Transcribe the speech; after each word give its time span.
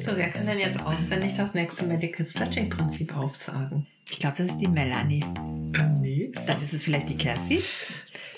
So, 0.00 0.16
wer 0.16 0.30
kann 0.30 0.46
denn 0.46 0.58
jetzt 0.58 0.80
auswendig 0.82 1.34
das 1.36 1.52
nächste 1.52 1.84
Medical 1.84 2.24
Stretching 2.24 2.70
Prinzip 2.70 3.14
aufsagen? 3.14 3.86
Ich 4.08 4.18
glaube, 4.18 4.36
das 4.38 4.46
ist 4.48 4.56
die 4.58 4.66
Melanie. 4.66 5.22
Ähm, 5.22 6.00
nee. 6.00 6.32
Dann 6.46 6.62
ist 6.62 6.72
es 6.72 6.82
vielleicht 6.82 7.10
die 7.10 7.16
Kerstin. 7.16 7.62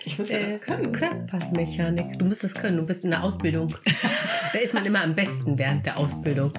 Ich 0.05 0.19
muss 0.19 0.29
ja 0.29 0.39
Äh, 0.39 0.51
das 0.51 0.61
können. 0.61 0.91
Körpermechanik. 0.91 2.19
Du 2.19 2.25
musst 2.25 2.43
das 2.43 2.55
können, 2.55 2.79
du 2.79 2.85
bist 2.85 3.05
in 3.05 3.11
der 3.11 3.23
Ausbildung. 3.23 3.75
da 4.53 4.59
ist 4.59 4.75
man 4.75 4.85
immer 4.85 5.05
am 5.05 5.15
besten 5.15 5.57
während 5.57 5.87
der 5.87 5.99
Ausbildung. 5.99 6.53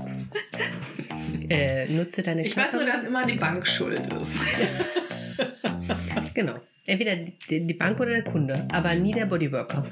Äh, 1.50 1.88
nutze 1.90 2.24
deine 2.24 2.46
Ich 2.46 2.56
weiß 2.56 2.72
nur, 2.72 2.86
dass 2.86 3.04
immer 3.04 3.26
die 3.26 3.36
Bank 3.36 3.68
schuld 3.68 4.02
ist. 4.14 4.40
Genau. 6.34 6.54
Entweder 6.88 7.16
die, 7.16 7.68
die 7.68 7.74
Bank 7.74 8.00
oder 8.00 8.12
der 8.12 8.24
Kunde, 8.24 8.68
aber 8.72 8.96
nie 8.96 9.14
der 9.14 9.26
Bodyworker. 9.26 9.86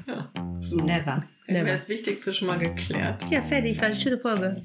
So. 0.62 0.76
Never. 0.76 1.20
Never. 1.48 1.66
das 1.72 1.88
Wichtigste 1.88 2.32
schon 2.32 2.46
mal 2.46 2.58
geklärt. 2.58 3.20
Ja, 3.30 3.42
fertig. 3.42 3.78
War 3.78 3.86
eine 3.86 3.96
schöne 3.96 4.16
Folge. 4.16 4.64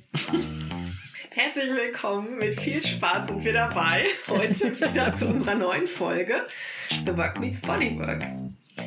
Herzlich 1.32 1.72
willkommen, 1.74 2.38
mit 2.38 2.60
viel 2.60 2.86
Spaß 2.86 3.28
sind 3.28 3.44
wir 3.44 3.54
dabei. 3.54 4.04
Heute 4.28 4.80
wieder 4.80 5.14
zu 5.16 5.28
unserer 5.28 5.56
neuen 5.56 5.88
Folge 5.88 6.46
The 6.90 7.18
Work 7.18 7.40
Meets 7.40 7.62
Bodywork. 7.62 8.24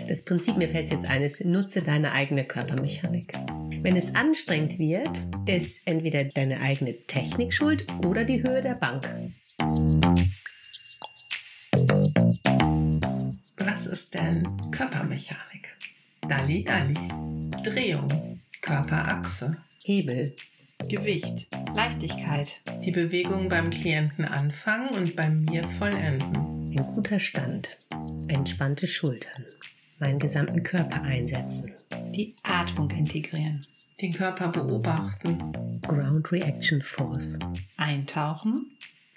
Das 0.09 0.25
Prinzip, 0.25 0.57
mir 0.57 0.69
fällt 0.69 0.91
jetzt 0.91 1.05
ein, 1.05 1.23
ist, 1.23 1.45
nutze 1.45 1.83
deine 1.83 2.13
eigene 2.13 2.45
Körpermechanik. 2.45 3.33
Wenn 3.83 3.97
es 3.97 4.15
anstrengend 4.15 4.79
wird, 4.79 5.21
ist 5.47 5.81
entweder 5.87 6.23
deine 6.23 6.61
eigene 6.61 6.97
Technik 7.07 7.53
schuld 7.53 7.87
oder 8.05 8.25
die 8.25 8.41
Höhe 8.41 8.63
der 8.63 8.75
Bank. 8.75 9.09
Was 13.57 13.87
ist 13.87 14.15
denn 14.15 14.49
Körpermechanik? 14.71 15.77
Dalli 16.31 16.63
Dalli. 16.63 16.95
Drehung, 17.65 18.41
Körperachse. 18.61 19.51
Hebel, 19.85 20.37
Gewicht. 20.89 21.49
Leichtigkeit. 21.75 22.61
Die 22.85 22.93
Bewegung 22.93 23.49
beim 23.49 23.71
Klienten 23.71 24.25
anfangen 24.25 24.91
und 24.91 25.17
bei 25.17 25.29
mir 25.29 25.67
vollenden. 25.67 26.37
ein 26.71 26.87
guter 26.95 27.19
Stand, 27.19 27.77
entspannte 28.29 28.87
Schultern, 28.87 29.45
meinen 29.99 30.21
gesamten 30.21 30.63
Körper 30.63 31.03
einsetzen, 31.03 31.73
Die 32.15 32.37
Atmung 32.45 32.91
integrieren. 32.91 33.67
Den 34.01 34.13
Körper 34.13 34.51
beobachten. 34.51 35.81
Ground 35.83 36.31
Reaction 36.31 36.81
Force, 36.81 37.41
Eintauchen. 37.77 38.71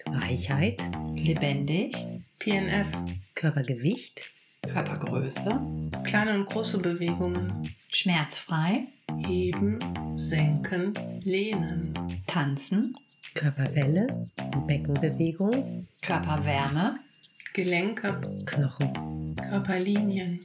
Weichheit, 0.08 0.82
Lebendig. 1.14 1.96
PNF. 2.40 2.88
Körpergewicht, 3.36 4.33
Körpergröße. 4.68 5.60
Kleine 6.04 6.36
und 6.36 6.46
große 6.46 6.80
Bewegungen. 6.80 7.70
Schmerzfrei. 7.90 8.88
Heben, 9.26 9.80
senken, 10.18 10.94
lehnen. 11.24 11.94
Tanzen. 12.28 12.96
Körperwelle, 13.36 14.28
Beckenbewegung, 14.68 15.88
Körperwärme. 16.02 16.94
Gelenke, 17.54 18.20
Knochen. 18.46 19.36
Körperlinien. 19.36 20.40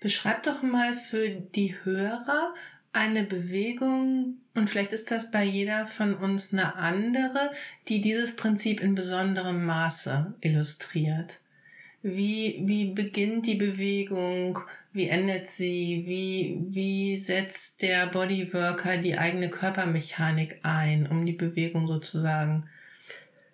Beschreib 0.00 0.42
doch 0.42 0.62
mal 0.62 0.94
für 0.94 1.28
die 1.28 1.74
Hörer 1.84 2.54
eine 2.98 3.22
Bewegung, 3.22 4.38
und 4.54 4.68
vielleicht 4.68 4.92
ist 4.92 5.10
das 5.10 5.30
bei 5.30 5.44
jeder 5.44 5.86
von 5.86 6.14
uns 6.14 6.52
eine 6.52 6.74
andere, 6.74 7.52
die 7.86 8.00
dieses 8.00 8.34
Prinzip 8.34 8.80
in 8.80 8.94
besonderem 8.94 9.64
Maße 9.64 10.34
illustriert. 10.40 11.38
Wie, 12.02 12.60
wie 12.64 12.92
beginnt 12.92 13.46
die 13.46 13.54
Bewegung? 13.54 14.58
Wie 14.92 15.08
endet 15.08 15.46
sie? 15.46 16.04
Wie, 16.06 16.58
wie 16.70 17.16
setzt 17.16 17.82
der 17.82 18.06
Bodyworker 18.06 18.96
die 18.96 19.16
eigene 19.16 19.48
Körpermechanik 19.48 20.60
ein, 20.62 21.06
um 21.06 21.24
die 21.24 21.32
Bewegung 21.32 21.86
sozusagen 21.86 22.68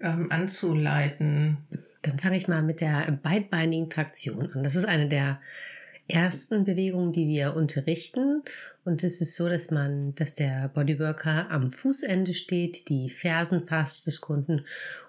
ähm, 0.01 0.31
anzuleiten? 0.31 1.59
Dann 2.03 2.19
fange 2.19 2.37
ich 2.37 2.49
mal 2.49 2.63
mit 2.63 2.81
der 2.81 3.19
beidbeinigen 3.23 3.91
Traktion 3.91 4.51
an. 4.53 4.63
Das 4.63 4.77
ist 4.77 4.85
eine 4.85 5.09
der 5.09 5.41
ersten 6.09 6.65
Bewegungen, 6.65 7.13
die 7.13 7.27
wir 7.29 7.57
unterrichten. 7.57 8.43
Und 8.85 9.03
es 9.03 9.21
ist 9.21 9.37
so, 9.37 9.49
dass 9.49 9.71
man, 9.71 10.15
dass 10.15 10.35
der 10.35 10.69
Bodyworker 10.69 11.51
am 11.51 11.71
Fußende 11.71 12.35
steht, 12.35 12.89
die 12.89 13.09
Fersen 13.11 13.67
fasst 13.67 14.07
des 14.07 14.21
Kunden 14.21 14.65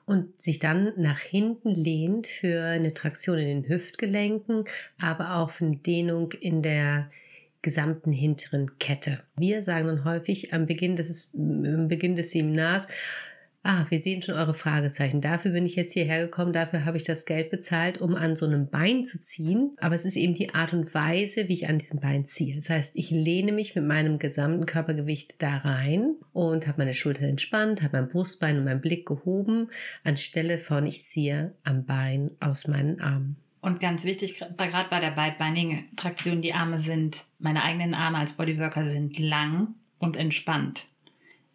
und 0.05 0.41
sich 0.41 0.59
dann 0.59 0.93
nach 0.97 1.19
hinten 1.19 1.71
lehnt 1.71 2.27
für 2.27 2.63
eine 2.63 2.93
Traktion 2.93 3.37
in 3.37 3.47
den 3.63 3.69
Hüftgelenken, 3.69 4.63
aber 5.01 5.37
auch 5.37 5.49
für 5.49 5.65
eine 5.65 5.77
Dehnung 5.77 6.31
in 6.33 6.61
der 6.61 7.11
gesamten 7.61 8.11
hinteren 8.11 8.77
Kette. 8.77 9.23
Wir 9.35 9.63
sagen 9.63 9.87
dann 9.87 10.05
häufig 10.05 10.53
am 10.53 10.67
Beginn, 10.67 10.95
das 10.95 11.31
am 11.33 11.87
Beginn 11.87 12.15
des 12.15 12.31
Seminars, 12.31 12.85
Ah, 13.67 13.83
wir 13.89 13.97
sehen 13.97 14.21
schon 14.21 14.35
eure 14.35 14.53
Fragezeichen. 14.53 15.21
Dafür 15.21 15.49
bin 15.49 15.65
ich 15.65 15.75
jetzt 15.75 15.93
hierher 15.93 16.21
gekommen, 16.21 16.53
dafür 16.53 16.85
habe 16.85 16.97
ich 16.97 17.03
das 17.03 17.25
Geld 17.25 17.49
bezahlt, 17.49 17.99
um 17.99 18.13
an 18.13 18.35
so 18.35 18.45
einem 18.45 18.69
Bein 18.69 19.05
zu 19.05 19.19
ziehen. 19.19 19.75
Aber 19.77 19.95
es 19.95 20.05
ist 20.05 20.15
eben 20.15 20.35
die 20.35 20.53
Art 20.53 20.71
und 20.71 20.93
Weise, 20.93 21.47
wie 21.47 21.53
ich 21.53 21.67
an 21.67 21.79
diesem 21.79 21.99
Bein 21.99 22.25
ziehe. 22.25 22.55
Das 22.55 22.69
heißt, 22.69 22.95
ich 22.95 23.09
lehne 23.09 23.51
mich 23.51 23.73
mit 23.73 23.83
meinem 23.83 24.19
gesamten 24.19 24.67
Körpergewicht 24.67 25.41
da 25.41 25.57
rein 25.57 26.13
und 26.31 26.67
habe 26.67 26.77
meine 26.77 26.93
Schulter 26.93 27.25
entspannt, 27.25 27.81
habe 27.81 27.99
mein 27.99 28.07
Brustbein 28.07 28.59
und 28.59 28.65
meinen 28.65 28.81
Blick 28.81 29.07
gehoben, 29.07 29.71
anstelle 30.03 30.59
von 30.59 30.85
ich 30.85 31.03
ziehe 31.05 31.55
am 31.63 31.85
Bein 31.85 32.29
aus 32.39 32.67
meinen 32.67 33.01
Armen. 33.01 33.37
Und 33.61 33.79
ganz 33.79 34.05
wichtig, 34.05 34.37
gerade 34.37 34.89
bei 34.91 34.99
der 34.99 35.09
beidbeinigen 35.09 35.85
Traktion, 35.95 36.43
die 36.43 36.53
Arme 36.53 36.77
sind, 36.77 37.23
meine 37.39 37.63
eigenen 37.63 37.95
Arme 37.95 38.19
als 38.19 38.33
Bodyworker 38.33 38.87
sind 38.87 39.17
lang 39.17 39.73
und 39.97 40.17
entspannt. 40.17 40.85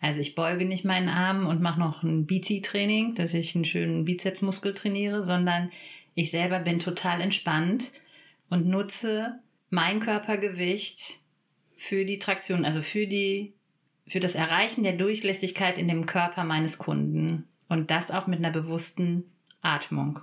Also 0.00 0.20
ich 0.20 0.34
beuge 0.34 0.64
nicht 0.64 0.84
meinen 0.84 1.08
Arm 1.08 1.46
und 1.46 1.60
mache 1.60 1.78
noch 1.78 2.02
ein 2.02 2.26
Bizi-Training, 2.26 3.14
dass 3.14 3.34
ich 3.34 3.54
einen 3.54 3.66
schönen 3.66 4.04
Bizepsmuskel 4.04 4.72
trainiere, 4.72 5.22
sondern 5.22 5.70
ich 6.14 6.30
selber 6.30 6.58
bin 6.58 6.80
total 6.80 7.20
entspannt 7.20 7.92
und 8.48 8.66
nutze 8.66 9.38
mein 9.68 10.00
Körpergewicht 10.00 11.18
für 11.76 12.04
die 12.04 12.18
Traktion, 12.18 12.64
also 12.64 12.82
für 12.82 13.06
die, 13.06 13.54
für 14.06 14.20
das 14.20 14.34
Erreichen 14.34 14.82
der 14.82 14.94
Durchlässigkeit 14.94 15.78
in 15.78 15.88
dem 15.88 16.06
Körper 16.06 16.44
meines 16.44 16.78
Kunden. 16.78 17.46
Und 17.68 17.90
das 17.90 18.10
auch 18.10 18.26
mit 18.26 18.40
einer 18.40 18.50
bewussten 18.50 19.24
Atmung. 19.62 20.20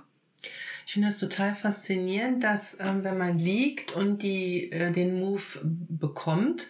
Ich 0.86 0.92
finde 0.92 1.08
das 1.08 1.18
total 1.18 1.54
faszinierend, 1.54 2.42
dass 2.42 2.78
ähm, 2.80 3.04
wenn 3.04 3.18
man 3.18 3.38
liegt 3.38 3.92
und 3.94 4.22
die, 4.22 4.70
äh, 4.72 4.90
den 4.90 5.18
Move 5.18 5.42
bekommt, 5.62 6.68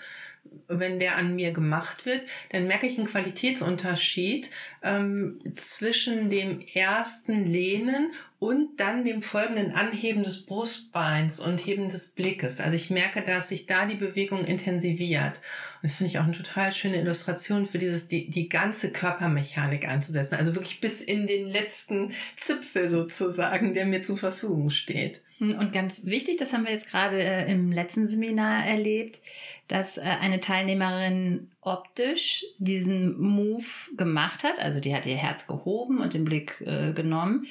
wenn 0.68 0.98
der 0.98 1.16
an 1.16 1.34
mir 1.34 1.52
gemacht 1.52 2.06
wird, 2.06 2.22
dann 2.50 2.66
merke 2.66 2.86
ich 2.86 2.98
einen 2.98 3.06
Qualitätsunterschied 3.06 4.50
ähm, 4.82 5.40
zwischen 5.56 6.30
dem 6.30 6.60
ersten 6.74 7.44
Lehnen 7.44 8.12
und 8.38 8.78
dann 8.78 9.04
dem 9.04 9.22
folgenden 9.22 9.72
Anheben 9.72 10.22
des 10.22 10.46
Brustbeins 10.46 11.40
und 11.40 11.58
Heben 11.66 11.88
des 11.88 12.08
Blickes. 12.08 12.60
Also 12.60 12.76
ich 12.76 12.90
merke, 12.90 13.22
dass 13.22 13.48
sich 13.48 13.66
da 13.66 13.86
die 13.86 13.96
Bewegung 13.96 14.44
intensiviert. 14.44 15.38
Und 15.38 15.84
das 15.84 15.96
finde 15.96 16.10
ich 16.10 16.18
auch 16.18 16.24
eine 16.24 16.32
total 16.32 16.72
schöne 16.72 17.00
Illustration 17.00 17.66
für 17.66 17.78
dieses, 17.78 18.06
die, 18.06 18.30
die 18.30 18.48
ganze 18.48 18.92
Körpermechanik 18.92 19.88
einzusetzen. 19.88 20.36
Also 20.36 20.54
wirklich 20.54 20.80
bis 20.80 21.00
in 21.00 21.26
den 21.26 21.48
letzten 21.48 22.12
Zipfel 22.36 22.88
sozusagen, 22.88 23.74
der 23.74 23.86
mir 23.86 24.02
zur 24.02 24.18
Verfügung 24.18 24.70
steht. 24.70 25.22
Und 25.40 25.72
ganz 25.72 26.04
wichtig, 26.04 26.36
das 26.36 26.52
haben 26.52 26.64
wir 26.64 26.72
jetzt 26.72 26.90
gerade 26.90 27.22
äh, 27.22 27.50
im 27.50 27.70
letzten 27.70 28.04
Seminar 28.04 28.66
erlebt, 28.66 29.20
dass 29.68 29.98
äh, 29.98 30.02
eine 30.02 30.40
Teilnehmerin 30.40 31.50
optisch 31.60 32.44
diesen 32.58 33.20
Move 33.20 33.64
gemacht 33.96 34.42
hat. 34.42 34.58
Also 34.58 34.80
die 34.80 34.94
hat 34.94 35.06
ihr 35.06 35.16
Herz 35.16 35.46
gehoben 35.46 36.00
und 36.00 36.14
den 36.14 36.24
Blick 36.24 36.62
äh, 36.66 36.92
genommen. 36.92 37.46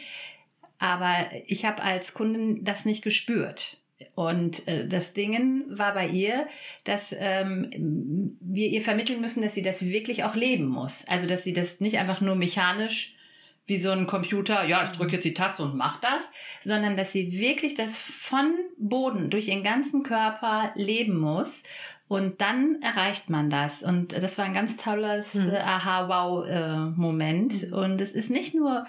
Aber 0.80 1.30
ich 1.46 1.66
habe 1.66 1.82
als 1.82 2.14
Kundin 2.14 2.64
das 2.64 2.86
nicht 2.86 3.04
gespürt. 3.04 3.78
Und 4.16 4.68
äh, 4.68 4.88
das 4.88 5.14
Ding 5.14 5.66
war 5.70 5.94
bei 5.94 6.08
ihr, 6.08 6.48
dass 6.84 7.16
ähm, 7.18 8.38
wir 8.40 8.68
ihr 8.68 8.82
vermitteln 8.82 9.22
müssen, 9.22 9.42
dass 9.42 9.56
sie 9.56 9.64
das 9.64 9.86
wirklich 9.86 10.24
auch 10.24 10.36
leben 10.36 10.68
muss. 10.68 11.08
Also 11.08 11.28
dass 11.28 11.44
sie 11.44 11.54
das 11.54 11.80
nicht 11.80 11.98
einfach 11.98 12.22
nur 12.22 12.36
mechanisch 12.36 13.16
wie 13.68 13.78
so 13.78 13.92
ein 13.92 14.08
Computer, 14.08 14.64
ja, 14.64 14.84
ich 14.84 14.92
drücke 14.92 15.14
jetzt 15.14 15.26
die 15.26 15.34
Taste 15.34 15.64
und 15.64 15.76
mach 15.76 16.00
das, 16.00 16.32
sondern 16.62 16.96
dass 16.96 17.12
sie 17.12 17.38
wirklich 17.38 17.76
das 17.76 18.00
von 18.00 18.56
Boden 18.78 19.30
durch 19.30 19.50
ihren 19.50 19.64
ganzen 19.64 20.04
Körper 20.04 20.72
leben 20.76 21.20
muss. 21.20 21.64
Und 22.08 22.42
dann 22.42 22.82
erreicht 22.82 23.30
man 23.30 23.50
das. 23.50 23.84
Und 23.84 24.14
das 24.14 24.38
war 24.38 24.46
ein 24.46 24.54
ganz 24.54 24.78
tolles 24.78 25.36
Mhm. 25.36 25.54
äh, 25.54 25.58
Aha-Wow-Moment. 25.58 27.72
Und 27.74 28.02
es 28.02 28.12
ist 28.12 28.30
nicht 28.30 28.56
nur, 28.56 28.86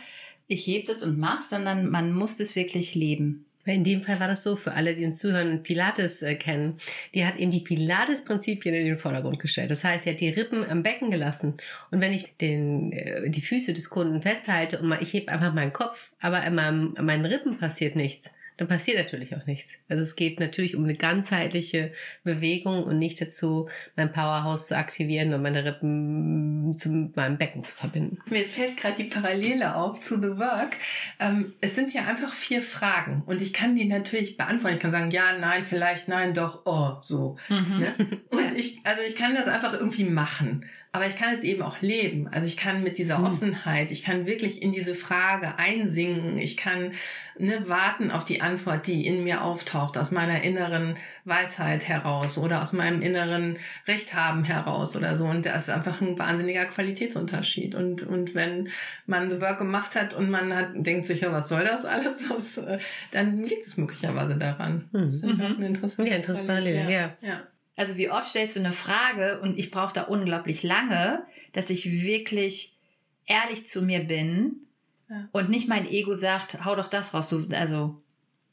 ich 0.46 0.66
heb 0.66 0.84
das 0.84 1.02
und 1.02 1.18
mach's, 1.18 1.50
sondern 1.50 1.90
man 1.90 2.12
muss 2.12 2.36
das 2.36 2.54
wirklich 2.56 2.94
leben. 2.94 3.44
In 3.64 3.84
dem 3.84 4.02
Fall 4.02 4.18
war 4.18 4.28
das 4.28 4.42
so, 4.42 4.56
für 4.56 4.72
alle, 4.72 4.94
die 4.94 5.04
uns 5.04 5.18
zuhören 5.18 5.50
und 5.50 5.62
Pilates 5.62 6.22
äh, 6.22 6.36
kennen, 6.36 6.78
die 7.14 7.26
hat 7.26 7.36
eben 7.36 7.50
die 7.50 7.60
Pilates-Prinzipien 7.60 8.74
in 8.74 8.86
den 8.86 8.96
Vordergrund 8.96 9.38
gestellt. 9.40 9.70
Das 9.70 9.84
heißt, 9.84 10.04
sie 10.04 10.10
hat 10.10 10.20
die 10.20 10.30
Rippen 10.30 10.64
am 10.70 10.82
Becken 10.82 11.10
gelassen. 11.10 11.54
Und 11.90 12.00
wenn 12.00 12.14
ich 12.14 12.32
den, 12.40 12.92
äh, 12.92 13.28
die 13.28 13.42
Füße 13.42 13.74
des 13.74 13.90
Kunden 13.90 14.22
festhalte 14.22 14.78
und 14.78 14.88
mal, 14.88 15.02
ich 15.02 15.12
hebe 15.12 15.30
einfach 15.30 15.52
meinen 15.52 15.74
Kopf, 15.74 16.12
aber 16.20 16.40
an, 16.40 16.54
meinem, 16.54 16.94
an 16.96 17.04
meinen 17.04 17.26
Rippen 17.26 17.58
passiert 17.58 17.94
nichts, 17.94 18.30
dann 18.58 18.66
passiert 18.66 18.98
natürlich 18.98 19.34
auch 19.36 19.46
nichts. 19.46 19.78
Also 19.88 20.02
es 20.02 20.16
geht 20.16 20.40
natürlich 20.40 20.74
um 20.74 20.82
eine 20.82 20.94
ganzheitliche 20.94 21.92
Bewegung 22.24 22.82
und 22.82 22.98
nicht 22.98 23.20
dazu, 23.20 23.68
mein 23.94 24.10
Powerhouse 24.12 24.66
zu 24.66 24.76
aktivieren 24.76 25.32
und 25.32 25.42
meine 25.42 25.64
Rippen 25.64 26.72
zu 26.76 26.90
meinem 27.14 27.38
Becken 27.38 27.64
zu 27.64 27.74
verbinden. 27.74 28.18
Mir 28.28 28.44
fällt 28.44 28.76
gerade 28.76 28.96
die 28.96 29.08
Parallele 29.08 29.76
auf 29.76 30.00
zu 30.00 30.20
The 30.20 30.38
Work. 30.38 30.76
Ähm, 31.20 31.54
es 31.60 31.76
sind 31.76 31.94
ja 31.94 32.04
einfach 32.06 32.34
vier 32.34 32.60
Fragen 32.60 33.22
und 33.26 33.40
ich 33.40 33.52
kann 33.52 33.76
die 33.76 33.84
natürlich 33.84 34.36
beantworten. 34.36 34.74
Ich 34.74 34.82
kann 34.82 34.92
sagen, 34.92 35.12
ja, 35.12 35.38
nein, 35.38 35.64
vielleicht, 35.64 36.08
nein, 36.08 36.34
doch, 36.34 36.62
oh, 36.66 36.96
so. 37.00 37.36
Mhm. 37.48 37.78
Ne? 37.78 37.94
Und 38.30 38.56
ich, 38.56 38.80
also 38.84 39.00
ich 39.06 39.16
kann 39.16 39.34
das 39.34 39.46
einfach 39.46 39.72
irgendwie 39.72 40.04
machen. 40.04 40.64
Aber 40.90 41.06
ich 41.06 41.16
kann 41.16 41.34
es 41.34 41.44
eben 41.44 41.62
auch 41.62 41.82
leben. 41.82 42.28
Also 42.28 42.46
ich 42.46 42.56
kann 42.56 42.82
mit 42.82 42.96
dieser 42.96 43.18
hm. 43.18 43.24
Offenheit, 43.24 43.90
ich 43.90 44.02
kann 44.02 44.26
wirklich 44.26 44.62
in 44.62 44.72
diese 44.72 44.94
Frage 44.94 45.58
einsingen. 45.58 46.38
Ich 46.38 46.56
kann 46.56 46.92
ne, 47.38 47.68
warten 47.68 48.10
auf 48.10 48.24
die 48.24 48.40
Antwort, 48.40 48.86
die 48.86 49.06
in 49.06 49.22
mir 49.22 49.42
auftaucht, 49.42 49.98
aus 49.98 50.10
meiner 50.10 50.42
inneren 50.42 50.96
Weisheit 51.24 51.88
heraus 51.88 52.38
oder 52.38 52.62
aus 52.62 52.72
meinem 52.72 53.02
inneren 53.02 53.58
Recht 53.86 54.14
haben 54.14 54.44
heraus 54.44 54.96
oder 54.96 55.14
so. 55.14 55.26
Und 55.26 55.44
das 55.44 55.64
ist 55.64 55.74
einfach 55.74 56.00
ein 56.00 56.18
wahnsinniger 56.18 56.64
Qualitätsunterschied. 56.64 57.74
Und, 57.74 58.02
und 58.02 58.34
wenn 58.34 58.68
man 59.06 59.28
so 59.28 59.40
Work 59.42 59.58
gemacht 59.58 59.94
hat 59.94 60.14
und 60.14 60.30
man 60.30 60.54
hat, 60.54 60.70
denkt 60.74 61.06
sich, 61.06 61.20
ja, 61.20 61.32
was 61.32 61.48
soll 61.48 61.64
das 61.64 61.84
alles, 61.84 62.24
was, 62.30 62.58
äh, 62.58 62.78
dann 63.10 63.42
liegt 63.42 63.66
es 63.66 63.76
möglicherweise 63.76 64.36
daran. 64.36 64.88
Mhm. 64.92 64.98
Das 64.98 65.14
ist 65.14 65.24
mhm. 65.24 65.40
eine 65.40 65.66
interessante, 65.66 66.10
ja, 66.10 66.16
interessante 66.16 66.70
ja. 66.70 66.88
ja. 66.88 67.16
ja. 67.20 67.42
Also 67.78 67.96
wie 67.96 68.10
oft 68.10 68.28
stellst 68.28 68.56
du 68.56 68.60
eine 68.60 68.72
Frage 68.72 69.40
und 69.40 69.56
ich 69.56 69.70
brauche 69.70 69.94
da 69.94 70.02
unglaublich 70.02 70.64
lange, 70.64 71.24
dass 71.52 71.70
ich 71.70 72.02
wirklich 72.02 72.76
ehrlich 73.24 73.66
zu 73.66 73.82
mir 73.82 74.00
bin 74.00 74.66
ja. 75.08 75.28
und 75.30 75.48
nicht 75.48 75.68
mein 75.68 75.86
Ego 75.86 76.14
sagt, 76.14 76.64
hau 76.64 76.74
doch 76.74 76.88
das 76.88 77.14
raus. 77.14 77.28
Du, 77.28 77.46
also, 77.54 78.02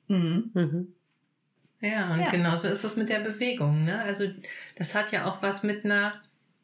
mh. 0.09 0.43
mhm. 0.53 0.93
Ja, 1.81 2.13
und 2.13 2.19
ja. 2.19 2.29
genauso 2.29 2.67
ist 2.67 2.83
es 2.83 2.97
mit 2.97 3.09
der 3.09 3.19
Bewegung. 3.19 3.83
Ne? 3.83 3.99
Also 3.99 4.25
das 4.75 4.93
hat 4.93 5.11
ja 5.11 5.25
auch 5.25 5.41
was 5.41 5.63
mit 5.63 5.85
einer, 5.85 6.21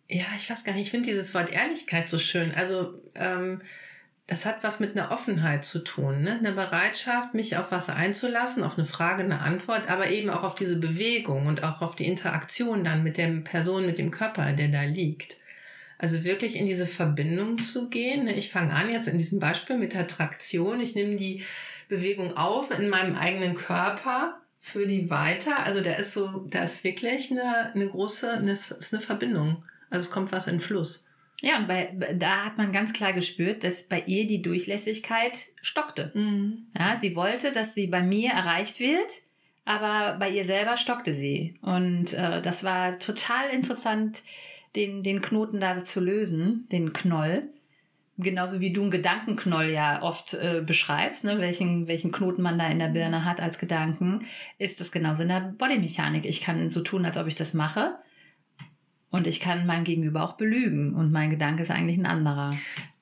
ja, 0.07 0.25
ich 0.37 0.47
weiß 0.47 0.63
gar 0.63 0.73
nicht, 0.73 0.83
ich 0.83 0.91
finde 0.91 1.09
dieses 1.09 1.33
Wort 1.33 1.51
Ehrlichkeit 1.51 2.11
so 2.11 2.19
schön. 2.19 2.51
Also 2.51 3.01
ähm, 3.15 3.63
das 4.31 4.45
hat 4.45 4.63
was 4.63 4.79
mit 4.79 4.97
einer 4.97 5.11
Offenheit 5.11 5.65
zu 5.65 5.79
tun, 5.79 6.21
ne? 6.21 6.39
eine 6.39 6.53
Bereitschaft, 6.53 7.33
mich 7.33 7.57
auf 7.57 7.69
was 7.69 7.89
einzulassen, 7.89 8.63
auf 8.63 8.77
eine 8.77 8.87
Frage, 8.87 9.23
eine 9.23 9.41
Antwort, 9.41 9.89
aber 9.89 10.09
eben 10.09 10.29
auch 10.29 10.43
auf 10.43 10.55
diese 10.55 10.79
Bewegung 10.79 11.47
und 11.47 11.65
auch 11.65 11.81
auf 11.81 11.97
die 11.97 12.05
Interaktion 12.05 12.85
dann 12.85 13.03
mit 13.03 13.17
der 13.17 13.27
Person, 13.41 13.85
mit 13.85 13.97
dem 13.97 14.09
Körper, 14.09 14.53
der 14.53 14.69
da 14.69 14.83
liegt. 14.83 15.35
Also 15.97 16.23
wirklich 16.23 16.55
in 16.55 16.65
diese 16.65 16.87
Verbindung 16.87 17.61
zu 17.61 17.89
gehen. 17.89 18.23
Ne? 18.23 18.33
Ich 18.35 18.51
fange 18.51 18.73
an 18.73 18.89
jetzt 18.89 19.09
in 19.09 19.17
diesem 19.17 19.39
Beispiel 19.39 19.77
mit 19.77 19.91
der 19.91 20.07
Traktion. 20.07 20.79
Ich 20.79 20.95
nehme 20.95 21.17
die 21.17 21.43
Bewegung 21.89 22.37
auf 22.37 22.71
in 22.71 22.87
meinem 22.87 23.17
eigenen 23.17 23.53
Körper, 23.53 24.39
für 24.57 24.87
die 24.87 25.09
weiter. 25.09 25.65
Also 25.65 25.81
da 25.81 25.95
ist 25.95 26.13
so, 26.13 26.45
da 26.49 26.63
ist 26.63 26.85
wirklich 26.85 27.31
eine, 27.31 27.73
eine 27.73 27.85
große, 27.85 28.31
eine, 28.31 28.53
ist 28.53 28.93
eine 28.93 29.01
Verbindung. 29.01 29.65
Also 29.89 30.07
es 30.07 30.11
kommt 30.11 30.31
was 30.31 30.47
in 30.47 30.61
Fluss. 30.61 31.05
Ja, 31.43 31.57
und 31.57 31.67
bei, 31.67 31.91
da 32.13 32.45
hat 32.45 32.57
man 32.57 32.71
ganz 32.71 32.93
klar 32.93 33.13
gespürt, 33.13 33.63
dass 33.63 33.87
bei 33.87 34.03
ihr 34.05 34.27
die 34.27 34.43
Durchlässigkeit 34.43 35.49
stockte. 35.61 36.11
Mhm. 36.13 36.67
Ja, 36.77 36.95
sie 36.95 37.15
wollte, 37.15 37.51
dass 37.51 37.73
sie 37.73 37.87
bei 37.87 38.03
mir 38.03 38.31
erreicht 38.31 38.79
wird, 38.79 39.11
aber 39.65 40.17
bei 40.19 40.29
ihr 40.29 40.45
selber 40.45 40.77
stockte 40.77 41.13
sie. 41.13 41.55
Und 41.61 42.13
äh, 42.13 42.41
das 42.41 42.63
war 42.63 42.99
total 42.99 43.49
interessant, 43.49 44.21
den, 44.75 45.01
den 45.03 45.21
Knoten 45.21 45.59
da 45.59 45.83
zu 45.83 45.99
lösen, 45.99 46.67
den 46.71 46.93
Knoll. 46.93 47.49
Genauso 48.17 48.61
wie 48.61 48.71
du 48.71 48.81
einen 48.83 48.91
Gedankenknoll 48.91 49.71
ja 49.71 50.03
oft 50.03 50.35
äh, 50.35 50.61
beschreibst, 50.63 51.23
ne, 51.23 51.39
welchen, 51.39 51.87
welchen 51.87 52.11
Knoten 52.11 52.43
man 52.43 52.59
da 52.59 52.67
in 52.67 52.77
der 52.77 52.89
Birne 52.89 53.25
hat 53.25 53.41
als 53.41 53.57
Gedanken, 53.57 54.25
ist 54.59 54.79
das 54.79 54.91
genauso 54.91 55.23
in 55.23 55.29
der 55.29 55.55
Bodymechanik. 55.57 56.25
Ich 56.25 56.39
kann 56.39 56.69
so 56.69 56.81
tun, 56.81 57.03
als 57.03 57.17
ob 57.17 57.25
ich 57.25 57.35
das 57.35 57.55
mache 57.55 57.95
und 59.11 59.27
ich 59.27 59.39
kann 59.39 59.67
mein 59.67 59.83
Gegenüber 59.83 60.23
auch 60.23 60.33
belügen 60.33 60.95
und 60.95 61.11
mein 61.11 61.29
Gedanke 61.29 61.61
ist 61.61 61.71
eigentlich 61.71 61.97
ein 61.97 62.05
anderer. 62.05 62.57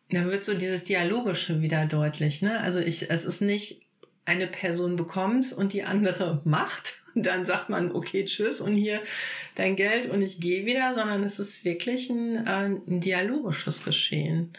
Da 0.09 0.25
wird 0.25 0.43
so 0.43 0.55
dieses 0.55 0.83
Dialogische 0.83 1.61
wieder 1.61 1.85
deutlich, 1.85 2.41
ne? 2.41 2.59
Also 2.61 2.79
ich, 2.79 3.09
es 3.09 3.25
ist 3.25 3.41
nicht 3.41 3.81
eine 4.25 4.47
Person 4.47 4.95
bekommt 4.95 5.53
und 5.53 5.73
die 5.73 5.83
andere 5.83 6.41
macht. 6.43 6.95
Und 7.15 7.25
dann 7.25 7.43
sagt 7.43 7.69
man, 7.69 7.91
okay, 7.91 8.23
tschüss 8.23 8.61
und 8.61 8.75
hier 8.75 9.01
dein 9.55 9.75
Geld 9.75 10.11
und 10.11 10.21
ich 10.21 10.39
gehe 10.39 10.67
wieder, 10.67 10.93
sondern 10.93 11.23
es 11.23 11.39
ist 11.39 11.65
wirklich 11.65 12.07
ein, 12.11 12.45
äh, 12.45 12.65
ein 12.65 12.99
dialogisches 12.99 13.83
Geschehen. 13.83 14.53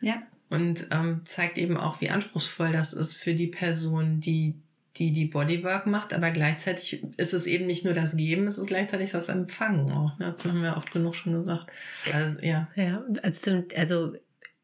Ja. 0.00 0.22
Und 0.48 0.86
ähm, 0.90 1.20
zeigt 1.26 1.58
eben 1.58 1.76
auch, 1.76 2.00
wie 2.00 2.08
anspruchsvoll 2.08 2.72
das 2.72 2.94
ist 2.94 3.14
für 3.14 3.34
die 3.34 3.46
Person, 3.46 4.20
die 4.20 4.54
die 4.96 5.12
die 5.12 5.26
Bodywork 5.26 5.86
macht, 5.86 6.12
aber 6.12 6.30
gleichzeitig 6.30 7.02
ist 7.16 7.32
es 7.32 7.46
eben 7.46 7.66
nicht 7.66 7.84
nur 7.84 7.94
das 7.94 8.16
Geben, 8.16 8.46
es 8.46 8.58
ist 8.58 8.66
gleichzeitig 8.66 9.10
das 9.10 9.28
Empfangen 9.28 9.90
auch. 9.90 10.18
Ne? 10.18 10.26
Das 10.26 10.44
haben 10.44 10.62
wir 10.62 10.76
oft 10.76 10.92
genug 10.92 11.14
schon 11.14 11.32
gesagt. 11.32 11.70
Also, 12.12 12.38
ja. 12.40 12.68
Ja, 12.76 13.04
also, 13.22 13.62
also 13.76 14.12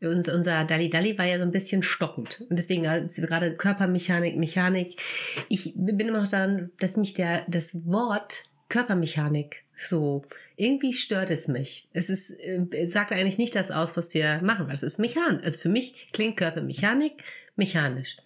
unser, 0.00 0.34
unser 0.34 0.64
Dalli 0.64 0.90
Dalli 0.90 1.19
war 1.19 1.25
ja 1.25 1.38
so 1.38 1.44
ein 1.44 1.50
bisschen 1.50 1.82
stockend. 1.82 2.42
Und 2.48 2.58
deswegen 2.58 2.82
gerade 2.82 3.56
Körpermechanik, 3.56 4.36
Mechanik. 4.36 5.00
Ich 5.48 5.72
bin 5.75 5.98
immer 5.98 6.20
noch 6.20 6.28
daran, 6.28 6.70
dass 6.78 6.96
mich 6.96 7.14
der, 7.14 7.44
das 7.48 7.75
Wort 7.86 8.44
Körpermechanik 8.69 9.64
so, 9.75 10.25
irgendwie 10.56 10.92
stört 10.92 11.30
es 11.30 11.48
mich. 11.48 11.88
Es 11.92 12.10
ist, 12.10 12.30
äh, 12.30 12.66
es 12.72 12.92
sagt 12.92 13.12
eigentlich 13.12 13.38
nicht 13.38 13.54
das 13.54 13.70
aus, 13.70 13.96
was 13.96 14.12
wir 14.12 14.40
machen. 14.42 14.69
Es 14.70 14.82
ist 14.82 14.98
mechanisch. 14.98 15.44
Also 15.44 15.58
für 15.58 15.69
mich 15.69 16.08
klingt 16.12 16.36
Körpermechanik 16.36 17.22
mechanisch. 17.56 18.16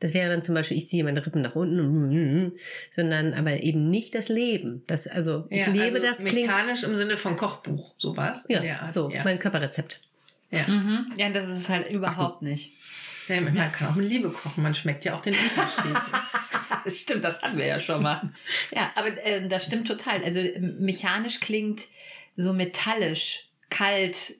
Das 0.00 0.14
wäre 0.14 0.30
dann 0.30 0.42
zum 0.42 0.54
Beispiel, 0.54 0.76
ich 0.76 0.88
ziehe 0.88 1.04
meine 1.04 1.24
Rippen 1.24 1.42
nach 1.42 1.54
unten, 1.54 2.52
sondern 2.90 3.34
aber 3.34 3.62
eben 3.62 3.90
nicht 3.90 4.14
das 4.14 4.28
Leben. 4.28 4.82
Das, 4.86 5.06
also 5.06 5.46
ich 5.50 5.60
ja, 5.60 5.66
lebe 5.68 5.84
also 5.84 5.98
das 5.98 6.20
mechanisch 6.22 6.82
im 6.82 6.94
Sinne 6.96 7.16
von 7.16 7.36
Kochbuch, 7.36 7.94
sowas. 7.98 8.46
Ja, 8.48 8.86
so 8.86 9.10
ja. 9.10 9.22
mein 9.24 9.38
Körperrezept. 9.38 10.00
Ja. 10.50 10.66
Mhm. 10.66 11.12
ja, 11.16 11.28
das 11.30 11.46
ist 11.48 11.58
es 11.58 11.68
halt 11.68 11.92
überhaupt 11.92 12.42
nicht. 12.42 12.72
Ja, 13.28 13.40
man 13.40 13.54
kann 13.70 13.88
auch 13.88 13.94
mit 13.94 14.08
Liebe 14.08 14.30
kochen, 14.30 14.62
man 14.62 14.74
schmeckt 14.74 15.04
ja 15.04 15.14
auch 15.14 15.20
den 15.20 15.34
Unterschied. 15.34 16.96
stimmt, 17.00 17.22
das 17.22 17.40
hatten 17.42 17.58
wir 17.58 17.66
ja 17.66 17.78
schon 17.78 18.02
mal. 18.02 18.30
ja, 18.74 18.90
aber 18.96 19.08
äh, 19.24 19.46
das 19.46 19.64
stimmt 19.64 19.86
total. 19.86 20.24
Also 20.24 20.40
mechanisch 20.58 21.38
klingt 21.38 21.82
so 22.36 22.52
metallisch, 22.52 23.48
kalt, 23.68 24.34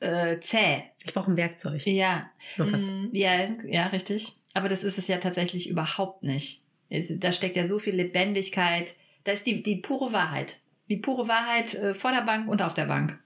äh, 0.00 0.38
zäh. 0.40 0.82
Ich 1.04 1.14
brauche 1.14 1.30
ein 1.30 1.36
Werkzeug. 1.36 1.86
Ja. 1.86 2.30
Mm, 2.58 3.08
ja, 3.12 3.48
ja, 3.64 3.86
richtig. 3.86 4.36
Aber 4.56 4.70
das 4.70 4.84
ist 4.84 4.96
es 4.96 5.06
ja 5.06 5.18
tatsächlich 5.18 5.68
überhaupt 5.68 6.22
nicht. 6.22 6.62
Da 6.88 7.30
steckt 7.30 7.56
ja 7.56 7.66
so 7.66 7.78
viel 7.78 7.94
Lebendigkeit. 7.94 8.94
Da 9.24 9.32
ist 9.32 9.44
die, 9.44 9.62
die 9.62 9.76
pure 9.76 10.14
Wahrheit. 10.14 10.60
Die 10.88 10.96
pure 10.96 11.28
Wahrheit 11.28 11.74
äh, 11.74 11.92
vor 11.92 12.10
der 12.10 12.22
Bank 12.22 12.48
und 12.48 12.62
auf 12.62 12.72
der 12.72 12.86
Bank. 12.86 13.18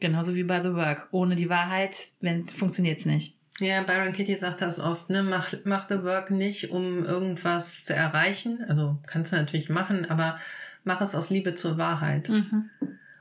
Genauso 0.00 0.34
wie 0.36 0.44
bei 0.44 0.62
The 0.62 0.72
Work. 0.72 1.08
Ohne 1.10 1.36
die 1.36 1.50
Wahrheit 1.50 2.08
funktioniert 2.56 2.98
es 2.98 3.04
nicht. 3.04 3.36
Ja, 3.60 3.82
Byron 3.82 4.14
Kitty 4.14 4.36
sagt 4.36 4.62
das 4.62 4.80
oft, 4.80 5.10
ne? 5.10 5.22
Mach, 5.22 5.52
mach 5.64 5.86
The 5.86 6.02
Work 6.02 6.30
nicht, 6.30 6.70
um 6.70 7.04
irgendwas 7.04 7.84
zu 7.84 7.94
erreichen. 7.94 8.64
Also 8.66 8.96
kannst 9.06 9.32
du 9.32 9.36
natürlich 9.36 9.68
machen, 9.68 10.10
aber 10.10 10.40
mach 10.84 11.02
es 11.02 11.14
aus 11.14 11.28
Liebe 11.28 11.54
zur 11.54 11.76
Wahrheit. 11.76 12.30
Mhm. 12.30 12.70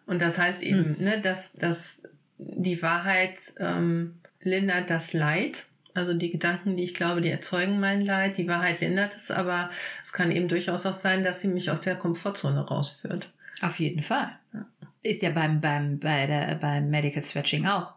Und 0.05 0.21
das 0.21 0.37
heißt 0.37 0.63
eben, 0.63 0.95
mhm. 0.97 1.03
ne, 1.03 1.19
dass, 1.19 1.51
dass 1.51 2.03
die 2.37 2.81
Wahrheit 2.81 3.37
ähm, 3.59 4.21
lindert 4.39 4.89
das 4.89 5.11
Leid 5.11 5.65
also 5.95 6.13
die 6.13 6.29
Gedanken, 6.29 6.75
die 6.75 6.83
ich 6.83 6.93
glaube, 6.93 7.21
die 7.21 7.29
erzeugen 7.29 7.79
mein 7.79 8.01
Leid. 8.01 8.37
Die 8.37 8.47
Wahrheit 8.47 8.81
lindert 8.81 9.15
es, 9.15 9.31
aber 9.31 9.69
es 10.03 10.13
kann 10.13 10.29
eben 10.29 10.47
durchaus 10.47 10.85
auch 10.85 10.93
sein, 10.93 11.23
dass 11.23 11.39
sie 11.39 11.47
mich 11.47 11.71
aus 11.71 11.81
der 11.81 11.95
Komfortzone 11.95 12.67
rausführt. 12.67 13.31
Auf 13.61 13.79
jeden 13.79 14.01
Fall. 14.01 14.37
Ja. 14.53 14.67
Ist 15.01 15.21
ja 15.21 15.29
beim, 15.29 15.61
beim, 15.61 15.99
bei 15.99 16.27
der, 16.27 16.55
beim 16.55 16.89
Medical 16.89 17.23
Stretching 17.23 17.65
auch. 17.65 17.93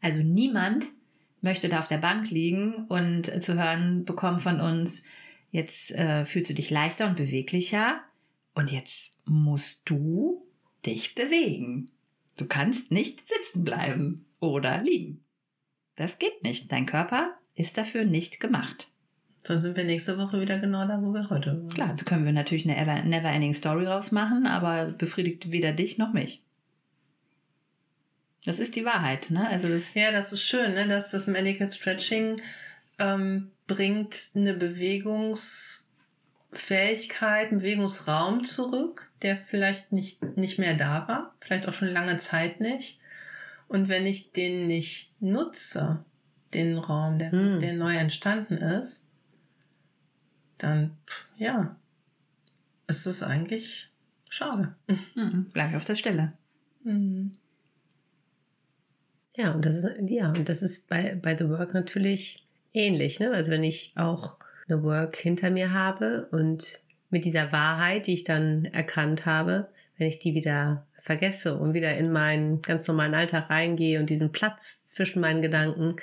Also 0.00 0.20
niemand 0.20 0.86
möchte 1.42 1.68
da 1.68 1.80
auf 1.80 1.88
der 1.88 1.98
Bank 1.98 2.30
liegen 2.30 2.86
und 2.86 3.26
zu 3.42 3.54
hören 3.54 4.04
bekommen 4.04 4.38
von 4.38 4.60
uns, 4.60 5.04
jetzt 5.50 5.92
äh, 5.92 6.24
fühlst 6.24 6.50
du 6.50 6.54
dich 6.54 6.70
leichter 6.70 7.06
und 7.06 7.16
beweglicher 7.16 8.00
und 8.54 8.72
jetzt 8.72 9.18
musst 9.26 9.82
du 9.84 10.46
dich 10.86 11.14
bewegen. 11.14 11.90
Du 12.36 12.46
kannst 12.46 12.90
nicht 12.90 13.20
sitzen 13.28 13.64
bleiben 13.64 14.24
oder 14.40 14.82
liegen. 14.82 15.23
Das 15.96 16.18
geht 16.18 16.42
nicht. 16.42 16.72
Dein 16.72 16.86
Körper 16.86 17.34
ist 17.54 17.78
dafür 17.78 18.04
nicht 18.04 18.40
gemacht. 18.40 18.88
Dann 19.44 19.60
sind 19.60 19.76
wir 19.76 19.84
nächste 19.84 20.18
Woche 20.18 20.40
wieder 20.40 20.58
genau 20.58 20.88
da, 20.88 21.00
wo 21.02 21.12
wir 21.12 21.28
heute 21.28 21.52
waren. 21.52 21.68
Klar, 21.68 21.94
da 21.96 22.04
können 22.04 22.24
wir 22.24 22.32
natürlich 22.32 22.68
eine 22.68 23.04
never-ending 23.04 23.52
Story 23.52 23.86
rausmachen, 23.86 24.46
aber 24.46 24.86
befriedigt 24.86 25.52
weder 25.52 25.72
dich 25.72 25.98
noch 25.98 26.14
mich. 26.14 26.42
Das 28.44 28.58
ist 28.58 28.74
die 28.76 28.84
Wahrheit, 28.84 29.30
ne? 29.30 29.48
Also 29.48 29.68
das 29.68 29.94
ja, 29.94 30.12
das 30.12 30.32
ist 30.32 30.42
schön, 30.42 30.74
ne? 30.74 30.86
Dass 30.88 31.10
das 31.10 31.26
Medical 31.26 31.68
Stretching 31.68 32.36
ähm, 32.98 33.50
bringt 33.66 34.14
eine 34.34 34.52
Bewegungsfähigkeit, 34.54 37.50
einen 37.50 37.60
Bewegungsraum 37.60 38.44
zurück, 38.44 39.10
der 39.22 39.36
vielleicht 39.36 39.92
nicht, 39.92 40.36
nicht 40.36 40.58
mehr 40.58 40.74
da 40.74 41.08
war, 41.08 41.34
vielleicht 41.40 41.66
auch 41.68 41.72
schon 41.72 41.88
lange 41.88 42.18
Zeit 42.18 42.60
nicht. 42.60 43.00
Und 43.68 43.88
wenn 43.88 44.06
ich 44.06 44.32
den 44.32 44.66
nicht 44.66 45.12
nutze, 45.20 46.04
den 46.52 46.78
Raum, 46.78 47.18
der, 47.18 47.32
hm. 47.32 47.60
der 47.60 47.74
neu 47.74 47.94
entstanden 47.94 48.54
ist, 48.56 49.06
dann, 50.58 50.96
ja, 51.36 51.76
ist 52.86 53.06
es 53.06 53.22
eigentlich 53.22 53.90
schade. 54.28 54.74
Mhm, 54.86 55.50
bleib 55.52 55.74
auf 55.74 55.84
der 55.84 55.96
Stelle. 55.96 56.32
Mhm. 56.84 57.36
Ja, 59.36 59.52
und 59.52 59.64
das 59.64 59.76
ist, 59.76 59.88
ja, 60.08 60.28
und 60.28 60.48
das 60.48 60.62
ist 60.62 60.88
bei, 60.88 61.18
bei 61.20 61.36
The 61.36 61.48
Work 61.48 61.74
natürlich 61.74 62.46
ähnlich. 62.72 63.18
Ne? 63.18 63.32
Also 63.32 63.50
wenn 63.50 63.64
ich 63.64 63.92
auch 63.96 64.36
eine 64.68 64.82
Work 64.82 65.16
hinter 65.16 65.50
mir 65.50 65.72
habe 65.72 66.28
und 66.30 66.82
mit 67.10 67.24
dieser 67.24 67.52
Wahrheit, 67.52 68.06
die 68.06 68.14
ich 68.14 68.24
dann 68.24 68.64
erkannt 68.66 69.26
habe, 69.26 69.68
wenn 69.98 70.06
ich 70.06 70.18
die 70.18 70.34
wieder 70.34 70.86
vergesse 71.04 71.58
und 71.58 71.74
wieder 71.74 71.94
in 71.98 72.10
meinen 72.10 72.62
ganz 72.62 72.88
normalen 72.88 73.14
Alltag 73.14 73.50
reingehe 73.50 74.00
und 74.00 74.08
diesen 74.08 74.32
Platz 74.32 74.82
zwischen 74.84 75.20
meinen 75.20 75.42
Gedanken 75.42 75.96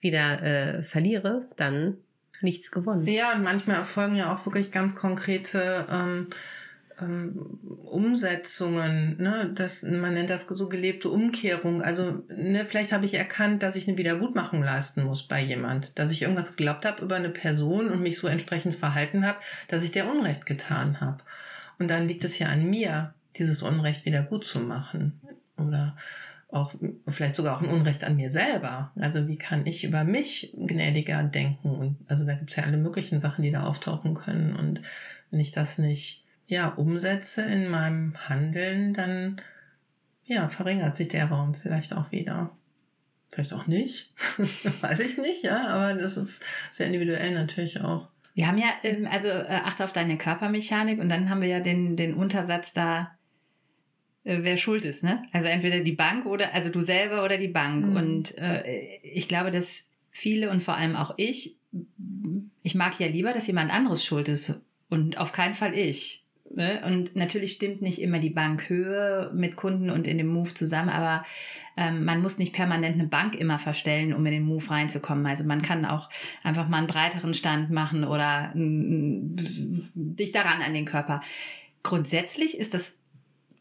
wieder 0.00 0.42
äh, 0.42 0.82
verliere, 0.82 1.46
dann 1.54 1.98
nichts 2.40 2.72
gewonnen. 2.72 3.06
Ja, 3.06 3.34
und 3.34 3.44
manchmal 3.44 3.76
erfolgen 3.76 4.16
ja 4.16 4.34
auch 4.34 4.44
wirklich 4.44 4.72
ganz 4.72 4.96
konkrete 4.96 5.86
ähm, 5.88 6.26
ähm, 7.00 7.60
Umsetzungen, 7.84 9.22
ne, 9.22 9.52
das, 9.54 9.84
man 9.84 10.14
nennt 10.14 10.30
das 10.30 10.46
so 10.48 10.68
gelebte 10.68 11.10
Umkehrung. 11.10 11.80
Also, 11.80 12.24
ne, 12.28 12.64
vielleicht 12.66 12.90
habe 12.90 13.04
ich 13.04 13.14
erkannt, 13.14 13.62
dass 13.62 13.76
ich 13.76 13.86
eine 13.86 13.98
Wiedergutmachung 13.98 14.64
leisten 14.64 15.04
muss 15.04 15.28
bei 15.28 15.40
jemand, 15.40 15.96
dass 15.96 16.10
ich 16.10 16.22
irgendwas 16.22 16.56
geglaubt 16.56 16.84
habe 16.84 17.04
über 17.04 17.14
eine 17.14 17.30
Person 17.30 17.88
und 17.88 18.02
mich 18.02 18.18
so 18.18 18.26
entsprechend 18.26 18.74
verhalten 18.74 19.24
habe, 19.24 19.38
dass 19.68 19.84
ich 19.84 19.92
der 19.92 20.10
Unrecht 20.10 20.44
getan 20.44 21.00
habe. 21.00 21.18
Und 21.78 21.86
dann 21.88 22.08
liegt 22.08 22.24
es 22.24 22.40
ja 22.40 22.48
an 22.48 22.68
mir, 22.68 23.14
dieses 23.38 23.62
Unrecht 23.62 24.04
wieder 24.04 24.22
gut 24.22 24.44
zu 24.44 24.60
machen. 24.60 25.20
Oder 25.56 25.96
auch 26.48 26.74
vielleicht 27.06 27.36
sogar 27.36 27.56
auch 27.56 27.62
ein 27.62 27.68
Unrecht 27.68 28.04
an 28.04 28.16
mir 28.16 28.30
selber. 28.30 28.92
Also 28.96 29.28
wie 29.28 29.38
kann 29.38 29.66
ich 29.66 29.84
über 29.84 30.04
mich 30.04 30.54
gnädiger 30.56 31.22
denken? 31.22 31.70
Und 31.70 31.96
also 32.08 32.24
da 32.24 32.34
gibt 32.34 32.50
es 32.50 32.56
ja 32.56 32.64
alle 32.64 32.76
möglichen 32.76 33.20
Sachen, 33.20 33.42
die 33.42 33.52
da 33.52 33.64
auftauchen 33.64 34.14
können. 34.14 34.56
Und 34.56 34.82
wenn 35.30 35.40
ich 35.40 35.52
das 35.52 35.78
nicht 35.78 36.24
ja, 36.46 36.68
umsetze 36.68 37.42
in 37.42 37.68
meinem 37.68 38.14
Handeln, 38.28 38.94
dann 38.94 39.40
ja, 40.24 40.48
verringert 40.48 40.96
sich 40.96 41.08
der 41.08 41.26
Raum 41.26 41.54
vielleicht 41.54 41.94
auch 41.94 42.10
wieder. 42.10 42.50
Vielleicht 43.30 43.52
auch 43.52 43.66
nicht. 43.66 44.12
Weiß 44.80 45.00
ich 45.00 45.18
nicht, 45.18 45.44
ja, 45.44 45.68
aber 45.68 45.94
das 45.94 46.16
ist 46.16 46.42
sehr 46.72 46.86
individuell 46.86 47.32
natürlich 47.32 47.80
auch. 47.80 48.08
Wir 48.34 48.48
haben 48.48 48.58
ja, 48.58 48.68
ähm, 48.82 49.06
also 49.10 49.28
äh, 49.28 49.60
achte 49.64 49.84
auf 49.84 49.92
deine 49.92 50.16
Körpermechanik 50.16 51.00
und 51.00 51.08
dann 51.08 51.30
haben 51.30 51.40
wir 51.40 51.48
ja 51.48 51.60
den, 51.60 51.96
den 51.96 52.14
Untersatz 52.14 52.72
da, 52.72 53.12
wer 54.24 54.56
schuld 54.56 54.84
ist, 54.84 55.02
ne? 55.02 55.24
Also 55.32 55.48
entweder 55.48 55.80
die 55.80 55.92
Bank 55.92 56.26
oder, 56.26 56.52
also 56.54 56.68
du 56.70 56.80
selber 56.80 57.24
oder 57.24 57.38
die 57.38 57.48
Bank. 57.48 57.86
Mhm. 57.86 57.96
Und 57.96 58.38
äh, 58.38 58.98
ich 59.02 59.28
glaube, 59.28 59.50
dass 59.50 59.90
viele 60.10 60.50
und 60.50 60.62
vor 60.62 60.74
allem 60.74 60.96
auch 60.96 61.14
ich, 61.16 61.56
ich 62.62 62.74
mag 62.74 62.98
ja 62.98 63.06
lieber, 63.06 63.32
dass 63.32 63.46
jemand 63.46 63.72
anderes 63.72 64.04
schuld 64.04 64.28
ist 64.28 64.60
und 64.88 65.18
auf 65.18 65.32
keinen 65.32 65.54
Fall 65.54 65.74
ich. 65.74 66.24
Ne? 66.52 66.82
Und 66.84 67.14
natürlich 67.14 67.52
stimmt 67.52 67.80
nicht 67.80 68.00
immer 68.00 68.18
die 68.18 68.30
Bankhöhe 68.30 69.30
mit 69.32 69.54
Kunden 69.54 69.88
und 69.88 70.08
in 70.08 70.18
dem 70.18 70.26
Move 70.26 70.52
zusammen, 70.52 70.88
aber 70.88 71.24
ähm, 71.76 72.04
man 72.04 72.20
muss 72.20 72.38
nicht 72.38 72.52
permanent 72.52 72.94
eine 72.94 73.06
Bank 73.06 73.36
immer 73.36 73.56
verstellen, 73.56 74.12
um 74.12 74.26
in 74.26 74.32
den 74.32 74.44
Move 74.44 74.68
reinzukommen. 74.68 75.26
Also 75.26 75.44
man 75.44 75.62
kann 75.62 75.84
auch 75.84 76.10
einfach 76.42 76.68
mal 76.68 76.78
einen 76.78 76.86
breiteren 76.88 77.34
Stand 77.34 77.70
machen 77.70 78.04
oder 78.04 78.52
dich 78.54 80.32
daran 80.32 80.60
an 80.60 80.74
den 80.74 80.86
Körper. 80.86 81.20
Grundsätzlich 81.84 82.58
ist 82.58 82.74
das 82.74 82.99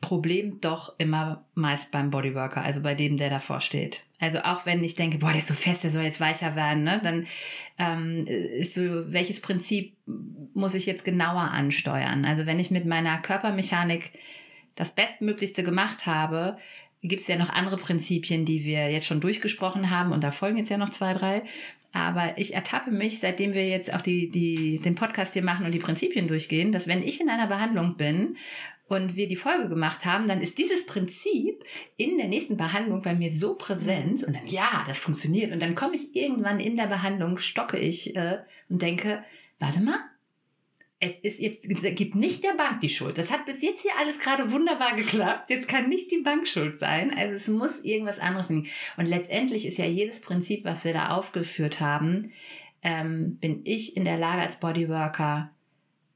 Problem 0.01 0.61
doch 0.61 0.95
immer 0.97 1.45
meist 1.55 1.91
beim 1.91 2.09
Bodyworker, 2.09 2.61
also 2.61 2.81
bei 2.81 2.95
dem, 2.95 3.17
der 3.17 3.29
davor 3.29 3.59
steht. 3.59 4.03
Also 4.19 4.39
auch 4.39 4.65
wenn 4.65 4.83
ich 4.83 4.95
denke, 4.95 5.17
boah, 5.17 5.31
der 5.31 5.39
ist 5.39 5.47
so 5.47 5.53
fest, 5.53 5.83
der 5.83 5.91
soll 5.91 6.03
jetzt 6.03 6.21
weicher 6.21 6.55
werden, 6.55 6.83
ne? 6.83 7.01
dann 7.03 7.25
ähm, 7.77 8.25
ist 8.25 8.75
so, 8.75 8.81
welches 9.11 9.41
Prinzip 9.41 9.95
muss 10.53 10.73
ich 10.73 10.85
jetzt 10.85 11.03
genauer 11.03 11.51
ansteuern? 11.51 12.25
Also 12.25 12.45
wenn 12.45 12.59
ich 12.59 12.71
mit 12.71 12.85
meiner 12.85 13.17
Körpermechanik 13.17 14.11
das 14.75 14.95
Bestmöglichste 14.95 15.63
gemacht 15.63 16.05
habe, 16.05 16.57
gibt 17.01 17.21
es 17.21 17.27
ja 17.27 17.37
noch 17.37 17.49
andere 17.49 17.77
Prinzipien, 17.77 18.45
die 18.45 18.65
wir 18.65 18.89
jetzt 18.91 19.05
schon 19.05 19.21
durchgesprochen 19.21 19.89
haben 19.89 20.11
und 20.11 20.23
da 20.23 20.31
folgen 20.31 20.57
jetzt 20.57 20.69
ja 20.69 20.77
noch 20.77 20.89
zwei, 20.89 21.13
drei. 21.13 21.43
Aber 21.91 22.37
ich 22.37 22.53
ertappe 22.53 22.91
mich, 22.91 23.19
seitdem 23.19 23.53
wir 23.53 23.67
jetzt 23.67 23.93
auch 23.93 24.01
die, 24.01 24.29
die, 24.29 24.79
den 24.79 24.95
Podcast 24.95 25.33
hier 25.33 25.43
machen 25.43 25.65
und 25.65 25.71
die 25.71 25.79
Prinzipien 25.79 26.27
durchgehen, 26.27 26.71
dass 26.71 26.87
wenn 26.87 27.01
ich 27.01 27.19
in 27.19 27.29
einer 27.29 27.47
Behandlung 27.47 27.97
bin 27.97 28.37
und 28.89 29.15
wir 29.15 29.27
die 29.27 29.35
Folge 29.35 29.69
gemacht 29.69 30.05
haben, 30.05 30.27
dann 30.27 30.41
ist 30.41 30.57
dieses 30.57 30.85
Prinzip 30.85 31.63
in 31.95 32.17
der 32.17 32.27
nächsten 32.27 32.57
Behandlung 32.57 33.01
bei 33.01 33.13
mir 33.13 33.29
so 33.29 33.55
präsent 33.55 34.23
und 34.23 34.35
dann, 34.35 34.47
ja, 34.47 34.83
das 34.87 34.97
funktioniert. 34.97 35.51
Und 35.51 35.61
dann 35.61 35.75
komme 35.75 35.95
ich 35.95 36.15
irgendwann 36.15 36.59
in 36.59 36.75
der 36.75 36.87
Behandlung, 36.87 37.37
stocke 37.37 37.77
ich 37.77 38.15
äh, 38.15 38.39
und 38.67 38.81
denke, 38.81 39.23
warte 39.59 39.79
mal, 39.79 39.99
es 40.99 41.17
ist 41.19 41.39
jetzt, 41.39 41.69
gibt 41.95 42.15
nicht 42.15 42.43
der 42.43 42.55
Bank 42.55 42.81
die 42.81 42.89
Schuld. 42.89 43.17
Das 43.17 43.31
hat 43.31 43.45
bis 43.45 43.61
jetzt 43.61 43.83
hier 43.83 43.97
alles 43.97 44.19
gerade 44.19 44.51
wunderbar 44.51 44.95
geklappt. 44.95 45.49
Jetzt 45.49 45.67
kann 45.67 45.87
nicht 45.87 46.11
die 46.11 46.21
Bank 46.21 46.47
schuld 46.47 46.77
sein. 46.77 47.15
Also 47.15 47.35
es 47.35 47.47
muss 47.47 47.79
irgendwas 47.83 48.19
anderes 48.19 48.49
sein. 48.49 48.65
Und 48.97 49.05
letztendlich 49.05 49.65
ist 49.65 49.77
ja 49.77 49.85
jedes 49.85 50.19
Prinzip, 50.19 50.65
was 50.65 50.83
wir 50.83 50.93
da 50.93 51.09
aufgeführt 51.11 51.79
haben, 51.79 52.33
ähm, 52.81 53.37
bin 53.37 53.61
ich 53.63 53.95
in 53.95 54.03
der 54.03 54.17
Lage 54.17 54.41
als 54.41 54.59
Bodyworker 54.59 55.51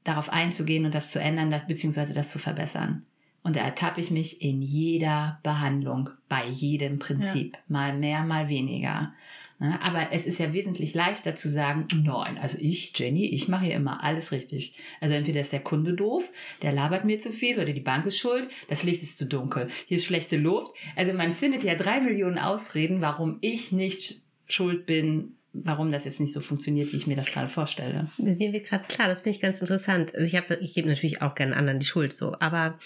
darauf 0.04 0.30
einzugehen 0.30 0.84
und 0.84 0.94
das 0.94 1.10
zu 1.10 1.18
ändern, 1.18 1.54
beziehungsweise 1.66 2.14
das 2.14 2.30
zu 2.30 2.38
verbessern. 2.38 3.04
Und 3.42 3.56
da 3.56 3.60
ertappe 3.60 4.00
ich 4.00 4.10
mich 4.10 4.40
in 4.40 4.62
jeder 4.62 5.38
Behandlung, 5.42 6.10
bei 6.28 6.46
jedem 6.46 6.98
Prinzip. 6.98 7.54
Ja. 7.54 7.60
Mal 7.68 7.98
mehr, 7.98 8.22
mal 8.22 8.48
weniger. 8.48 9.12
Ne? 9.58 9.78
Aber 9.82 10.08
es 10.12 10.26
ist 10.26 10.38
ja 10.38 10.52
wesentlich 10.52 10.94
leichter 10.94 11.34
zu 11.34 11.48
sagen, 11.48 11.86
nein, 11.94 12.38
also 12.38 12.58
ich, 12.58 12.98
Jenny, 12.98 13.26
ich 13.26 13.48
mache 13.48 13.66
hier 13.66 13.74
immer 13.74 14.02
alles 14.02 14.32
richtig. 14.32 14.74
Also 15.00 15.14
entweder 15.14 15.40
ist 15.40 15.52
der 15.52 15.60
Kunde 15.60 15.94
doof, 15.94 16.32
der 16.62 16.72
labert 16.72 17.04
mir 17.04 17.18
zu 17.18 17.30
viel 17.30 17.56
oder 17.56 17.72
die 17.72 17.80
Bank 17.80 18.06
ist 18.06 18.18
schuld, 18.18 18.48
das 18.68 18.82
Licht 18.82 19.02
ist 19.02 19.18
zu 19.18 19.26
dunkel, 19.26 19.68
hier 19.86 19.98
ist 19.98 20.06
schlechte 20.06 20.36
Luft. 20.36 20.74
Also 20.96 21.12
man 21.12 21.30
findet 21.30 21.62
ja 21.62 21.74
drei 21.74 22.00
Millionen 22.00 22.38
Ausreden, 22.38 23.00
warum 23.00 23.38
ich 23.42 23.72
nicht 23.72 24.22
schuld 24.46 24.86
bin 24.86 25.36
warum 25.54 25.90
das 25.92 26.04
jetzt 26.04 26.20
nicht 26.20 26.32
so 26.32 26.40
funktioniert, 26.40 26.92
wie 26.92 26.96
ich 26.96 27.06
mir 27.06 27.16
das 27.16 27.30
gerade 27.30 27.48
vorstelle. 27.48 28.08
Das 28.18 28.36
mir 28.36 28.52
wird 28.52 28.66
gerade 28.66 28.84
klar, 28.84 29.08
das 29.08 29.22
finde 29.22 29.36
ich 29.36 29.42
ganz 29.42 29.60
interessant. 29.60 30.14
Also 30.14 30.26
ich 30.26 30.36
habe, 30.36 30.56
ich 30.60 30.74
gebe 30.74 30.88
natürlich 30.88 31.22
auch 31.22 31.34
gerne 31.34 31.56
anderen 31.56 31.78
die 31.78 31.86
Schuld 31.86 32.12
so, 32.12 32.34
aber 32.40 32.78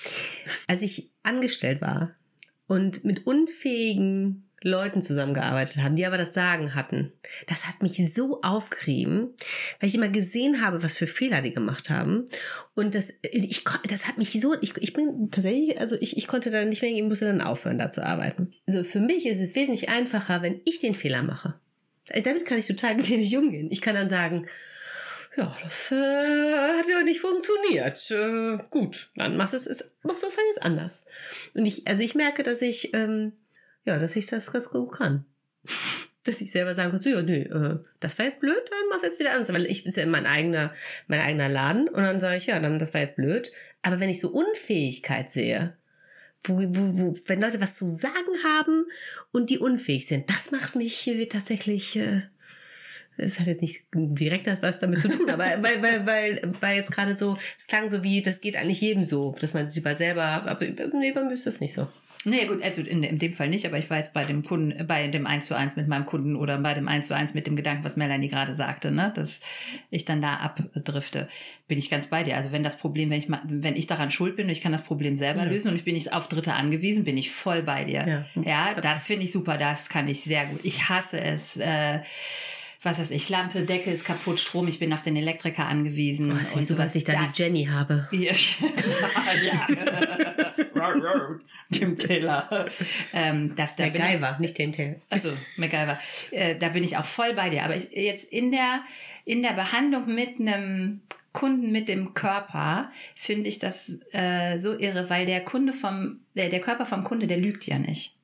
als 0.67 0.83
ich 0.83 1.11
angestellt 1.23 1.81
war 1.81 2.15
und 2.67 3.05
mit 3.05 3.27
unfähigen 3.27 4.45
Leuten 4.63 5.03
zusammengearbeitet 5.03 5.83
haben, 5.83 5.95
die 5.95 6.05
aber 6.05 6.19
das 6.19 6.35
Sagen 6.35 6.75
hatten. 6.75 7.13
Das 7.47 7.69
hat 7.69 7.81
mich 7.81 8.13
so 8.13 8.41
aufgerieben, 8.43 9.35
weil 9.79 9.89
ich 9.89 9.95
immer 9.95 10.09
gesehen 10.09 10.61
habe, 10.61 10.83
was 10.83 10.95
für 10.95 11.07
Fehler 11.07 11.43
die 11.43 11.53
gemacht 11.53 11.91
haben. 11.91 12.27
Und 12.75 12.97
das, 12.97 13.13
ich, 13.23 13.65
das 13.89 14.09
hat 14.09 14.19
mich 14.19 14.33
so, 14.33 14.57
ich, 14.61 14.77
ich 14.79 14.93
bin 14.95 15.31
tatsächlich, 15.31 15.81
also 15.81 15.97
ich, 16.01 16.17
ich 16.17 16.27
konnte 16.27 16.51
da 16.51 16.65
nicht 16.65 16.83
mehr, 16.83 16.91
ich 16.91 17.03
musste 17.03 17.27
dann 17.27 17.41
aufhören, 17.41 17.79
da 17.79 17.91
zu 17.91 18.05
arbeiten. 18.05 18.53
Also 18.67 18.83
für 18.83 19.01
mich 19.01 19.27
ist 19.27 19.41
es 19.41 19.55
wesentlich 19.55 19.89
einfacher, 19.89 20.43
wenn 20.43 20.61
ich 20.65 20.81
den 20.81 20.95
Fehler 20.95 21.23
mache. 21.23 21.55
Damit 22.09 22.47
kann 22.47 22.59
ich 22.59 22.67
total 22.67 22.97
gnädig 22.99 23.37
umgehen. 23.37 23.69
Ich 23.71 23.81
kann 23.81 23.95
dann 23.95 24.09
sagen, 24.09 24.47
ja, 25.37 25.57
das 25.63 25.93
äh, 25.93 25.95
hat 26.79 26.89
ja 26.89 27.03
nicht 27.03 27.21
funktioniert. 27.21 28.11
Äh, 28.11 28.59
gut, 28.71 29.11
dann 29.15 29.37
machst 29.37 29.55
du 29.55 29.59
es, 29.59 29.85
machst 30.03 30.23
du 30.23 30.27
es 30.27 30.37
halt 30.37 30.47
jetzt 30.55 30.65
anders. 30.65 31.07
Und 31.55 31.65
ich, 31.67 31.87
also 31.87 32.03
ich 32.03 32.15
merke, 32.15 32.43
dass 32.43 32.61
ich, 32.61 32.93
ähm, 32.95 33.33
ja, 33.85 33.99
dass 33.99 34.17
ich 34.17 34.27
das 34.27 34.53
ganz 34.53 34.71
gut 34.71 34.93
kann. 34.93 35.25
dass 36.25 36.41
ich 36.41 36.51
selber 36.51 36.75
sagen 36.75 36.91
kann, 36.91 37.01
so, 37.01 37.09
ja, 37.09 37.23
nee, 37.23 37.43
äh, 37.43 37.79
das 38.01 38.19
war 38.19 38.27
jetzt 38.27 38.41
blöd, 38.41 38.61
dann 38.69 38.89
mach's 38.91 39.03
jetzt 39.03 39.21
wieder 39.21 39.33
anders. 39.33 39.53
Weil 39.53 39.67
ich 39.67 39.85
bin 39.85 39.93
ja 39.95 40.07
mein 40.07 40.27
eigener, 40.27 40.75
mein 41.07 41.21
eigener 41.21 41.49
Laden 41.49 41.89
und 41.89 42.03
dann 42.03 42.21
sage 42.21 42.37
ich, 42.37 42.47
ja, 42.47 42.59
dann 42.59 42.79
das 42.79 42.93
war 42.93 43.01
jetzt 43.01 43.17
blöd. 43.17 43.53
Aber 43.83 44.01
wenn 44.01 44.11
ich 44.11 44.21
so 44.21 44.31
Unfähigkeit 44.31 45.31
sehe, 45.31 45.77
wo, 46.45 46.59
wo, 46.59 46.99
wo, 46.99 47.15
wenn 47.27 47.41
Leute 47.41 47.61
was 47.61 47.77
zu 47.77 47.87
sagen 47.87 48.43
haben 48.45 48.87
und 49.33 49.51
die 49.51 49.59
unfähig 49.59 50.07
sind, 50.07 50.31
das 50.31 50.51
macht 50.51 50.77
mich 50.77 51.05
tatsächlich. 51.29 51.97
Äh, 51.97 52.23
es 53.19 53.39
hat 53.41 53.47
jetzt 53.47 53.63
nicht 53.63 53.83
direkt 53.93 54.47
was 54.63 54.81
damit 54.81 55.03
zu 55.03 55.09
tun, 55.09 55.29
aber 55.29 55.45
weil, 55.61 55.83
weil, 55.83 56.07
weil, 56.07 56.53
weil 56.61 56.77
jetzt 56.77 56.93
gerade 56.93 57.15
so, 57.15 57.37
es 57.59 57.67
klang 57.67 57.89
so 57.89 58.03
wie, 58.03 58.23
das 58.23 58.41
geht 58.41 58.57
eigentlich 58.57 58.81
jedem 58.81 59.05
so, 59.05 59.35
dass 59.41 59.55
man 59.55 59.69
sich 59.69 59.83
über 59.83 59.95
selber, 59.95 60.25
aber 60.25 60.59
nee, 60.95 61.13
bei 61.13 61.23
mir 61.23 61.35
ist 61.35 61.47
das 61.47 61.61
nicht 61.61 61.75
so. 61.75 61.89
Nee, 62.25 62.47
gut, 62.47 62.63
also 62.63 62.83
in, 62.83 63.03
in 63.05 63.17
dem 63.17 63.33
Fall 63.33 63.49
nicht, 63.49 63.65
aber 63.65 63.79
ich 63.79 63.89
war 63.91 63.99
jetzt 63.99 64.13
bei 64.13 64.25
dem 64.25 64.43
Kunden, 64.43 64.87
bei 64.87 65.07
dem 65.07 65.27
1 65.27 65.47
zu 65.47 65.57
1 65.57 65.77
mit 65.77 65.87
meinem 65.87 66.05
Kunden 66.05 66.35
oder 66.35 66.59
bei 66.59 66.75
dem 66.75 66.89
1 66.89 67.07
zu 67.07 67.15
1 67.15 67.35
mit 67.35 67.47
dem 67.47 67.55
Gedanken, 67.55 67.85
was 67.85 67.97
Melanie 67.97 68.29
gerade 68.29 68.55
sagte, 68.55 68.91
ne, 68.91 69.13
dass 69.15 69.41
ich 69.91 70.05
dann 70.05 70.21
da 70.21 70.35
abdrifte, 70.35 71.29
bin 71.69 71.79
ich 71.79 71.91
ganz 71.91 72.09
bei 72.09 72.25
dir. 72.25 72.37
Also 72.37 72.51
wenn 72.51 72.65
das 72.65 72.77
Problem, 72.77 73.11
wenn 73.11 73.19
ich 73.19 73.29
mal, 73.29 73.43
wenn 73.47 73.77
ich 73.77 73.87
daran 73.87 74.11
schuld 74.11 74.35
bin 74.37 74.47
und 74.47 74.53
ich 74.53 74.61
kann 74.61 74.73
das 74.73 74.83
Problem 74.83 75.17
selber 75.17 75.45
ja. 75.45 75.51
lösen 75.51 75.69
und 75.69 75.77
ich 75.77 75.85
bin 75.85 75.95
nicht 75.95 76.13
auf 76.13 76.29
Dritte 76.29 76.55
angewiesen, 76.55 77.05
bin 77.05 77.17
ich 77.17 77.31
voll 77.31 77.63
bei 77.63 77.85
dir. 77.85 78.27
Ja, 78.35 78.43
ja 78.43 78.75
das 78.75 79.07
finde 79.07 79.25
ich 79.25 79.33
super, 79.33 79.57
das 79.57 79.89
kann 79.89 80.09
ich 80.09 80.23
sehr 80.23 80.45
gut. 80.47 80.61
Ich 80.65 80.89
hasse 80.89 81.21
es, 81.21 81.57
äh, 81.57 82.01
was 82.83 83.01
weiß 83.01 83.11
ich, 83.11 83.29
Lampe, 83.29 83.63
Decke 83.63 83.91
ist 83.91 84.05
kaputt, 84.05 84.39
Strom, 84.39 84.69
ich 84.69 84.79
bin 84.79 84.93
auf 84.93 85.03
den 85.03 85.17
Elektriker 85.17 85.67
angewiesen. 85.67 86.31
Oh, 86.31 86.35
und 86.35 86.63
so, 86.63 86.79
was 86.79 86.95
ich 86.95 87.05
da 87.05 87.15
das, 87.15 87.33
die 87.33 87.43
Jenny 87.43 87.65
habe. 87.65 88.09
Ja. 88.13 88.33
ja. 89.45 89.67
Tim 91.73 91.99
Taylor. 91.99 92.69
Ähm, 93.13 93.55
das, 93.57 93.77
da 93.77 93.87
MacGyver, 93.87 94.33
ich, 94.35 94.39
nicht 94.39 94.55
Tim 94.55 94.73
Taylor. 94.73 94.97
Also 95.11 95.31
MacGyver. 95.57 95.99
Äh, 96.31 96.57
da 96.57 96.69
bin 96.69 96.85
ich 96.85 96.97
auch 96.97 97.05
voll 97.05 97.35
bei 97.35 97.51
dir. 97.51 97.65
Aber 97.65 97.75
ich, 97.77 97.91
jetzt 97.91 98.33
in 98.33 98.53
der, 98.53 98.83
in 99.25 99.43
der 99.43 99.53
Behandlung 99.53 100.15
mit 100.15 100.41
einem 100.41 101.01
Kunden 101.33 101.73
mit 101.73 101.89
dem 101.89 102.15
Körper 102.15 102.91
finde 103.15 103.49
ich 103.49 103.59
das 103.59 104.01
äh, 104.13 104.59
so 104.59 104.79
irre, 104.79 105.11
weil 105.11 105.27
der 105.27 105.45
Kunde 105.45 105.73
vom, 105.73 106.21
der, 106.35 106.49
der 106.49 106.61
Körper 106.61 106.87
vom 106.87 107.05
Kunde, 107.05 107.27
der 107.27 107.37
lügt 107.37 107.67
ja 107.67 107.79
nicht. 107.79 108.18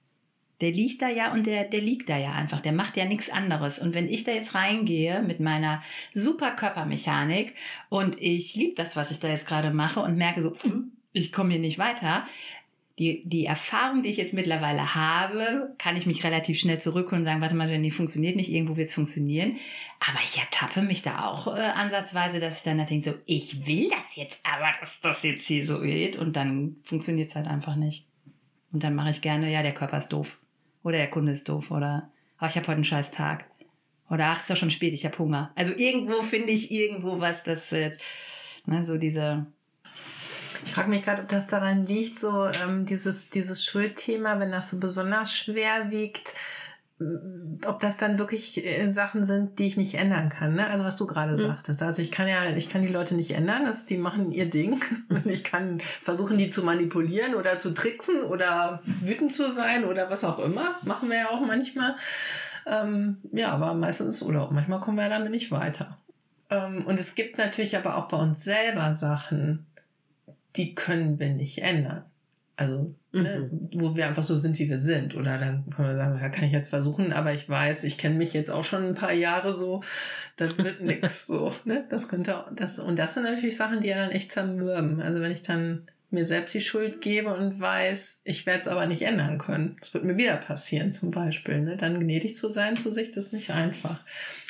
Der 0.60 0.70
liegt 0.70 1.02
da 1.02 1.08
ja 1.08 1.32
und 1.32 1.46
der, 1.46 1.64
der 1.64 1.80
liegt 1.80 2.08
da 2.08 2.16
ja 2.16 2.32
einfach. 2.32 2.60
Der 2.60 2.72
macht 2.72 2.96
ja 2.96 3.04
nichts 3.04 3.28
anderes. 3.28 3.78
Und 3.78 3.94
wenn 3.94 4.08
ich 4.08 4.24
da 4.24 4.32
jetzt 4.32 4.54
reingehe 4.54 5.22
mit 5.22 5.40
meiner 5.40 5.82
super 6.12 6.52
Körpermechanik 6.52 7.54
und 7.88 8.20
ich 8.20 8.54
liebe 8.54 8.74
das, 8.74 8.96
was 8.96 9.10
ich 9.10 9.20
da 9.20 9.28
jetzt 9.28 9.46
gerade 9.46 9.72
mache 9.72 10.00
und 10.00 10.16
merke 10.16 10.42
so, 10.42 10.52
ich 11.12 11.32
komme 11.32 11.50
hier 11.50 11.60
nicht 11.60 11.78
weiter, 11.78 12.24
die, 12.98 13.22
die 13.24 13.44
Erfahrung, 13.44 14.02
die 14.02 14.08
ich 14.08 14.16
jetzt 14.16 14.34
mittlerweile 14.34 14.94
habe, 14.94 15.74
kann 15.78 15.96
ich 15.96 16.06
mich 16.06 16.22
relativ 16.22 16.60
schnell 16.60 16.78
zurückholen 16.78 17.22
und 17.22 17.24
sagen, 17.26 17.40
warte 17.40 17.56
mal, 17.56 17.68
Jenny, 17.68 17.90
funktioniert 17.90 18.36
nicht, 18.36 18.50
irgendwo 18.50 18.76
wird 18.76 18.88
es 18.88 18.94
funktionieren. 18.94 19.56
Aber 19.98 20.18
ich 20.22 20.38
ertappe 20.38 20.82
mich 20.82 21.02
da 21.02 21.24
auch 21.24 21.48
äh, 21.48 21.60
ansatzweise, 21.60 22.38
dass 22.38 22.58
ich 22.58 22.62
dann 22.62 22.78
da 22.78 22.84
denke, 22.84 23.04
so, 23.04 23.14
ich 23.26 23.66
will 23.66 23.90
das 23.90 24.14
jetzt, 24.14 24.38
aber 24.44 24.70
dass 24.78 25.00
das 25.00 25.24
jetzt 25.24 25.46
hier 25.46 25.66
so 25.66 25.80
geht 25.80 26.16
und 26.16 26.36
dann 26.36 26.76
funktioniert 26.84 27.30
es 27.30 27.34
halt 27.34 27.48
einfach 27.48 27.74
nicht. 27.74 28.06
Und 28.72 28.84
dann 28.84 28.94
mache 28.94 29.10
ich 29.10 29.20
gerne, 29.20 29.52
ja, 29.52 29.62
der 29.62 29.74
Körper 29.74 29.98
ist 29.98 30.12
doof. 30.12 30.38
Oder 30.84 30.98
der 30.98 31.10
Kunde 31.10 31.32
ist 31.32 31.48
doof. 31.48 31.72
Oder, 31.72 32.10
ach, 32.38 32.50
ich 32.50 32.56
habe 32.56 32.68
heute 32.68 32.76
einen 32.76 32.84
scheiß 32.84 33.10
Tag. 33.10 33.46
Oder, 34.08 34.26
ach, 34.26 34.40
ist 34.40 34.50
doch 34.50 34.56
schon 34.56 34.70
spät, 34.70 34.94
ich 34.94 35.04
habe 35.04 35.18
Hunger. 35.18 35.50
Also 35.56 35.72
irgendwo 35.76 36.22
finde 36.22 36.52
ich 36.52 36.70
irgendwo 36.70 37.18
was, 37.18 37.42
das 37.42 37.70
jetzt, 37.72 38.00
ne, 38.66 38.84
so 38.86 38.98
diese, 38.98 39.46
ich 40.64 40.72
frage 40.72 40.90
mich 40.90 41.02
gerade, 41.02 41.22
ob 41.22 41.28
das 41.28 41.46
daran 41.46 41.86
liegt, 41.86 42.18
so 42.18 42.46
ähm, 42.62 42.84
dieses, 42.84 43.30
dieses 43.30 43.64
Schuldthema, 43.64 44.38
wenn 44.38 44.50
das 44.50 44.70
so 44.70 44.78
besonders 44.78 45.34
schwer 45.34 45.90
wiegt, 45.90 46.34
ob 47.66 47.80
das 47.80 47.96
dann 47.96 48.18
wirklich 48.18 48.64
äh, 48.64 48.88
Sachen 48.88 49.24
sind, 49.24 49.58
die 49.58 49.66
ich 49.66 49.76
nicht 49.76 49.94
ändern 49.94 50.28
kann. 50.28 50.54
Ne? 50.54 50.68
Also 50.68 50.84
was 50.84 50.96
du 50.96 51.06
gerade 51.06 51.32
mhm. 51.32 51.38
sagtest. 51.38 51.82
Also 51.82 52.02
ich 52.02 52.12
kann 52.12 52.28
ja, 52.28 52.50
ich 52.56 52.68
kann 52.68 52.82
die 52.82 52.92
Leute 52.92 53.16
nicht 53.16 53.32
ändern, 53.32 53.64
das, 53.64 53.84
die 53.84 53.96
machen 53.96 54.30
ihr 54.30 54.48
Ding. 54.48 54.80
Und 55.08 55.26
ich 55.26 55.42
kann 55.42 55.80
versuchen, 55.80 56.38
die 56.38 56.50
zu 56.50 56.62
manipulieren 56.62 57.34
oder 57.34 57.58
zu 57.58 57.74
tricksen 57.74 58.22
oder 58.22 58.80
wütend 59.00 59.34
zu 59.34 59.48
sein 59.48 59.84
oder 59.84 60.08
was 60.08 60.24
auch 60.24 60.38
immer. 60.38 60.76
Machen 60.82 61.10
wir 61.10 61.18
ja 61.18 61.28
auch 61.30 61.44
manchmal. 61.44 61.96
Ähm, 62.66 63.18
ja, 63.32 63.50
aber 63.50 63.74
meistens 63.74 64.22
oder 64.22 64.42
auch 64.42 64.50
manchmal 64.50 64.80
kommen 64.80 64.96
wir 64.96 65.08
damit 65.08 65.32
nicht 65.32 65.50
weiter. 65.50 65.98
Ähm, 66.50 66.86
und 66.86 67.00
es 67.00 67.16
gibt 67.16 67.38
natürlich 67.38 67.76
aber 67.76 67.96
auch 67.96 68.08
bei 68.08 68.18
uns 68.18 68.44
selber 68.44 68.94
Sachen, 68.94 69.66
die 70.56 70.74
können 70.74 71.18
wir 71.18 71.30
nicht 71.30 71.58
ändern. 71.58 72.04
Also, 72.56 72.94
ne, 73.22 73.48
mhm. 73.50 73.70
wo 73.74 73.96
wir 73.96 74.06
einfach 74.06 74.22
so 74.22 74.34
sind, 74.34 74.58
wie 74.58 74.68
wir 74.68 74.78
sind. 74.78 75.14
Oder 75.14 75.38
dann 75.38 75.64
können 75.70 75.88
wir 75.88 75.96
sagen, 75.96 76.18
ja, 76.20 76.28
kann 76.28 76.44
ich 76.44 76.52
jetzt 76.52 76.68
versuchen, 76.68 77.12
aber 77.12 77.32
ich 77.32 77.48
weiß, 77.48 77.84
ich 77.84 77.98
kenne 77.98 78.16
mich 78.16 78.32
jetzt 78.32 78.50
auch 78.50 78.64
schon 78.64 78.84
ein 78.84 78.94
paar 78.94 79.12
Jahre 79.12 79.52
so, 79.52 79.82
das 80.36 80.58
wird 80.58 80.80
nix 80.82 81.26
so. 81.26 81.52
Ne? 81.64 81.84
Das 81.90 82.08
könnte 82.08 82.44
das 82.54 82.78
und 82.78 82.98
das 82.98 83.14
sind 83.14 83.24
natürlich 83.24 83.56
Sachen, 83.56 83.80
die 83.80 83.88
ja 83.88 83.96
dann 83.96 84.10
echt 84.10 84.32
zermürben. 84.32 85.00
Also 85.00 85.20
wenn 85.20 85.32
ich 85.32 85.42
dann 85.42 85.86
mir 86.14 86.24
selbst 86.24 86.54
die 86.54 86.60
Schuld 86.60 87.00
gebe 87.00 87.34
und 87.34 87.60
weiß, 87.60 88.22
ich 88.24 88.46
werde 88.46 88.60
es 88.60 88.68
aber 88.68 88.86
nicht 88.86 89.02
ändern 89.02 89.36
können. 89.38 89.76
Das 89.80 89.92
wird 89.92 90.04
mir 90.04 90.16
wieder 90.16 90.36
passieren, 90.36 90.92
zum 90.92 91.10
Beispiel. 91.10 91.60
Ne? 91.60 91.76
Dann 91.76 92.00
gnädig 92.00 92.36
zu 92.36 92.48
sein 92.48 92.76
zu 92.76 92.92
sich, 92.92 93.10
das 93.10 93.26
ist 93.26 93.32
nicht 93.32 93.50
einfach. 93.50 94.00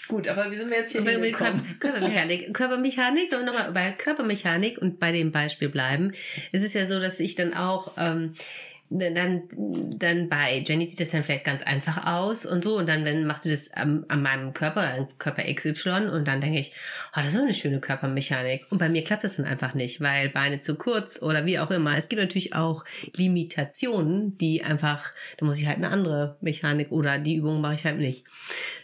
Gut, 0.07 0.29
aber 0.29 0.51
wie 0.51 0.57
sind 0.57 0.71
wir 0.71 0.79
jetzt 0.79 0.93
hier 0.93 1.03
hingekommen? 1.03 1.77
Körpermechanik. 1.81 2.53
Körpermechanik, 2.53 3.31
wir 3.31 3.45
nochmal 3.45 3.73
bei 3.73 3.91
Körpermechanik 3.93 4.79
und 4.79 5.01
bei 5.01 5.13
dem 5.13 5.33
Beispiel 5.33 5.69
bleiben. 5.69 6.13
Es 6.53 6.63
ist 6.63 6.75
ja 6.75 6.85
so, 6.85 7.01
dass 7.01 7.21
ich 7.21 7.35
dann 7.37 7.55
auch 7.55 7.93
ähm, 7.97 8.35
dann, 8.99 9.49
dann 9.99 10.29
bei 10.29 10.63
Jenny 10.65 10.87
sieht 10.87 11.01
das 11.01 11.11
dann 11.11 11.25
vielleicht 11.25 11.45
ganz 11.45 11.63
einfach 11.63 12.07
aus 12.07 12.47
und 12.47 12.63
so. 12.63 12.79
Und 12.79 12.89
dann, 12.89 13.05
wenn 13.05 13.27
macht 13.27 13.43
sie 13.43 13.51
das 13.51 13.73
an, 13.73 14.05
an 14.09 14.23
meinem 14.23 14.53
Körper, 14.53 14.83
an 14.83 15.09
Körper 15.19 15.43
XY 15.43 16.09
und 16.13 16.29
dann 16.29 16.41
denke 16.41 16.61
ich, 16.61 16.73
oh, 17.17 17.21
das 17.21 17.35
ist 17.35 17.41
eine 17.41 17.53
schöne 17.53 17.81
Körpermechanik. 17.81 18.67
Und 18.71 18.79
bei 18.79 18.89
mir 18.89 19.03
klappt 19.03 19.25
das 19.25 19.37
dann 19.37 19.47
einfach 19.47 19.75
nicht, 19.75 20.01
weil 20.01 20.29
Beine 20.29 20.61
zu 20.61 20.77
kurz 20.77 21.21
oder 21.21 21.45
wie 21.45 21.59
auch 21.59 21.71
immer. 21.71 21.97
Es 21.99 22.09
gibt 22.09 22.23
natürlich 22.23 22.55
auch 22.55 22.85
Limitationen, 23.17 24.39
die 24.39 24.63
einfach, 24.63 25.13
da 25.39 25.47
muss 25.47 25.59
ich 25.59 25.67
halt 25.67 25.79
eine 25.79 25.91
andere 25.91 26.37
Mechanik 26.41 26.93
oder 26.93 27.19
die 27.19 27.37
Übung 27.37 27.61
mache 27.61 27.75
ich 27.75 27.85
halt 27.85 27.99
nicht. 27.99 28.25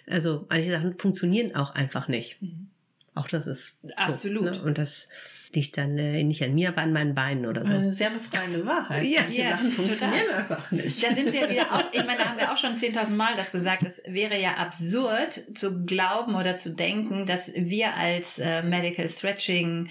Also 0.08 0.46
manche 0.48 0.70
Sachen 0.70 0.98
funktionieren 0.98 1.54
auch 1.54 1.74
einfach 1.74 2.08
nicht. 2.08 2.42
Mhm. 2.42 2.70
Auch 3.14 3.28
das 3.28 3.46
ist 3.46 3.78
absolut. 3.96 4.54
So, 4.54 4.60
ne? 4.60 4.66
Und 4.66 4.78
das 4.78 5.08
liegt 5.52 5.76
dann 5.76 5.98
äh, 5.98 6.22
nicht 6.22 6.42
an 6.42 6.54
mir, 6.54 6.68
aber 6.68 6.82
an 6.82 6.92
meinen 6.92 7.14
Beinen 7.14 7.46
oder 7.46 7.64
so. 7.64 7.72
Eine 7.72 7.90
sehr 7.90 8.10
befreiende 8.10 8.64
Wahrheit. 8.64 9.04
Ja, 9.04 9.22
Manche 9.22 9.42
ja, 9.42 9.50
Sachen 9.50 9.70
funktionieren 9.70 10.26
total. 10.26 10.40
einfach 10.40 10.70
nicht. 10.70 11.02
Da 11.02 11.14
sind 11.14 11.32
wir 11.32 11.50
wieder 11.50 11.72
auch, 11.72 11.84
ich 11.92 12.04
meine, 12.04 12.18
da 12.18 12.24
haben 12.26 12.38
wir 12.38 12.52
auch 12.52 12.56
schon 12.56 12.76
10.000 12.76 13.14
Mal 13.14 13.34
das 13.34 13.52
gesagt, 13.52 13.82
es 13.82 14.02
wäre 14.06 14.40
ja 14.40 14.54
absurd 14.54 15.42
zu 15.54 15.84
glauben 15.84 16.34
oder 16.34 16.56
zu 16.56 16.70
denken, 16.70 17.26
dass 17.26 17.52
wir 17.54 17.94
als 17.96 18.38
äh, 18.38 18.62
Medical 18.62 19.08
Stretching 19.08 19.88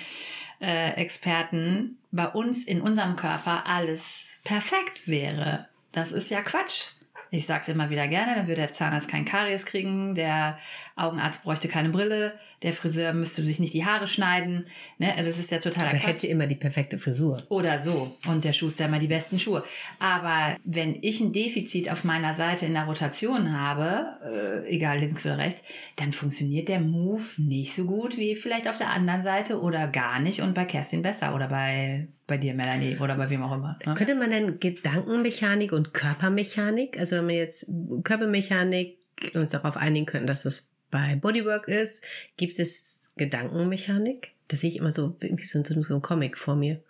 äh, 0.61 0.93
Experten 0.93 1.97
bei 2.11 2.27
uns 2.27 2.63
in 2.63 2.81
unserem 2.81 3.15
Körper 3.15 3.65
alles 3.67 4.39
perfekt 4.43 5.07
wäre. 5.07 5.67
Das 5.91 6.11
ist 6.11 6.29
ja 6.29 6.41
Quatsch. 6.41 6.87
Ich 7.31 7.45
sag's 7.45 7.67
immer 7.67 7.89
wieder 7.89 8.07
gerne, 8.07 8.35
dann 8.35 8.47
würde 8.47 8.61
der 8.61 8.73
Zahnarzt 8.73 9.09
kein 9.09 9.25
Karies 9.25 9.65
kriegen, 9.65 10.15
der 10.15 10.57
Augenarzt 10.95 11.43
bräuchte 11.43 11.67
keine 11.67 11.89
Brille, 11.89 12.33
der 12.63 12.73
Friseur 12.73 13.13
müsste 13.13 13.43
sich 13.43 13.59
nicht 13.59 13.73
die 13.73 13.85
Haare 13.85 14.07
schneiden. 14.07 14.65
Ne? 14.97 15.13
Also 15.15 15.29
es 15.29 15.39
ist 15.39 15.51
ja 15.51 15.59
total. 15.59 15.89
Der 15.89 15.99
hätte 15.99 16.27
immer 16.27 16.47
die 16.47 16.55
perfekte 16.55 16.97
Frisur. 16.97 17.37
Oder 17.49 17.79
so. 17.79 18.17
Und 18.27 18.43
der 18.43 18.53
Schuster 18.53 18.85
immer 18.85 18.99
die 18.99 19.07
besten 19.07 19.39
Schuhe. 19.39 19.63
Aber 19.99 20.57
wenn 20.63 20.97
ich 21.01 21.21
ein 21.21 21.31
Defizit 21.31 21.89
auf 21.89 22.03
meiner 22.03 22.33
Seite 22.33 22.65
in 22.65 22.73
der 22.73 22.85
Rotation 22.85 23.57
habe, 23.57 24.63
äh, 24.65 24.75
egal 24.75 24.99
links 24.99 25.25
oder 25.25 25.37
rechts, 25.37 25.63
dann 25.95 26.11
funktioniert 26.11 26.67
der 26.67 26.81
Move 26.81 27.23
nicht 27.37 27.73
so 27.75 27.85
gut 27.85 28.17
wie 28.17 28.35
vielleicht 28.35 28.67
auf 28.67 28.77
der 28.77 28.89
anderen 28.89 29.21
Seite 29.21 29.61
oder 29.61 29.87
gar 29.87 30.19
nicht 30.19 30.41
und 30.41 30.53
bei 30.53 30.65
Kerstin 30.65 31.01
besser 31.01 31.33
oder 31.35 31.47
bei 31.47 32.07
bei 32.29 32.37
dir, 32.37 32.53
Melanie, 32.53 32.97
oder 32.97 33.17
bei 33.17 33.29
wem 33.29 33.43
auch 33.43 33.53
immer. 33.53 33.77
Ne? 33.85 33.93
Könnte 33.95 34.15
man 34.15 34.29
denn 34.29 34.59
Gedankenmechanik 34.59 35.73
und 35.73 35.93
Körpermechanik, 35.93 36.97
also 36.97 37.17
wenn 37.17 37.25
man 37.25 37.35
jetzt 37.35 37.65
Körpermechanik 38.03 38.97
uns 39.33 39.49
darauf 39.49 39.75
einigen 39.75 40.05
könnten, 40.05 40.27
dass 40.27 40.43
das 40.43 40.69
bei 40.91 41.15
Bodywork 41.15 41.67
ist, 41.67 42.05
gibt 42.37 42.57
es 42.57 43.13
Gedankenmechanik? 43.17 44.31
Das 44.47 44.61
sehe 44.61 44.69
ich 44.69 44.77
immer 44.77 44.91
so 44.91 45.15
wie 45.19 45.41
so, 45.43 45.61
so 45.63 45.95
ein 45.95 46.01
Comic 46.01 46.37
vor 46.37 46.55
mir. 46.55 46.81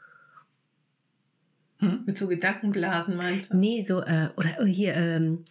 Hm? 1.80 2.04
Mit 2.06 2.18
so 2.18 2.28
Gedankenblasen 2.28 3.16
meinst 3.16 3.52
du? 3.52 3.58
Nee, 3.58 3.82
so, 3.82 4.02
äh, 4.02 4.30
oder 4.36 4.58
oh, 4.62 4.66
hier, 4.66 4.94
ähm, 4.96 5.44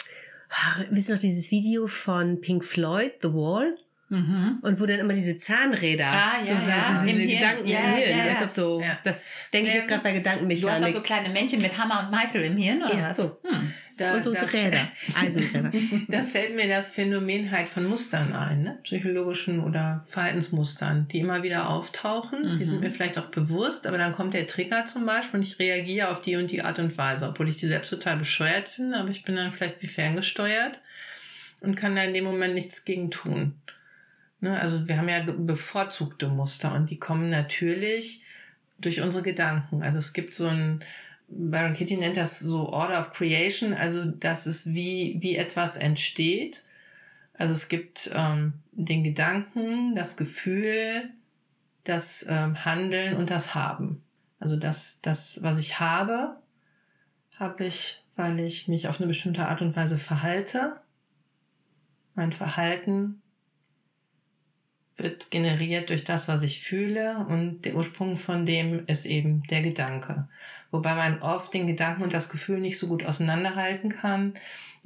wisst 0.90 1.08
ihr 1.08 1.14
noch 1.14 1.20
dieses 1.20 1.50
Video 1.50 1.86
von 1.86 2.40
Pink 2.40 2.64
Floyd, 2.64 3.12
The 3.22 3.32
Wall? 3.32 3.76
Mhm. 4.10 4.58
Und 4.62 4.80
wo 4.80 4.86
dann 4.86 5.00
immer 5.00 5.12
diese 5.12 5.36
Zahnräder, 5.36 6.06
ah, 6.06 6.32
ja, 6.38 6.58
so, 6.58 6.70
ja. 6.70 6.96
so, 6.96 7.06
diese 7.06 7.20
Im 7.20 7.28
Gedanken 7.28 7.66
ja, 7.66 7.78
im 7.80 7.94
Hirn. 7.94 8.10
Ja, 8.10 8.16
ja. 8.16 8.24
Deshalb 8.30 8.50
so, 8.50 8.82
das 9.04 9.34
denke 9.52 9.68
ich 9.68 9.74
jetzt 9.74 9.88
gerade 9.88 10.02
bei 10.02 10.12
Gedankenmechanik. 10.12 10.62
Du 10.62 10.70
hast 10.70 10.84
auch 10.84 10.98
so 10.98 11.02
kleine 11.02 11.28
Männchen 11.28 11.60
mit 11.60 11.76
Hammer 11.76 12.04
und 12.04 12.10
Meißel 12.10 12.42
im 12.44 12.56
Hirn, 12.56 12.82
oder 12.82 12.94
ja, 12.94 13.12
so. 13.12 13.38
Hm. 13.42 13.72
Da, 13.98 14.14
und 14.14 14.22
so 14.22 14.32
da, 14.32 14.42
Räder, 14.42 14.78
Eisenräder. 15.20 15.72
da 16.06 16.22
fällt 16.22 16.54
mir 16.54 16.68
das 16.68 16.86
Phänomen 16.86 17.50
halt 17.50 17.68
von 17.68 17.84
Mustern 17.84 18.32
ein, 18.32 18.62
ne? 18.62 18.78
psychologischen 18.84 19.58
oder 19.58 20.04
Verhaltensmustern, 20.06 21.08
die 21.08 21.18
immer 21.18 21.42
wieder 21.42 21.68
auftauchen. 21.68 22.54
Mhm. 22.54 22.58
Die 22.58 22.64
sind 22.64 22.76
mhm. 22.76 22.84
mir 22.84 22.90
vielleicht 22.92 23.18
auch 23.18 23.26
bewusst, 23.26 23.88
aber 23.88 23.98
dann 23.98 24.12
kommt 24.12 24.34
der 24.34 24.46
Trigger 24.46 24.86
zum 24.86 25.04
Beispiel 25.04 25.40
und 25.40 25.46
ich 25.46 25.58
reagiere 25.58 26.10
auf 26.10 26.22
die 26.22 26.36
und 26.36 26.52
die 26.52 26.62
Art 26.62 26.78
und 26.78 26.96
Weise, 26.96 27.28
obwohl 27.28 27.48
ich 27.48 27.56
die 27.56 27.66
selbst 27.66 27.90
total 27.90 28.16
bescheuert 28.16 28.68
finde, 28.68 28.98
aber 28.98 29.10
ich 29.10 29.24
bin 29.24 29.34
dann 29.34 29.50
vielleicht 29.50 29.82
wie 29.82 29.88
ferngesteuert 29.88 30.80
und 31.60 31.74
kann 31.74 31.96
da 31.96 32.04
in 32.04 32.14
dem 32.14 32.24
Moment 32.24 32.54
nichts 32.54 32.84
gegen 32.84 33.10
tun. 33.10 33.60
Ne? 34.40 34.58
Also 34.58 34.88
wir 34.88 34.96
haben 34.96 35.08
ja 35.08 35.20
bevorzugte 35.20 36.28
Muster 36.28 36.74
und 36.74 36.90
die 36.90 36.98
kommen 36.98 37.30
natürlich 37.30 38.22
durch 38.78 39.00
unsere 39.00 39.22
Gedanken. 39.22 39.82
Also 39.82 39.98
es 39.98 40.12
gibt 40.12 40.34
so 40.34 40.46
ein, 40.46 40.80
Baron 41.28 41.74
Kitty 41.74 41.96
nennt 41.96 42.16
das 42.16 42.38
so 42.38 42.68
Order 42.68 43.00
of 43.00 43.12
Creation, 43.12 43.74
also 43.74 44.04
dass 44.04 44.46
es 44.46 44.72
wie, 44.72 45.16
wie 45.20 45.36
etwas 45.36 45.76
entsteht. 45.76 46.62
Also 47.34 47.52
es 47.52 47.68
gibt 47.68 48.10
ähm, 48.14 48.54
den 48.72 49.04
Gedanken, 49.04 49.94
das 49.94 50.16
Gefühl, 50.16 51.10
das 51.84 52.26
ähm, 52.28 52.64
Handeln 52.64 53.16
und 53.16 53.30
das 53.30 53.54
Haben. 53.54 54.02
Also 54.40 54.56
das, 54.56 55.00
das, 55.02 55.42
was 55.42 55.58
ich 55.58 55.80
habe, 55.80 56.36
habe 57.38 57.64
ich, 57.64 58.04
weil 58.16 58.38
ich 58.40 58.68
mich 58.68 58.88
auf 58.88 59.00
eine 59.00 59.08
bestimmte 59.08 59.46
Art 59.46 59.62
und 59.62 59.74
Weise 59.76 59.98
verhalte. 59.98 60.80
Mein 62.14 62.32
Verhalten 62.32 63.22
wird 64.98 65.30
generiert 65.30 65.90
durch 65.90 66.04
das, 66.04 66.28
was 66.28 66.42
ich 66.42 66.60
fühle 66.60 67.24
und 67.28 67.62
der 67.62 67.76
Ursprung 67.76 68.16
von 68.16 68.44
dem 68.44 68.84
ist 68.86 69.06
eben 69.06 69.42
der 69.44 69.62
Gedanke. 69.62 70.28
Wobei 70.70 70.94
man 70.94 71.22
oft 71.22 71.54
den 71.54 71.66
Gedanken 71.66 72.02
und 72.02 72.12
das 72.12 72.28
Gefühl 72.28 72.60
nicht 72.60 72.78
so 72.78 72.88
gut 72.88 73.04
auseinanderhalten 73.04 73.90
kann. 73.90 74.34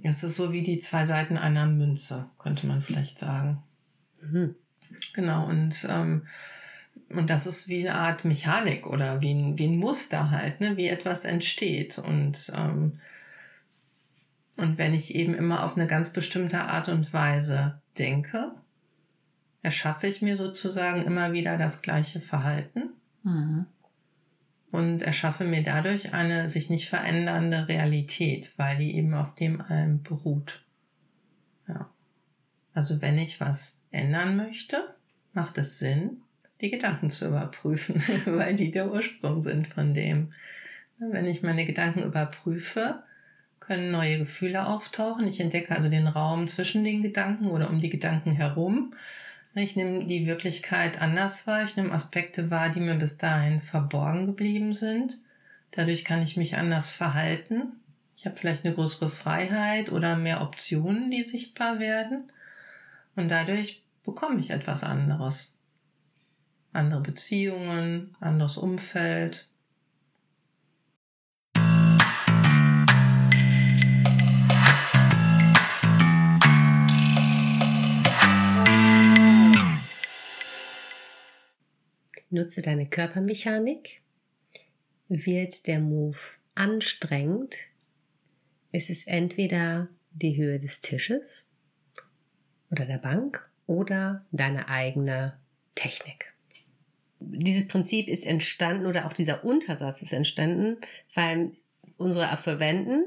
Es 0.02 0.22
ist 0.22 0.36
so 0.36 0.52
wie 0.52 0.62
die 0.62 0.78
zwei 0.78 1.04
Seiten 1.06 1.36
einer 1.36 1.66
Münze, 1.66 2.26
könnte 2.38 2.66
man 2.66 2.82
vielleicht 2.82 3.18
sagen. 3.18 3.62
Mhm. 4.20 4.54
Genau, 5.14 5.46
und, 5.46 5.86
ähm, 5.88 6.26
und 7.08 7.30
das 7.30 7.46
ist 7.46 7.68
wie 7.68 7.80
eine 7.80 7.98
Art 7.98 8.24
Mechanik 8.24 8.86
oder 8.86 9.22
wie 9.22 9.32
ein, 9.32 9.58
wie 9.58 9.66
ein 9.66 9.78
Muster 9.78 10.30
halt, 10.30 10.60
ne? 10.60 10.76
wie 10.76 10.88
etwas 10.88 11.24
entsteht. 11.24 11.98
Und, 11.98 12.52
ähm, 12.54 13.00
und 14.56 14.78
wenn 14.78 14.94
ich 14.94 15.14
eben 15.14 15.34
immer 15.34 15.64
auf 15.64 15.76
eine 15.76 15.86
ganz 15.86 16.10
bestimmte 16.10 16.60
Art 16.60 16.88
und 16.88 17.12
Weise 17.12 17.80
denke, 17.98 18.52
erschaffe 19.62 20.06
ich 20.06 20.22
mir 20.22 20.36
sozusagen 20.36 21.02
immer 21.02 21.32
wieder 21.32 21.56
das 21.56 21.82
gleiche 21.82 22.20
Verhalten 22.20 22.90
Mhm. 23.24 23.66
und 24.72 25.02
erschaffe 25.02 25.44
mir 25.44 25.62
dadurch 25.62 26.12
eine 26.12 26.48
sich 26.48 26.70
nicht 26.70 26.88
verändernde 26.88 27.68
Realität, 27.68 28.50
weil 28.56 28.78
die 28.78 28.96
eben 28.96 29.14
auf 29.14 29.34
dem 29.36 29.60
allem 29.60 30.02
beruht. 30.02 30.64
Ja. 31.68 31.88
Also 32.74 33.00
wenn 33.00 33.18
ich 33.18 33.40
was 33.40 33.80
ändern 33.92 34.36
möchte, 34.36 34.94
macht 35.34 35.56
es 35.58 35.78
Sinn, 35.78 36.22
die 36.60 36.70
Gedanken 36.70 37.10
zu 37.10 37.28
überprüfen, 37.28 38.02
weil 38.26 38.56
die 38.56 38.72
der 38.72 38.90
Ursprung 38.90 39.40
sind 39.42 39.68
von 39.68 39.92
dem. 39.92 40.32
Wenn 40.98 41.26
ich 41.26 41.42
meine 41.42 41.64
Gedanken 41.64 42.02
überprüfe, 42.02 43.02
können 43.60 43.92
neue 43.92 44.18
Gefühle 44.18 44.66
auftauchen. 44.66 45.26
Ich 45.28 45.38
entdecke 45.38 45.74
also 45.74 45.88
den 45.88 46.08
Raum 46.08 46.48
zwischen 46.48 46.82
den 46.82 47.02
Gedanken 47.02 47.46
oder 47.46 47.70
um 47.70 47.80
die 47.80 47.90
Gedanken 47.90 48.32
herum. 48.32 48.94
Ich 49.54 49.76
nehme 49.76 50.06
die 50.06 50.26
Wirklichkeit 50.26 51.00
anders 51.00 51.46
wahr. 51.46 51.64
Ich 51.64 51.76
nehme 51.76 51.92
Aspekte 51.92 52.50
wahr, 52.50 52.70
die 52.70 52.80
mir 52.80 52.94
bis 52.94 53.18
dahin 53.18 53.60
verborgen 53.60 54.26
geblieben 54.26 54.72
sind. 54.72 55.18
Dadurch 55.72 56.04
kann 56.04 56.22
ich 56.22 56.36
mich 56.36 56.56
anders 56.56 56.90
verhalten. 56.90 57.80
Ich 58.16 58.24
habe 58.24 58.36
vielleicht 58.36 58.64
eine 58.64 58.74
größere 58.74 59.08
Freiheit 59.08 59.92
oder 59.92 60.16
mehr 60.16 60.40
Optionen, 60.40 61.10
die 61.10 61.24
sichtbar 61.24 61.80
werden. 61.80 62.30
Und 63.14 63.28
dadurch 63.28 63.82
bekomme 64.04 64.40
ich 64.40 64.50
etwas 64.50 64.84
anderes. 64.84 65.56
Andere 66.72 67.00
Beziehungen, 67.00 68.16
anderes 68.20 68.56
Umfeld. 68.56 69.48
Nutze 82.32 82.62
deine 82.62 82.86
Körpermechanik. 82.86 84.02
Wird 85.08 85.66
der 85.66 85.78
Move 85.78 86.18
anstrengend, 86.54 87.56
ist 88.72 88.90
es 88.90 89.06
entweder 89.06 89.88
die 90.12 90.36
Höhe 90.36 90.58
des 90.58 90.80
Tisches 90.80 91.48
oder 92.70 92.86
der 92.86 92.98
Bank 92.98 93.50
oder 93.66 94.24
deine 94.32 94.68
eigene 94.68 95.38
Technik. 95.74 96.32
Dieses 97.20 97.68
Prinzip 97.68 98.08
ist 98.08 98.26
entstanden 98.26 98.86
oder 98.86 99.06
auch 99.06 99.12
dieser 99.12 99.44
Untersatz 99.44 100.02
ist 100.02 100.12
entstanden, 100.12 100.78
weil 101.14 101.52
unsere 101.96 102.30
Absolventen 102.30 103.04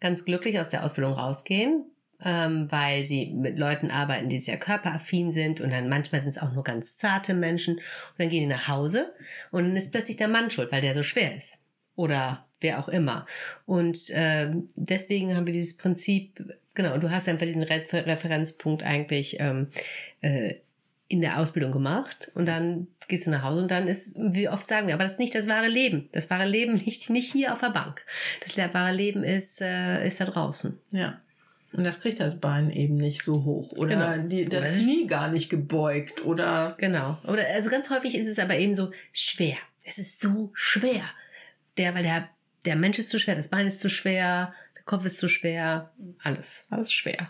ganz 0.00 0.24
glücklich 0.24 0.58
aus 0.58 0.70
der 0.70 0.84
Ausbildung 0.84 1.12
rausgehen, 1.12 1.84
ähm, 2.24 2.70
weil 2.70 3.04
sie 3.04 3.26
mit 3.26 3.58
Leuten 3.58 3.90
arbeiten, 3.90 4.28
die 4.28 4.38
sehr 4.38 4.58
körperaffin 4.58 5.32
sind 5.32 5.60
und 5.60 5.70
dann 5.70 5.88
manchmal 5.88 6.20
sind 6.20 6.30
es 6.30 6.38
auch 6.38 6.52
nur 6.52 6.64
ganz 6.64 6.96
zarte 6.96 7.34
Menschen 7.34 7.76
und 7.76 8.18
dann 8.18 8.28
gehen 8.28 8.40
die 8.40 8.54
nach 8.54 8.68
Hause 8.68 9.12
und 9.50 9.64
dann 9.64 9.76
ist 9.76 9.92
plötzlich 9.92 10.16
der 10.16 10.28
Mann 10.28 10.50
schuld, 10.50 10.72
weil 10.72 10.80
der 10.80 10.94
so 10.94 11.02
schwer 11.02 11.36
ist 11.36 11.58
oder 11.94 12.46
wer 12.60 12.80
auch 12.80 12.88
immer. 12.88 13.26
Und 13.66 13.98
ähm, 14.10 14.66
deswegen 14.74 15.36
haben 15.36 15.46
wir 15.46 15.52
dieses 15.52 15.76
Prinzip, 15.76 16.56
genau, 16.74 16.98
du 16.98 17.10
hast 17.10 17.28
einfach 17.28 17.46
diesen 17.46 17.62
Refer 17.62 18.06
Referenzpunkt 18.06 18.82
eigentlich 18.82 19.38
ähm, 19.40 19.68
äh, 20.20 20.54
in 21.08 21.20
der 21.22 21.38
Ausbildung 21.38 21.72
gemacht 21.72 22.30
und 22.34 22.46
dann 22.46 22.86
gehst 23.08 23.26
du 23.26 23.30
nach 23.30 23.42
Hause 23.42 23.62
und 23.62 23.70
dann 23.70 23.88
ist, 23.88 24.16
wie 24.18 24.48
oft 24.48 24.68
sagen 24.68 24.86
wir, 24.86 24.94
aber 24.94 25.04
das 25.04 25.14
ist 25.14 25.18
nicht 25.18 25.34
das 25.34 25.48
wahre 25.48 25.68
Leben. 25.68 26.08
Das 26.12 26.28
wahre 26.28 26.46
Leben 26.46 26.74
nicht, 26.86 27.08
nicht 27.10 27.32
hier 27.32 27.52
auf 27.52 27.60
der 27.60 27.70
Bank. 27.70 28.04
Das 28.42 28.56
wahre 28.74 28.94
Leben 28.94 29.24
ist, 29.24 29.60
äh, 29.60 30.06
ist 30.06 30.20
da 30.20 30.26
draußen. 30.26 30.78
Ja. 30.90 31.20
Und 31.72 31.84
das 31.84 32.00
kriegt 32.00 32.18
das 32.20 32.40
Bein 32.40 32.70
eben 32.70 32.96
nicht 32.96 33.22
so 33.22 33.44
hoch 33.44 33.72
oder 33.72 34.14
Genau. 34.14 34.28
die, 34.28 34.46
das 34.46 34.64
es- 34.76 34.82
Knie 34.84 35.06
gar 35.06 35.28
nicht 35.30 35.50
gebeugt 35.50 36.24
oder 36.24 36.74
Genau. 36.78 37.18
Oder 37.26 37.46
also 37.48 37.68
ganz 37.70 37.90
häufig 37.90 38.14
ist 38.16 38.26
es 38.26 38.38
aber 38.38 38.56
eben 38.56 38.74
so 38.74 38.90
schwer. 39.12 39.56
Es 39.84 39.98
ist 39.98 40.20
so 40.20 40.50
schwer. 40.54 41.02
Der, 41.76 41.94
weil 41.94 42.02
der, 42.02 42.28
der 42.64 42.76
Mensch 42.76 42.98
ist 42.98 43.10
zu 43.10 43.18
schwer, 43.18 43.34
das 43.36 43.48
Bein 43.48 43.66
ist 43.66 43.80
zu 43.80 43.88
schwer, 43.90 44.52
der 44.76 44.82
Kopf 44.84 45.04
ist 45.04 45.18
zu 45.18 45.28
schwer, 45.28 45.92
alles, 46.22 46.64
alles 46.70 46.92
schwer. 46.92 47.28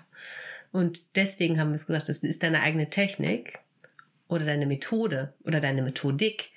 Und 0.72 1.00
deswegen 1.16 1.58
haben 1.58 1.70
wir 1.70 1.76
es 1.76 1.86
gesagt, 1.86 2.08
das 2.08 2.18
ist 2.18 2.42
deine 2.42 2.62
eigene 2.62 2.90
Technik 2.90 3.58
oder 4.28 4.44
deine 4.44 4.66
Methode 4.66 5.34
oder 5.44 5.60
deine 5.60 5.82
Methodik, 5.82 6.50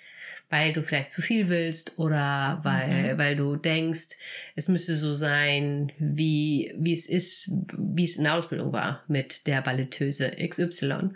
weil 0.51 0.73
du 0.73 0.83
vielleicht 0.83 1.09
zu 1.11 1.21
viel 1.21 1.47
willst 1.47 1.97
oder 1.97 2.59
weil, 2.63 3.17
weil 3.17 3.35
du 3.37 3.55
denkst, 3.55 4.17
es 4.55 4.67
müsste 4.67 4.95
so 4.95 5.13
sein, 5.15 5.93
wie, 5.97 6.73
wie 6.77 6.93
es 6.93 7.07
ist, 7.07 7.51
wie 7.77 8.03
es 8.03 8.17
in 8.17 8.25
der 8.25 8.35
Ausbildung 8.35 8.73
war 8.73 9.03
mit 9.07 9.47
der 9.47 9.61
Balletteuse 9.61 10.31
XY. 10.31 11.11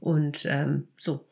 Und 0.00 0.46
ähm, 0.48 0.86
so. 0.98 1.26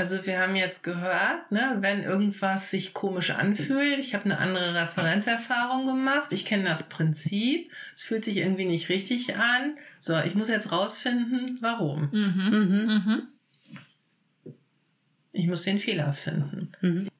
Also 0.00 0.24
wir 0.24 0.40
haben 0.40 0.56
jetzt 0.56 0.82
gehört, 0.82 1.52
ne, 1.52 1.76
wenn 1.80 2.02
irgendwas 2.02 2.70
sich 2.70 2.94
komisch 2.94 3.32
anfühlt, 3.32 3.98
ich 3.98 4.14
habe 4.14 4.24
eine 4.24 4.38
andere 4.38 4.74
Referenzerfahrung 4.74 5.84
gemacht, 5.84 6.32
ich 6.32 6.46
kenne 6.46 6.64
das 6.64 6.88
Prinzip, 6.88 7.70
es 7.94 8.00
fühlt 8.00 8.24
sich 8.24 8.38
irgendwie 8.38 8.64
nicht 8.64 8.88
richtig 8.88 9.36
an. 9.36 9.76
So, 9.98 10.18
ich 10.20 10.34
muss 10.34 10.48
jetzt 10.48 10.72
rausfinden, 10.72 11.58
warum. 11.60 12.08
Mhm. 12.12 12.48
Mhm. 12.48 13.02
Mhm. 13.04 13.22
Ich 15.32 15.46
muss 15.48 15.64
den 15.64 15.78
Fehler 15.78 16.14
finden. 16.14 17.10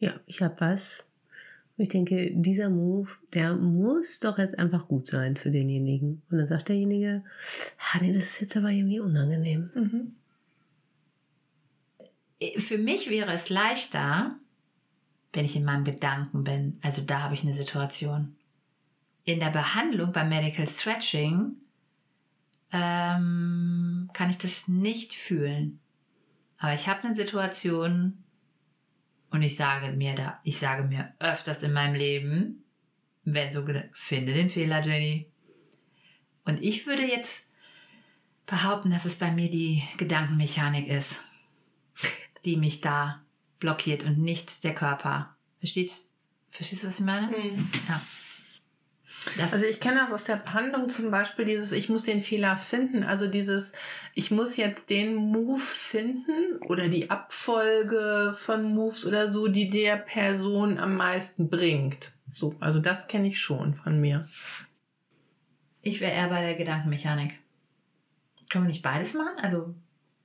Ja, 0.00 0.20
ich 0.26 0.42
habe 0.42 0.60
was. 0.60 1.06
Ich 1.80 1.88
denke, 1.88 2.30
dieser 2.34 2.68
Move, 2.68 3.08
der 3.32 3.56
muss 3.56 4.20
doch 4.20 4.36
jetzt 4.36 4.58
einfach 4.58 4.86
gut 4.86 5.06
sein 5.06 5.34
für 5.36 5.50
denjenigen. 5.50 6.20
Und 6.30 6.36
dann 6.36 6.46
sagt 6.46 6.68
derjenige, 6.68 7.24
ah, 7.78 7.98
nee, 8.02 8.12
das 8.12 8.24
ist 8.24 8.40
jetzt 8.42 8.56
aber 8.56 8.68
irgendwie 8.68 9.00
unangenehm. 9.00 9.70
Mhm. 9.74 10.16
Für 12.58 12.76
mich 12.76 13.08
wäre 13.08 13.32
es 13.32 13.48
leichter, 13.48 14.36
wenn 15.32 15.46
ich 15.46 15.56
in 15.56 15.64
meinem 15.64 15.84
Gedanken 15.84 16.44
bin. 16.44 16.78
Also 16.82 17.00
da 17.00 17.22
habe 17.22 17.34
ich 17.34 17.42
eine 17.42 17.54
Situation. 17.54 18.36
In 19.24 19.40
der 19.40 19.50
Behandlung 19.50 20.12
beim 20.12 20.28
Medical 20.28 20.66
Stretching 20.66 21.56
ähm, 22.72 24.10
kann 24.12 24.28
ich 24.28 24.36
das 24.36 24.68
nicht 24.68 25.14
fühlen. 25.14 25.80
Aber 26.58 26.74
ich 26.74 26.88
habe 26.88 27.04
eine 27.04 27.14
Situation 27.14 28.22
und 29.30 29.42
ich 29.42 29.56
sage 29.56 29.92
mir 29.92 30.14
da, 30.14 30.40
ich 30.44 30.58
sage 30.58 30.82
mir 30.82 31.14
öfters 31.18 31.62
in 31.62 31.72
meinem 31.72 31.94
Leben, 31.94 32.64
wenn 33.24 33.52
so 33.52 33.64
finde 33.92 34.34
den 34.34 34.48
Fehler, 34.48 34.82
Jenny. 34.84 35.30
Und 36.44 36.60
ich 36.62 36.86
würde 36.86 37.04
jetzt 37.04 37.50
behaupten, 38.46 38.90
dass 38.90 39.04
es 39.04 39.16
bei 39.16 39.30
mir 39.30 39.48
die 39.48 39.82
Gedankenmechanik 39.96 40.88
ist, 40.88 41.20
die 42.44 42.56
mich 42.56 42.80
da 42.80 43.22
blockiert 43.60 44.02
und 44.02 44.18
nicht 44.18 44.64
der 44.64 44.74
Körper. 44.74 45.36
Verstehst, 45.58 46.10
verstehst 46.48 46.82
du, 46.82 46.88
was 46.88 46.98
ich 46.98 47.06
meine? 47.06 47.30
Ja. 47.88 48.02
Das, 49.36 49.52
Also 49.52 49.66
ich 49.66 49.80
kenne 49.80 50.00
das 50.00 50.12
aus 50.12 50.24
der 50.24 50.36
Behandlung 50.36 50.88
zum 50.88 51.10
Beispiel, 51.10 51.44
dieses 51.44 51.72
ich 51.72 51.88
muss 51.88 52.04
den 52.04 52.20
Fehler 52.20 52.56
finden, 52.56 53.02
also 53.02 53.26
dieses 53.26 53.74
ich 54.14 54.30
muss 54.30 54.56
jetzt 54.56 54.88
den 54.88 55.14
Move 55.14 55.60
finden 55.60 56.56
oder 56.66 56.88
die 56.88 57.10
Abfolge 57.10 58.32
von 58.34 58.74
Moves 58.74 59.04
oder 59.04 59.28
so, 59.28 59.48
die 59.48 59.68
der 59.68 59.96
Person 59.96 60.78
am 60.78 60.96
meisten 60.96 61.50
bringt. 61.50 62.12
So, 62.32 62.54
also 62.60 62.78
das 62.78 63.08
kenne 63.08 63.28
ich 63.28 63.38
schon 63.40 63.74
von 63.74 64.00
mir. 64.00 64.28
ich 65.82 66.00
wäre 66.00 66.12
eher 66.12 66.28
bei 66.28 66.42
der 66.42 66.54
Gedankenmechanik. 66.54 67.38
Können 68.48 68.64
wir 68.64 68.68
nicht 68.70 68.82
beides 68.82 69.14
machen? 69.14 69.38
Also, 69.40 69.74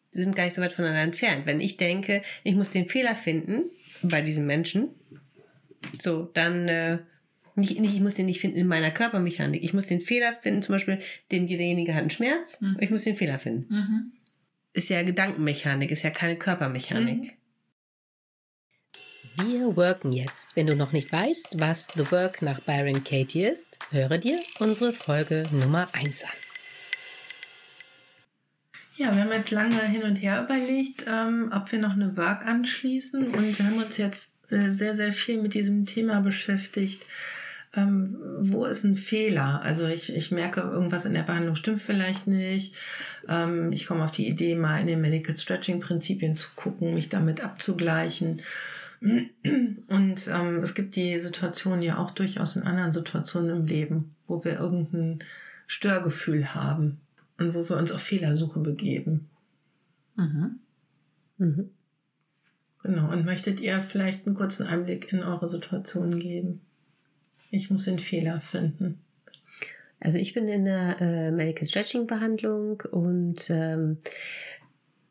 Sie 0.09 0.23
sind 0.23 0.35
gar 0.35 0.45
nicht 0.45 0.53
so 0.53 0.61
weit 0.61 0.71
voneinander 0.71 1.03
entfernt. 1.03 1.45
Wenn 1.45 1.59
ich 1.59 1.75
denke, 1.75 2.21
ich 2.43 2.55
muss 2.55 2.69
den 2.71 2.87
Fehler 2.87 3.15
finden 3.15 3.63
bei 4.01 4.21
diesem 4.21 4.45
Menschen, 4.45 4.89
so, 6.01 6.29
dann 6.33 6.67
äh, 6.69 6.99
nicht, 7.55 7.79
nicht, 7.79 7.93
ich 7.93 8.01
muss 8.01 8.15
den 8.15 8.25
nicht 8.25 8.41
finden 8.41 8.57
in 8.57 8.67
meiner 8.67 8.91
Körpermechanik. 8.91 9.63
Ich 9.63 9.73
muss 9.73 9.87
den 9.87 10.01
Fehler 10.01 10.33
finden, 10.41 10.61
zum 10.61 10.75
Beispiel, 10.75 10.99
den 11.31 11.47
derjenige 11.47 11.93
hat 11.93 12.01
einen 12.01 12.09
Schmerz, 12.09 12.59
ich 12.79 12.89
muss 12.89 13.03
den 13.03 13.15
Fehler 13.15 13.39
finden. 13.39 13.73
mhm. 13.73 14.11
Ist 14.73 14.89
ja 14.89 15.03
Gedankenmechanik, 15.03 15.89
ist 15.89 16.03
ja 16.03 16.09
keine 16.09 16.35
Körpermechanik. 16.35 17.37
Wir 19.37 19.75
worken 19.75 20.11
jetzt. 20.11 20.55
Wenn 20.55 20.67
du 20.67 20.75
noch 20.75 20.91
nicht 20.91 21.11
weißt, 21.11 21.59
was 21.59 21.89
The 21.95 22.11
Work 22.11 22.41
nach 22.41 22.59
Byron 22.61 23.03
Katie 23.03 23.45
ist, 23.45 23.79
höre 23.91 24.17
dir 24.17 24.39
unsere 24.59 24.93
Folge 24.93 25.47
Nummer 25.51 25.87
1 25.93 26.23
an. 26.23 26.29
Ja, 28.97 29.13
wir 29.13 29.23
haben 29.23 29.31
jetzt 29.31 29.51
lange 29.51 29.81
hin 29.83 30.03
und 30.03 30.21
her 30.21 30.41
überlegt, 30.43 31.05
ähm, 31.05 31.51
ob 31.53 31.69
wir 31.71 31.79
noch 31.79 31.93
eine 31.93 32.15
Work 32.15 32.45
anschließen 32.45 33.27
und 33.27 33.59
wir 33.59 33.65
haben 33.65 33.81
uns 33.81 33.97
jetzt 33.97 34.35
äh, 34.51 34.71
sehr, 34.71 34.95
sehr 34.95 35.11
viel 35.11 35.41
mit 35.41 35.53
diesem 35.53 35.85
Thema 35.85 36.21
beschäftigt. 36.21 37.03
Ähm, 37.75 38.15
wo 38.39 38.65
ist 38.65 38.83
ein 38.83 38.95
Fehler? 38.95 39.61
Also 39.61 39.85
ich, 39.85 40.13
ich 40.15 40.31
merke, 40.31 40.61
irgendwas 40.61 41.05
in 41.05 41.13
der 41.13 41.23
Behandlung 41.23 41.55
stimmt 41.55 41.81
vielleicht 41.81 42.27
nicht. 42.27 42.75
Ähm, 43.27 43.71
ich 43.71 43.85
komme 43.85 44.03
auf 44.03 44.11
die 44.11 44.27
Idee, 44.27 44.55
mal 44.55 44.79
in 44.79 44.87
den 44.87 45.01
Medical 45.01 45.35
Stretching 45.35 45.79
Prinzipien 45.79 46.35
zu 46.35 46.49
gucken, 46.55 46.93
mich 46.93 47.09
damit 47.09 47.43
abzugleichen. 47.43 48.41
Und 49.01 50.27
ähm, 50.27 50.57
es 50.63 50.73
gibt 50.73 50.95
die 50.95 51.19
Situation 51.19 51.81
ja 51.81 51.97
auch 51.97 52.11
durchaus 52.11 52.55
in 52.55 52.63
anderen 52.63 52.91
Situationen 52.91 53.57
im 53.57 53.65
Leben, 53.65 54.15
wo 54.27 54.43
wir 54.43 54.59
irgendein 54.59 55.19
Störgefühl 55.67 56.55
haben 56.55 56.99
und 57.37 57.53
wo 57.53 57.67
wir 57.67 57.77
uns 57.77 57.91
auf 57.91 58.01
Fehlersuche 58.01 58.59
begeben. 58.61 59.29
Mhm. 60.15 60.59
Mhm. 61.37 61.69
Genau. 62.83 63.11
Und 63.11 63.25
möchtet 63.25 63.59
ihr 63.59 63.81
vielleicht 63.81 64.25
einen 64.25 64.35
kurzen 64.35 64.65
Einblick 64.65 65.11
in 65.11 65.23
eure 65.23 65.49
Situation 65.49 66.19
geben? 66.19 66.61
Ich 67.51 67.69
muss 67.69 67.85
den 67.85 67.99
Fehler 67.99 68.39
finden. 68.39 68.99
Also 69.99 70.17
ich 70.17 70.33
bin 70.33 70.47
in 70.47 70.65
der 70.65 70.97
äh, 70.99 71.31
Medical 71.31 71.65
Stretching 71.65 72.05
Behandlung 72.05 72.81
und 72.91 73.49
ähm, 73.49 73.97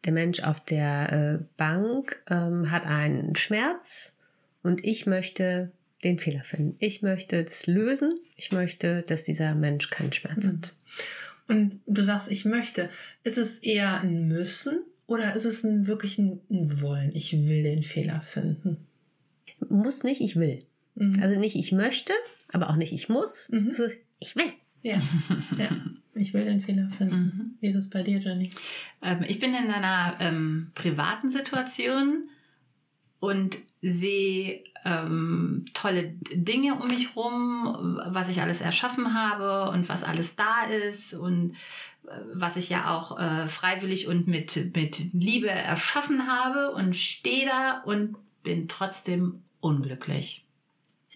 der 0.05 0.13
Mensch 0.13 0.41
auf 0.41 0.65
der 0.65 1.13
äh, 1.41 1.45
Bank 1.57 2.23
ähm, 2.29 2.71
hat 2.71 2.87
einen 2.87 3.35
Schmerz 3.35 4.17
und 4.63 4.85
ich 4.85 5.07
möchte 5.07 5.73
den 6.05 6.19
Fehler 6.19 6.45
finden. 6.45 6.77
Ich 6.79 7.03
möchte 7.03 7.43
das 7.43 7.67
lösen. 7.67 8.21
Ich 8.37 8.53
möchte, 8.53 9.03
dass 9.03 9.25
dieser 9.25 9.55
Mensch 9.55 9.91
keinen 9.91 10.13
Schmerz 10.13 10.45
hat. 10.45 10.75
Und 11.49 11.81
du 11.87 12.03
sagst, 12.03 12.31
ich 12.31 12.45
möchte. 12.45 12.89
Ist 13.23 13.39
es 13.39 13.59
eher 13.59 14.01
ein 14.01 14.29
Müssen 14.29 14.85
oder 15.07 15.35
ist 15.35 15.45
es 15.45 15.65
ein 15.65 15.87
wirklich 15.87 16.19
ein, 16.19 16.41
ein 16.51 16.81
Wollen? 16.81 17.15
Ich 17.15 17.33
will 17.33 17.63
den 17.63 17.83
Fehler 17.83 18.21
finden. 18.23 18.87
Muss 19.69 20.05
nicht, 20.05 20.21
ich 20.21 20.37
will. 20.37 20.65
Mhm. 20.95 21.21
Also 21.23 21.39
nicht 21.39 21.57
ich 21.57 21.73
möchte, 21.73 22.13
aber 22.49 22.71
auch 22.71 22.77
nicht 22.77 22.93
ich 22.93 23.09
muss. 23.09 23.49
Mhm. 23.51 23.69
Ist, 23.69 23.81
ich 24.21 24.37
will. 24.37 24.53
Ja. 24.83 25.01
ja. 25.59 25.69
Ich 26.15 26.33
will 26.35 26.45
den 26.45 26.61
Fehler 26.61 26.89
finden. 26.91 27.57
Wie 27.61 27.69
ist 27.69 27.77
es 27.77 27.91
bei 27.91 28.03
dir, 28.03 28.19
Jenny? 28.19 28.51
Ähm, 29.03 29.25
ich 29.27 29.41
bin 29.41 29.55
in 29.55 29.71
einer 29.71 30.17
ähm, 30.21 30.71
privaten 30.75 31.31
Situation 31.31 32.29
und 33.19 33.57
sehe 33.81 34.63
ähm, 34.85 35.65
tolle 35.73 36.15
Dinge 36.33 36.75
um 36.75 36.89
mich 36.89 37.17
rum, 37.17 37.99
was 38.07 38.29
ich 38.29 38.43
alles 38.43 38.61
erschaffen 38.61 39.15
habe 39.15 39.71
und 39.71 39.89
was 39.89 40.05
alles 40.05 40.37
da 40.37 40.65
ist 40.65 41.15
und 41.15 41.55
äh, 42.07 42.11
was 42.35 42.57
ich 42.57 42.69
ja 42.69 42.95
auch 42.95 43.19
äh, 43.19 43.47
freiwillig 43.47 44.07
und 44.07 44.29
mit, 44.29 44.77
mit 44.77 45.13
Liebe 45.15 45.49
erschaffen 45.49 46.27
habe 46.27 46.73
und 46.73 46.95
stehe 46.95 47.47
da 47.47 47.83
und 47.85 48.17
bin 48.43 48.69
trotzdem 48.69 49.43
unglücklich. 49.61 50.44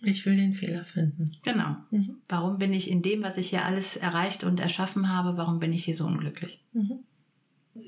Ich 0.03 0.25
will 0.27 0.37
den 0.37 0.55
Fehler 0.55 0.85
finden. 0.85 1.33
Genau. 1.43 1.77
Mhm. 1.91 2.17
Warum 2.29 2.59
bin 2.59 2.73
ich 2.73 2.91
in 2.91 3.03
dem, 3.03 3.23
was 3.23 3.37
ich 3.37 3.51
hier 3.51 3.65
alles 3.65 3.97
erreicht 3.97 4.45
und 4.45 4.61
erschaffen 4.61 5.09
habe, 5.09 5.37
warum 5.37 5.59
bin 5.59 5.73
ich 5.73 5.85
hier 5.85 5.97
so 5.97 6.07
unglücklich? 6.07 6.63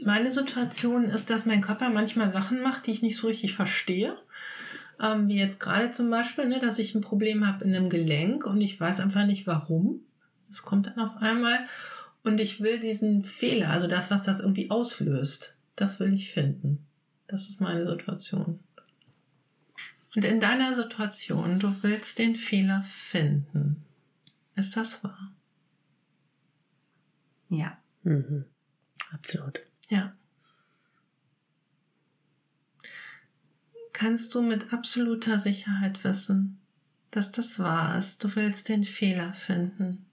Meine 0.05 0.31
Situation 0.31 1.05
ist, 1.05 1.31
dass 1.31 1.46
mein 1.46 1.61
Körper 1.61 1.90
manchmal 1.90 2.31
Sachen 2.31 2.62
macht, 2.62 2.87
die 2.87 2.92
ich 2.92 3.03
nicht 3.03 3.16
so 3.16 3.29
richtig 3.29 3.55
verstehe. 3.55 4.16
Ähm, 5.01 5.29
wie 5.29 5.38
jetzt 5.38 5.61
gerade 5.61 5.92
zum 5.92 6.11
Beispiel, 6.11 6.46
ne, 6.46 6.59
dass 6.59 6.79
ich 6.79 6.94
ein 6.94 7.01
Problem 7.01 7.46
habe 7.46 7.64
in 7.64 7.75
einem 7.75 7.88
Gelenk 7.88 8.44
und 8.44 8.61
ich 8.61 8.79
weiß 8.79 9.01
einfach 9.01 9.25
nicht 9.25 9.46
warum. 9.46 10.01
Es 10.51 10.62
kommt 10.62 10.87
dann 10.87 10.99
auf 10.99 11.16
einmal 11.18 11.59
und 12.25 12.40
ich 12.40 12.61
will 12.61 12.81
diesen 12.81 13.25
Fehler, 13.25 13.70
also 13.70 13.87
das, 13.87 14.11
was 14.11 14.25
das 14.25 14.40
irgendwie 14.40 14.70
auslöst, 14.70 15.57
das 15.77 16.01
will 16.01 16.12
ich 16.12 16.31
finden. 16.31 16.87
Das 17.29 17.49
ist 17.49 17.61
meine 17.61 17.88
Situation. 17.88 18.59
Und 20.16 20.25
in 20.25 20.40
deiner 20.40 20.75
Situation, 20.75 21.61
du 21.61 21.83
willst 21.83 22.18
den 22.18 22.35
Fehler 22.35 22.83
finden. 22.83 23.85
Ist 24.57 24.77
das 24.77 25.05
wahr? 25.05 25.33
Ja. 27.49 27.79
Mhm. 28.03 28.44
Absolut. 29.12 29.61
Ja. 29.88 30.12
Kannst 33.92 34.35
du 34.35 34.42
mit 34.42 34.73
absoluter 34.73 35.38
Sicherheit 35.38 36.03
wissen, 36.05 36.61
dass 37.11 37.33
das 37.33 37.59
wahr 37.59 37.99
ist? 37.99 38.25
Du 38.25 38.35
willst 38.35 38.68
den 38.68 38.85
Fehler 38.85 39.33
finden. 39.33 40.07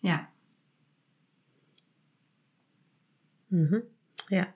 Ja. 0.00 0.28
Mhm. 3.50 3.82
Ja. 4.28 4.46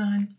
Nein. 0.00 0.38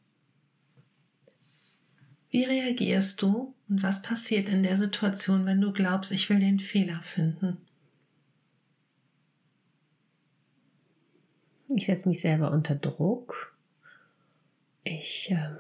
Wie 2.32 2.46
reagierst 2.46 3.22
du 3.22 3.54
und 3.70 3.84
was 3.84 4.02
passiert 4.02 4.50
in 4.50 4.64
der 4.64 4.76
Situation, 4.76 5.46
wenn 5.46 5.62
du 5.62 5.72
glaubst, 5.72 6.12
ich 6.12 6.32
will 6.32 6.40
den 6.40 6.58
Fehler 6.58 7.00
finden? 7.04 7.58
Ich 11.76 11.86
setze 11.86 12.10
mich 12.10 12.22
selber 12.22 12.52
unter 12.52 12.74
Druck. 12.74 13.56
Ich 14.84 15.30
äh, 15.30 15.52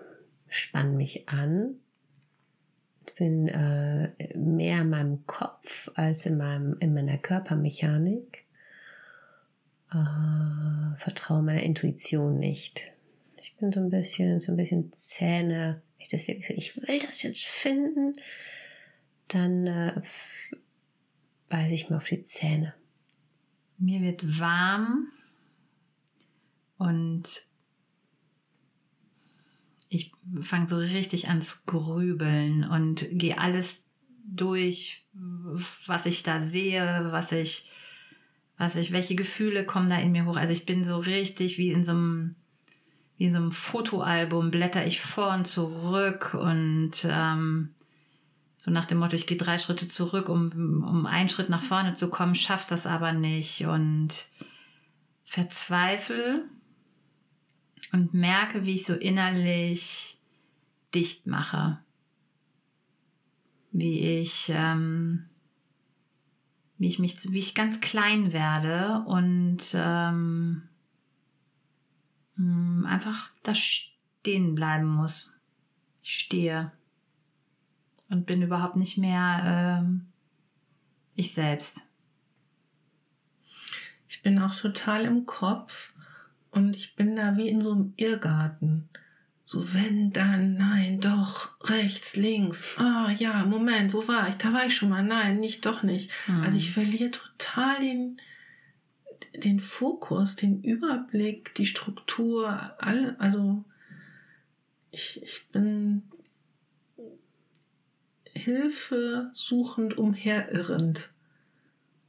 spanne 0.47 0.93
mich 0.93 1.29
an. 1.29 1.75
Ich 3.05 3.13
bin 3.13 3.49
äh, 3.49 4.35
mehr 4.35 4.81
in 4.81 4.89
meinem 4.89 5.27
Kopf 5.27 5.91
als 5.93 6.25
in, 6.25 6.37
meinem, 6.37 6.75
in 6.79 6.95
meiner 6.95 7.19
Körpermechanik. 7.19 8.45
Äh, 9.91 10.97
vertraue 10.97 11.43
meiner 11.43 11.61
Intuition 11.61 12.39
nicht. 12.39 12.90
Ich 13.41 13.55
bin 13.57 13.71
so 13.71 13.79
ein 13.79 13.89
bisschen, 13.89 14.39
so 14.39 14.51
ein 14.51 14.57
bisschen 14.57 14.93
Zähne. 14.93 15.81
Ich 15.97 16.09
das 16.09 16.27
wirklich 16.27 16.47
so, 16.47 16.53
ich 16.53 16.77
will 16.77 16.99
das 16.99 17.23
jetzt 17.23 17.43
finden. 17.43 18.15
Dann 19.27 19.67
äh, 19.67 20.01
beiße 21.49 21.73
ich 21.73 21.89
mir 21.89 21.97
auf 21.97 22.07
die 22.07 22.21
Zähne. 22.21 22.73
Mir 23.77 24.01
wird 24.01 24.39
warm 24.39 25.07
und 26.77 27.43
ich 29.89 30.13
fange 30.41 30.67
so 30.67 30.77
richtig 30.77 31.27
an 31.27 31.41
zu 31.41 31.57
grübeln 31.65 32.63
und 32.63 33.07
gehe 33.11 33.37
alles 33.37 33.83
durch, 34.23 35.05
was 35.13 36.05
ich 36.05 36.23
da 36.23 36.39
sehe, 36.39 37.09
was 37.11 37.31
ich, 37.31 37.69
was 38.57 38.75
ich, 38.75 38.91
welche 38.91 39.15
Gefühle 39.15 39.65
kommen 39.65 39.89
da 39.89 39.99
in 39.99 40.11
mir 40.11 40.25
hoch. 40.25 40.37
Also 40.37 40.53
ich 40.53 40.65
bin 40.65 40.83
so 40.83 40.97
richtig 40.97 41.57
wie 41.57 41.71
in 41.71 41.83
so 41.83 41.91
einem, 41.91 42.35
wie 43.21 43.25
in 43.25 43.33
so 43.33 43.37
einem 43.37 43.51
Fotoalbum, 43.51 44.49
blätter 44.49 44.83
ich 44.83 44.99
vor 44.99 45.31
und 45.31 45.45
zurück 45.45 46.33
und 46.33 47.05
ähm, 47.07 47.69
so 48.57 48.71
nach 48.71 48.85
dem 48.85 48.97
Motto, 48.97 49.13
ich 49.13 49.27
gehe 49.27 49.37
drei 49.37 49.59
Schritte 49.59 49.87
zurück, 49.87 50.27
um, 50.27 50.81
um 50.83 51.05
einen 51.05 51.29
Schritt 51.29 51.47
nach 51.47 51.61
vorne 51.61 51.91
zu 51.91 52.09
kommen, 52.09 52.33
schafft 52.33 52.71
das 52.71 52.87
aber 52.87 53.13
nicht 53.13 53.67
und 53.67 54.25
verzweifle 55.23 56.45
und 57.91 58.15
merke, 58.15 58.65
wie 58.65 58.73
ich 58.73 58.85
so 58.85 58.95
innerlich 58.95 60.17
dicht 60.95 61.27
mache. 61.27 61.77
Wie 63.71 63.99
ich, 64.19 64.51
ähm, 64.51 65.29
wie 66.79 66.87
ich 66.87 66.97
mich, 66.97 67.17
wie 67.31 67.37
ich 67.37 67.53
ganz 67.53 67.81
klein 67.81 68.33
werde 68.33 69.03
und 69.05 69.75
ähm, 69.75 70.63
einfach 72.87 73.29
da 73.43 73.53
stehen 73.53 74.55
bleiben 74.55 74.87
muss. 74.87 75.33
Ich 76.03 76.19
stehe 76.19 76.71
und 78.09 78.25
bin 78.25 78.41
überhaupt 78.41 78.75
nicht 78.75 78.97
mehr 78.97 79.79
ähm, 79.81 80.07
ich 81.15 81.33
selbst. 81.33 81.87
Ich 84.07 84.21
bin 84.21 84.39
auch 84.39 84.55
total 84.55 85.05
im 85.05 85.25
Kopf 85.25 85.93
und 86.51 86.75
ich 86.75 86.95
bin 86.95 87.15
da 87.15 87.37
wie 87.37 87.47
in 87.47 87.61
so 87.61 87.71
einem 87.71 87.93
Irrgarten. 87.95 88.89
So, 89.45 89.73
wenn, 89.73 90.11
dann, 90.11 90.55
nein, 90.55 91.01
doch, 91.01 91.59
rechts, 91.69 92.15
links. 92.15 92.69
Ah, 92.77 93.11
ja, 93.17 93.45
Moment, 93.45 93.93
wo 93.93 94.07
war 94.07 94.29
ich? 94.29 94.35
Da 94.35 94.53
war 94.53 94.65
ich 94.65 94.75
schon 94.75 94.89
mal. 94.89 95.03
Nein, 95.03 95.39
nicht, 95.39 95.65
doch 95.65 95.83
nicht. 95.83 96.09
Also 96.41 96.57
ich 96.57 96.71
verliere 96.71 97.11
total 97.11 97.79
den, 97.81 98.21
den 99.33 99.59
Fokus, 99.59 100.35
den 100.35 100.61
Überblick, 100.61 101.55
die 101.55 101.65
Struktur, 101.65 102.73
alle, 102.79 103.19
also 103.19 103.63
ich, 104.91 105.21
ich 105.23 105.47
bin 105.51 106.03
Hilfe 108.33 109.31
suchend 109.33 109.97
umherirrend 109.97 111.09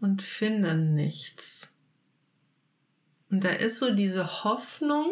und 0.01 0.23
finde 0.23 0.75
nichts. 0.75 1.77
Und 3.31 3.45
da 3.45 3.51
ist 3.51 3.79
so 3.79 3.95
diese 3.95 4.45
Hoffnung, 4.45 5.11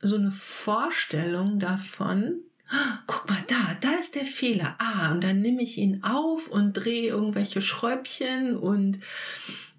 so 0.00 0.16
eine 0.16 0.30
Vorstellung 0.30 1.60
davon, 1.60 2.40
ah, 2.68 2.98
guck 3.06 3.28
mal 3.28 3.44
da, 3.46 3.76
da 3.80 3.92
ist 4.00 4.14
der 4.14 4.24
Fehler. 4.24 4.74
Ah, 4.78 5.12
und 5.12 5.22
dann 5.22 5.40
nehme 5.40 5.62
ich 5.62 5.78
ihn 5.78 6.02
auf 6.02 6.48
und 6.48 6.72
drehe 6.72 7.08
irgendwelche 7.08 7.62
Schräubchen 7.62 8.56
und, 8.56 8.98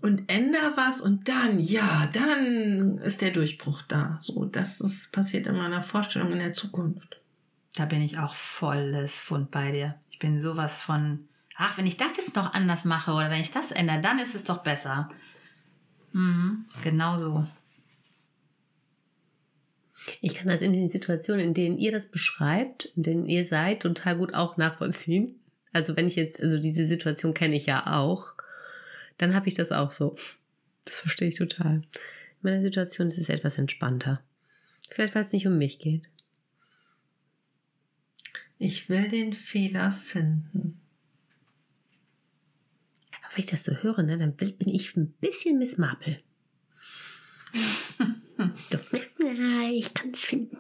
und 0.02 0.30
ändere 0.30 0.74
was 0.76 1.00
und 1.00 1.28
dann, 1.28 1.60
ja, 1.60 2.10
dann 2.12 2.98
ist 3.00 3.22
der 3.22 3.32
Durchbruch 3.32 3.84
da. 3.84 4.18
So, 4.20 4.46
das 4.46 4.82
ist, 4.82 5.12
passiert 5.12 5.48
in 5.48 5.56
meiner 5.56 5.84
Vorstellung 5.84 6.32
in 6.32 6.40
der 6.40 6.54
Zukunft. 6.54 7.22
Da 7.76 7.86
bin 7.86 8.02
ich 8.02 8.18
auch 8.18 8.34
volles 8.34 9.22
Fund 9.22 9.52
bei 9.52 9.72
dir. 9.72 9.96
Ich 10.10 10.20
bin 10.20 10.42
sowas 10.42 10.82
von, 10.82 11.28
ach, 11.56 11.78
wenn 11.78 11.88
ich 11.88 11.98
das 11.98 12.18
jetzt 12.18 12.36
noch 12.36 12.54
anders 12.54 12.84
mache 12.84 13.12
oder 13.12 13.30
wenn 13.30 13.42
ich 13.42 13.52
das 13.52 13.72
ändere, 13.72 14.02
dann 14.02 14.20
ist 14.20 14.36
es 14.36 14.44
doch 14.44 14.64
besser. 14.64 15.10
Mhm, 16.14 16.66
genau 16.84 17.18
so. 17.18 17.46
Ich 20.20 20.34
kann 20.34 20.48
das 20.48 20.62
in 20.62 20.74
den 20.74 20.90
Situationen, 20.90 21.46
in 21.46 21.54
denen 21.54 21.78
ihr 21.78 21.92
das 21.92 22.10
beschreibt, 22.10 22.86
in 22.96 23.04
denen 23.04 23.26
ihr 23.28 23.46
seid, 23.46 23.82
total 23.82 24.18
gut 24.18 24.34
auch 24.34 24.58
nachvollziehen. 24.58 25.40
Also 25.74 25.96
wenn 25.96 26.08
ich 26.08 26.16
jetzt, 26.16 26.42
also 26.42 26.58
diese 26.58 26.88
Situation 26.88 27.36
kenne 27.36 27.56
ich 27.56 27.68
ja 27.68 27.86
auch, 27.86 28.34
dann 29.22 29.36
habe 29.36 29.48
ich 29.48 29.54
das 29.54 29.72
auch 29.72 29.92
so. 29.92 30.18
Das 30.84 31.00
verstehe 31.00 31.28
ich 31.28 31.36
total. 31.36 31.76
In 31.76 31.84
meiner 32.42 32.62
Situation 32.62 33.08
ist 33.08 33.20
es 33.20 33.30
etwas 33.30 33.60
entspannter. 33.60 34.24
Vielleicht, 34.90 35.14
weil 35.14 35.22
es 35.22 35.32
nicht 35.32 35.46
um 35.46 35.60
mich 35.60 35.78
geht. 35.78 36.10
Ich 38.58 38.90
will 38.90 39.08
den 39.10 39.34
Fehler 39.34 39.92
finden. 39.92 40.82
Aber 43.22 43.36
wenn 43.36 43.44
ich 43.44 43.52
das 43.52 43.64
so 43.64 43.76
höre, 43.76 44.02
ne, 44.02 44.18
dann 44.18 44.36
bin 44.36 44.56
ich 44.66 44.96
ein 44.96 45.12
bisschen 45.22 45.60
Miss 45.60 45.78
Marple. 45.78 46.20
so. 48.72 48.80
Ich 49.72 49.94
kann 49.94 50.10
es 50.12 50.24
finden. 50.24 50.58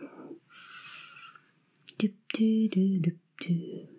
Du, 1.97 2.09
du, 2.33 2.69
du, 2.69 3.89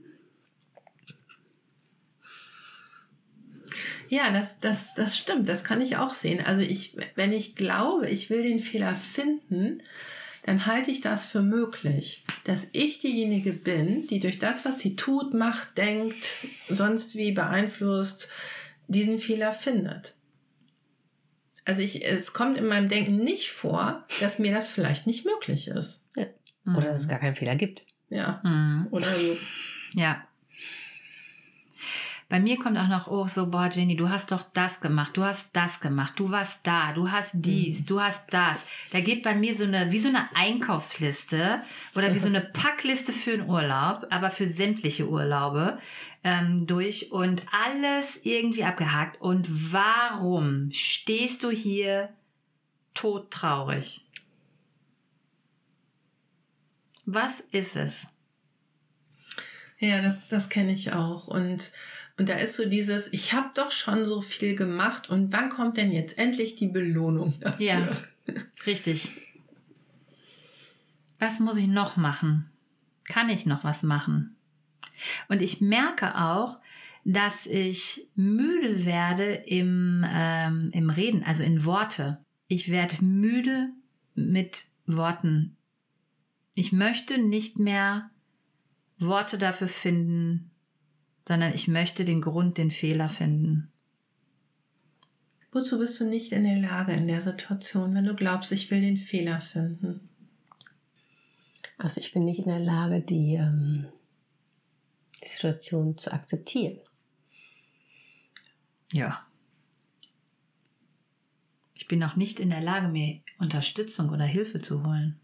Ja, 4.13 4.31
das, 4.31 4.61
das, 4.61 4.93
das 4.93 5.17
stimmt. 5.17 5.49
Das 5.49 5.65
kann 5.65 5.81
ich 5.81 5.97
auch 5.97 6.13
sehen. 6.13 6.45
Also 6.45 6.61
ich, 6.61 6.95
wenn 7.15 7.33
ich 7.33 7.57
glaube, 7.57 8.11
ich 8.11 8.29
will 8.29 8.43
den 8.43 8.59
Fehler 8.59 8.95
finden, 8.95 9.83
dann 10.45 10.67
halte 10.67 10.91
ich 10.91 11.01
das 11.01 11.25
für 11.25 11.41
möglich, 11.41 12.23
dass 12.45 12.69
ich 12.73 12.99
diejenige 12.99 13.55
bin, 13.55 14.07
die 14.09 14.21
durch 14.21 14.39
das, 14.39 14.67
was 14.67 14.81
sie 14.81 14.97
tut, 14.97 15.33
macht, 15.33 15.79
denkt, 15.79 16.47
sonst 16.69 17.17
wie 17.17 17.33
beeinflusst, 17.33 18.29
diesen 18.87 19.19
Fehler 19.19 19.55
findet. 19.55 20.13
Also 21.65 21.81
ich, 21.81 22.05
es 22.05 22.35
kommt 22.35 22.59
in 22.59 22.67
meinem 22.67 22.91
Denken 22.91 23.17
nicht 23.17 23.49
vor, 23.49 24.05
dass 24.21 24.39
mir 24.39 24.53
das 24.53 24.69
vielleicht 24.69 25.07
nicht 25.07 25.25
möglich 25.25 25.69
ist. 25.69 26.05
Ja. 26.19 26.27
Oder 26.67 26.89
dass 26.89 27.01
es 27.01 27.09
gar 27.09 27.19
keinen 27.19 27.37
Fehler 27.37 27.57
gibt. 27.57 27.87
Ja. 28.11 28.43
Mhm. 28.45 28.89
Oder 28.91 29.07
so. 29.07 29.39
Ja. 29.95 30.23
Bei 32.33 32.41
mir 32.41 32.59
kommt 32.59 32.79
auch 32.79 32.89
noch, 32.89 33.09
oh, 33.09 33.27
so, 33.27 33.49
boah, 33.49 33.69
Jenny, 33.71 33.95
du 33.95 34.09
hast 34.09 34.33
doch 34.33 34.43
das 34.43 34.81
gemacht, 34.81 35.19
du 35.19 35.23
hast 35.23 35.55
das 35.55 35.81
gemacht, 35.81 36.15
du 36.17 36.31
warst 36.31 36.67
da, 36.67 36.95
du 36.95 37.11
hast 37.11 37.35
dies, 37.45 37.81
mhm. 37.81 37.87
du 37.87 38.01
hast 38.01 38.33
das. 38.33 38.65
Da 38.91 39.01
geht 39.01 39.23
bei 39.23 39.35
mir 39.35 39.55
so 39.55 39.65
eine, 39.65 39.93
wie 39.93 40.01
so 40.01 40.09
eine 40.09 40.35
Einkaufsliste 40.35 41.61
oder 41.95 42.15
wie 42.15 42.19
so 42.19 42.29
eine 42.29 42.41
Packliste 42.55 43.13
für 43.13 43.35
einen 43.35 43.51
Urlaub, 43.51 44.07
aber 44.09 44.31
für 44.31 44.47
sämtliche 44.47 45.07
Urlaube 45.07 45.79
ähm, 46.25 46.67
durch 46.67 47.13
und 47.13 47.43
alles 47.53 48.25
irgendwie 48.25 48.65
abgehakt. 48.65 49.21
Und 49.21 49.47
warum 49.71 50.73
stehst 50.73 51.45
du 51.45 51.51
hier 51.51 52.09
todtraurig? 52.95 54.07
Was 57.05 57.41
ist 57.41 57.77
es? 57.77 58.09
Ja, 59.83 60.01
das, 60.01 60.29
das 60.29 60.49
kenne 60.49 60.73
ich 60.73 60.93
auch. 60.93 61.29
Und 61.29 61.73
und 62.19 62.29
da 62.29 62.35
ist 62.35 62.57
so 62.57 62.69
dieses, 62.69 63.13
ich 63.13 63.33
habe 63.33 63.51
doch 63.55 63.73
schon 63.73 64.05
so 64.05 64.21
viel 64.21 64.55
gemacht 64.55 65.09
und 65.11 65.33
wann 65.33 65.49
kommt 65.49 65.77
denn 65.77 65.91
jetzt 65.91 66.19
endlich 66.19 66.57
die 66.57 66.69
Belohnung 66.69 67.35
dafür? 67.41 67.67
Ja, 67.67 67.89
richtig. 68.67 69.13
Was 71.19 71.41
muss 71.41 71.57
ich 71.57 71.67
noch 71.67 71.97
machen? 71.97 72.51
Kann 73.05 73.29
ich 73.29 73.47
noch 73.47 73.65
was 73.65 73.83
machen? 73.83 74.37
Und 75.29 75.43
ich 75.43 75.61
merke 75.61 76.17
auch, 76.17 76.61
dass 77.05 77.47
ich 77.47 78.07
müde 78.15 78.85
werde 78.85 79.35
im, 79.35 80.05
ähm, 80.09 80.71
im 80.73 80.91
Reden, 80.91 81.25
also 81.25 81.43
in 81.43 81.65
Worte. 81.65 82.19
Ich 82.47 82.71
werde 82.71 83.05
müde 83.05 83.71
mit 84.15 84.67
Worten. 84.87 85.57
Ich 86.55 86.71
möchte 86.71 87.19
nicht 87.19 87.59
mehr 87.59 88.12
Worte 89.07 89.39
dafür 89.39 89.69
finden, 89.69 90.51
sondern 91.27 91.53
ich 91.53 91.69
möchte 91.69 92.05
den 92.05 92.21
Grund, 92.21 92.59
den 92.59 92.71
Fehler 92.71 93.09
finden. 93.09 93.71
Wozu 95.53 95.79
bist 95.79 96.01
du 96.01 96.07
nicht 96.07 96.33
in 96.33 96.45
der 96.45 96.59
Lage 96.59 96.93
in 96.93 97.07
der 97.07 97.21
Situation, 97.21 97.95
wenn 97.95 98.05
du 98.05 98.15
glaubst, 98.15 98.53
ich 98.53 98.71
will 98.71 98.81
den 98.81 98.97
Fehler 98.97 99.41
finden? 99.41 100.09
Also 101.77 102.01
ich 102.01 102.13
bin 102.13 102.25
nicht 102.25 102.39
in 102.39 102.49
der 102.49 102.59
Lage, 102.59 103.01
die, 103.03 103.35
ähm, 103.35 103.87
die 105.23 105.29
Situation 105.29 105.99
zu 105.99 106.13
akzeptieren. 106.13 106.79
Ja. 108.93 109.27
Ich 111.75 111.89
bin 111.89 112.03
auch 112.03 112.17
nicht 112.17 112.41
in 112.41 112.51
der 112.51 112.61
Lage, 112.61 112.89
mir 112.89 113.21
Unterstützung 113.39 114.11
oder 114.11 114.25
Hilfe 114.25 114.61
zu 114.61 114.87
holen 114.87 115.22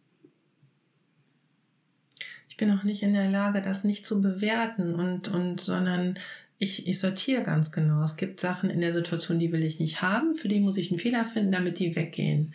bin 2.58 2.70
auch 2.70 2.82
nicht 2.82 3.02
in 3.02 3.14
der 3.14 3.30
Lage, 3.30 3.62
das 3.62 3.84
nicht 3.84 4.04
zu 4.04 4.20
bewerten 4.20 4.94
und, 4.94 5.28
und, 5.28 5.62
sondern 5.62 6.18
ich, 6.58 6.86
ich 6.86 6.98
sortiere 6.98 7.42
ganz 7.42 7.72
genau. 7.72 8.02
Es 8.02 8.16
gibt 8.16 8.40
Sachen 8.40 8.68
in 8.68 8.80
der 8.82 8.92
Situation, 8.92 9.38
die 9.38 9.52
will 9.52 9.62
ich 9.62 9.80
nicht 9.80 10.02
haben, 10.02 10.34
für 10.34 10.48
die 10.48 10.60
muss 10.60 10.76
ich 10.76 10.90
einen 10.90 11.00
Fehler 11.00 11.24
finden, 11.24 11.52
damit 11.52 11.78
die 11.78 11.96
weggehen. 11.96 12.54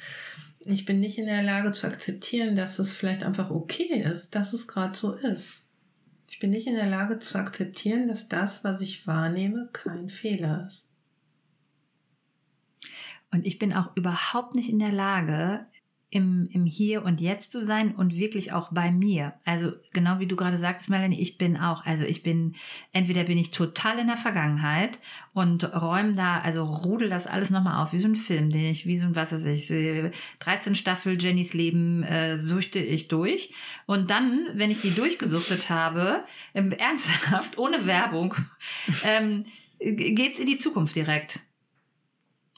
Ich 0.65 0.85
bin 0.85 0.99
nicht 0.99 1.17
in 1.17 1.25
der 1.25 1.41
Lage 1.41 1.71
zu 1.71 1.87
akzeptieren, 1.87 2.55
dass 2.55 2.79
es 2.79 2.93
vielleicht 2.93 3.23
einfach 3.23 3.49
okay 3.49 4.01
ist, 4.01 4.35
dass 4.35 4.53
es 4.53 4.67
gerade 4.67 4.95
so 4.95 5.13
ist. 5.13 5.67
Ich 6.29 6.39
bin 6.39 6.51
nicht 6.51 6.67
in 6.67 6.75
der 6.75 6.87
Lage 6.87 7.19
zu 7.19 7.37
akzeptieren, 7.37 8.07
dass 8.07 8.27
das, 8.27 8.63
was 8.63 8.81
ich 8.81 9.07
wahrnehme, 9.07 9.69
kein 9.71 10.09
Fehler 10.09 10.65
ist. 10.67 10.89
Und 13.31 13.45
ich 13.45 13.57
bin 13.57 13.73
auch 13.73 13.95
überhaupt 13.95 14.55
nicht 14.55 14.69
in 14.69 14.79
der 14.79 14.91
Lage, 14.91 15.65
im, 16.13 16.47
im 16.51 16.65
Hier 16.65 17.03
und 17.03 17.21
Jetzt 17.21 17.51
zu 17.51 17.65
sein 17.65 17.95
und 17.95 18.15
wirklich 18.15 18.51
auch 18.51 18.71
bei 18.71 18.91
mir. 18.91 19.33
Also 19.45 19.71
genau 19.93 20.19
wie 20.19 20.27
du 20.27 20.35
gerade 20.35 20.59
sagtest, 20.59 20.89
Melanie, 20.91 21.19
ich 21.19 21.39
bin 21.39 21.57
auch, 21.57 21.85
also 21.85 22.03
ich 22.05 22.21
bin, 22.21 22.55
entweder 22.91 23.23
bin 23.23 23.39
ich 23.39 23.49
total 23.49 23.97
in 23.97 24.07
der 24.07 24.17
Vergangenheit 24.17 24.99
und 25.33 25.63
räume 25.73 26.13
da, 26.13 26.39
also 26.39 26.63
rudel 26.65 27.09
das 27.09 27.25
alles 27.25 27.49
nochmal 27.49 27.81
auf, 27.81 27.93
wie 27.93 27.99
so 27.99 28.07
ein 28.07 28.15
Film, 28.15 28.51
den 28.51 28.65
ich, 28.65 28.85
wie 28.85 28.99
so 28.99 29.07
ein, 29.07 29.15
was 29.15 29.33
weiß 29.33 29.45
ich, 29.45 29.67
so 29.67 29.73
13 30.39 30.75
Staffel 30.75 31.19
Jennys 31.19 31.55
Leben 31.55 32.03
äh, 32.03 32.37
suchte 32.37 32.79
ich 32.79 33.07
durch. 33.07 33.51
Und 33.87 34.11
dann, 34.11 34.39
wenn 34.53 34.69
ich 34.69 34.81
die 34.81 34.93
durchgesuchtet 34.93 35.71
habe, 35.71 36.25
ähm, 36.53 36.71
ernsthaft, 36.77 37.57
ohne 37.57 37.87
Werbung, 37.87 38.35
ähm, 39.03 39.45
geht's 39.79 40.37
in 40.37 40.45
die 40.45 40.59
Zukunft 40.59 40.95
direkt. 40.95 41.39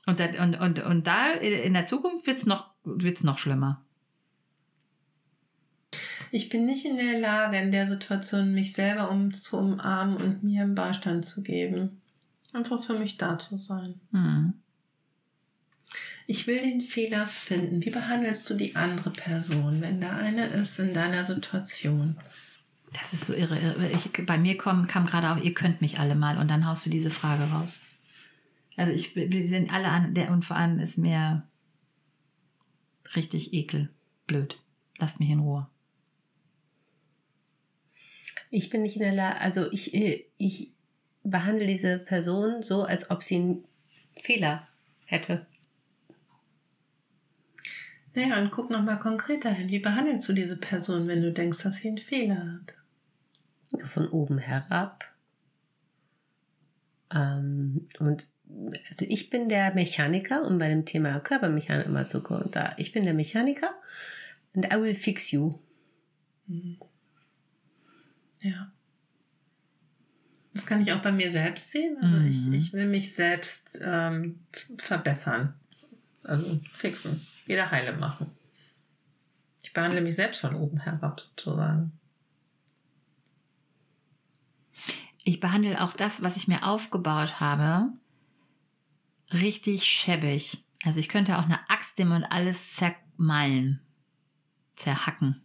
Und, 0.05 0.19
da, 0.19 0.25
und, 0.43 0.59
und, 0.59 0.79
und 0.83 1.07
da 1.07 1.31
in 1.31 1.73
der 1.73 1.85
Zukunft 1.85 2.27
wird's 2.27 2.45
noch 2.45 2.74
wird 2.85 3.17
es 3.17 3.23
noch 3.23 3.37
schlimmer. 3.37 3.81
Ich 6.31 6.49
bin 6.49 6.65
nicht 6.65 6.85
in 6.85 6.97
der 6.97 7.19
Lage, 7.19 7.57
in 7.57 7.71
der 7.71 7.87
Situation 7.87 8.53
mich 8.53 8.73
selber 8.73 9.09
um 9.09 9.33
zu 9.33 9.57
umarmen 9.57 10.17
und 10.17 10.43
mir 10.43 10.63
einen 10.63 10.75
Beistand 10.75 11.25
zu 11.25 11.43
geben. 11.43 12.01
Einfach 12.53 12.81
für 12.81 12.97
mich 12.97 13.17
da 13.17 13.37
zu 13.37 13.57
sein. 13.57 13.95
Mhm. 14.11 14.53
Ich 16.27 16.47
will 16.47 16.59
den 16.59 16.81
Fehler 16.81 17.27
finden. 17.27 17.85
Wie 17.85 17.91
behandelst 17.91 18.49
du 18.49 18.55
die 18.55 18.75
andere 18.75 19.11
Person, 19.11 19.81
wenn 19.81 20.01
da 20.01 20.15
eine 20.15 20.47
ist 20.47 20.79
in 20.79 20.93
deiner 20.93 21.23
Situation? 21.23 22.17
Das 22.93 23.13
ist 23.13 23.25
so 23.25 23.33
irre. 23.33 23.91
Ich, 23.91 24.25
bei 24.25 24.37
mir 24.37 24.57
kam, 24.57 24.87
kam 24.87 25.05
gerade 25.05 25.31
auch, 25.31 25.43
ihr 25.43 25.53
könnt 25.53 25.81
mich 25.81 25.99
alle 25.99 26.15
mal 26.15 26.37
und 26.37 26.49
dann 26.49 26.65
haust 26.65 26.85
du 26.85 26.89
diese 26.89 27.09
Frage 27.09 27.43
raus. 27.43 27.79
Also 28.77 28.91
ich, 28.91 29.15
wir 29.15 29.47
sind 29.47 29.71
alle 29.71 29.87
an 29.87 30.13
der 30.13 30.31
und 30.31 30.43
vor 30.43 30.57
allem 30.57 30.79
ist 30.79 30.97
mir 30.97 31.43
Richtig 33.15 33.53
ekel. 33.53 33.89
Blöd. 34.27 34.59
Lasst 34.97 35.19
mich 35.19 35.29
in 35.29 35.39
Ruhe. 35.39 35.67
Ich 38.49 38.69
bin 38.69 38.83
nicht 38.83 38.95
in 38.95 39.01
der 39.01 39.13
Lage, 39.13 39.41
also 39.41 39.71
ich, 39.71 39.93
äh, 39.93 40.25
ich 40.37 40.71
behandle 41.23 41.67
diese 41.67 41.99
Person 41.99 42.63
so, 42.63 42.83
als 42.83 43.11
ob 43.11 43.21
sie 43.23 43.35
einen 43.35 43.65
Fehler 44.21 44.67
hätte. 45.05 45.45
Naja, 48.13 48.39
und 48.39 48.51
guck 48.51 48.69
nochmal 48.69 48.99
konkreter 48.99 49.51
hin. 49.51 49.69
Wie 49.69 49.79
behandelst 49.79 50.29
du 50.29 50.33
diese 50.33 50.55
Person, 50.55 51.07
wenn 51.07 51.21
du 51.21 51.33
denkst, 51.33 51.63
dass 51.63 51.77
sie 51.77 51.89
einen 51.89 51.97
Fehler 51.97 52.61
hat? 53.73 53.89
Von 53.89 54.07
oben 54.07 54.37
herab. 54.37 55.03
Ähm, 57.13 57.87
und 57.99 58.29
also 58.87 59.05
ich 59.07 59.29
bin 59.29 59.49
der 59.49 59.73
Mechaniker, 59.73 60.45
um 60.45 60.57
bei 60.57 60.69
dem 60.69 60.85
Thema 60.85 61.19
Körpermechanik 61.19 61.87
immer 61.87 62.07
zu 62.07 62.21
kommen. 62.21 62.49
Da, 62.51 62.73
ich 62.77 62.91
bin 62.91 63.03
der 63.03 63.13
Mechaniker 63.13 63.73
and 64.55 64.71
I 64.73 64.77
will 64.77 64.95
fix 64.95 65.31
you. 65.31 65.59
Mhm. 66.47 66.77
Ja. 68.41 68.71
Das 70.53 70.65
kann 70.65 70.81
ich 70.81 70.93
auch 70.93 71.01
bei 71.01 71.11
mir 71.11 71.29
selbst 71.29 71.71
sehen. 71.71 71.97
Also 72.01 72.15
mhm. 72.15 72.53
ich, 72.53 72.67
ich 72.67 72.73
will 72.73 72.87
mich 72.87 73.13
selbst 73.13 73.79
ähm, 73.83 74.39
verbessern. 74.77 75.55
Also 76.23 76.61
fixen. 76.71 77.25
Jeder 77.45 77.71
heile 77.71 77.93
machen. 77.93 78.31
Ich 79.63 79.73
behandle 79.73 80.01
mich 80.01 80.15
selbst 80.15 80.41
von 80.41 80.55
oben 80.55 80.79
herab 80.79 81.19
sozusagen. 81.19 81.91
Ich 85.23 85.39
behandle 85.39 85.81
auch 85.81 85.93
das, 85.93 86.23
was 86.23 86.37
ich 86.37 86.47
mir 86.47 86.65
aufgebaut 86.65 87.39
habe, 87.39 87.91
richtig 89.33 89.85
schäbig. 89.85 90.63
Also 90.83 90.99
ich 90.99 91.09
könnte 91.09 91.37
auch 91.37 91.45
eine 91.45 91.69
Axt 91.69 91.97
nehmen 91.97 92.11
und 92.11 92.23
alles 92.23 92.75
zermalmen. 92.75 93.81
zerhacken. 94.75 95.41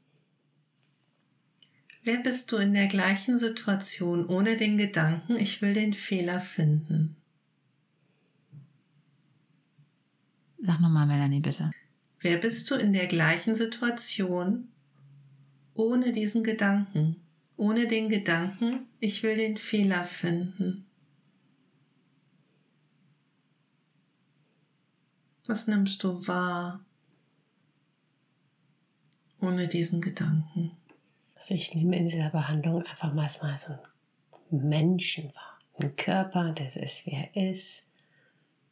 Wer 2.03 2.19
bist 2.19 2.51
du 2.51 2.57
in 2.57 2.73
der 2.73 2.87
gleichen 2.87 3.39
Situation 3.39 4.27
ohne 4.27 4.57
den 4.57 4.77
Gedanken, 4.77 5.37
ich 5.37 5.61
will 5.61 5.75
den 5.75 5.93
Fehler 5.93 6.41
finden? 6.41 7.17
Sag 10.63 10.81
nochmal, 10.81 11.07
Melanie, 11.07 11.41
bitte. 11.41 11.71
Wer 12.21 12.39
bist 12.39 12.71
du 12.71 12.75
in 12.75 12.93
der 12.93 13.07
gleichen 13.07 13.55
Situation 13.55 14.69
ohne 15.75 16.13
diesen 16.13 16.43
Gedanken, 16.43 17.17
ohne 17.57 17.87
den 17.87 18.09
Gedanken, 18.09 18.87
ich 18.99 19.23
will 19.23 19.37
den 19.37 19.57
Fehler 19.57 20.05
finden? 20.05 20.90
Was 25.51 25.67
nimmst 25.67 26.05
du 26.05 26.29
wahr 26.29 26.79
ohne 29.41 29.67
diesen 29.67 30.01
Gedanken? 30.01 30.77
Also 31.35 31.55
ich 31.55 31.75
nehme 31.75 31.97
in 31.97 32.05
dieser 32.07 32.31
Behandlung 32.31 32.87
einfach 32.87 33.13
mal 33.13 33.29
so 33.29 33.41
einen 33.43 34.69
Menschen 34.69 35.35
wahr. 35.35 35.59
Einen 35.77 35.97
Körper, 35.97 36.55
so 36.69 36.79
ist, 36.79 37.05
wie 37.05 37.11
er 37.11 37.51
ist. 37.51 37.91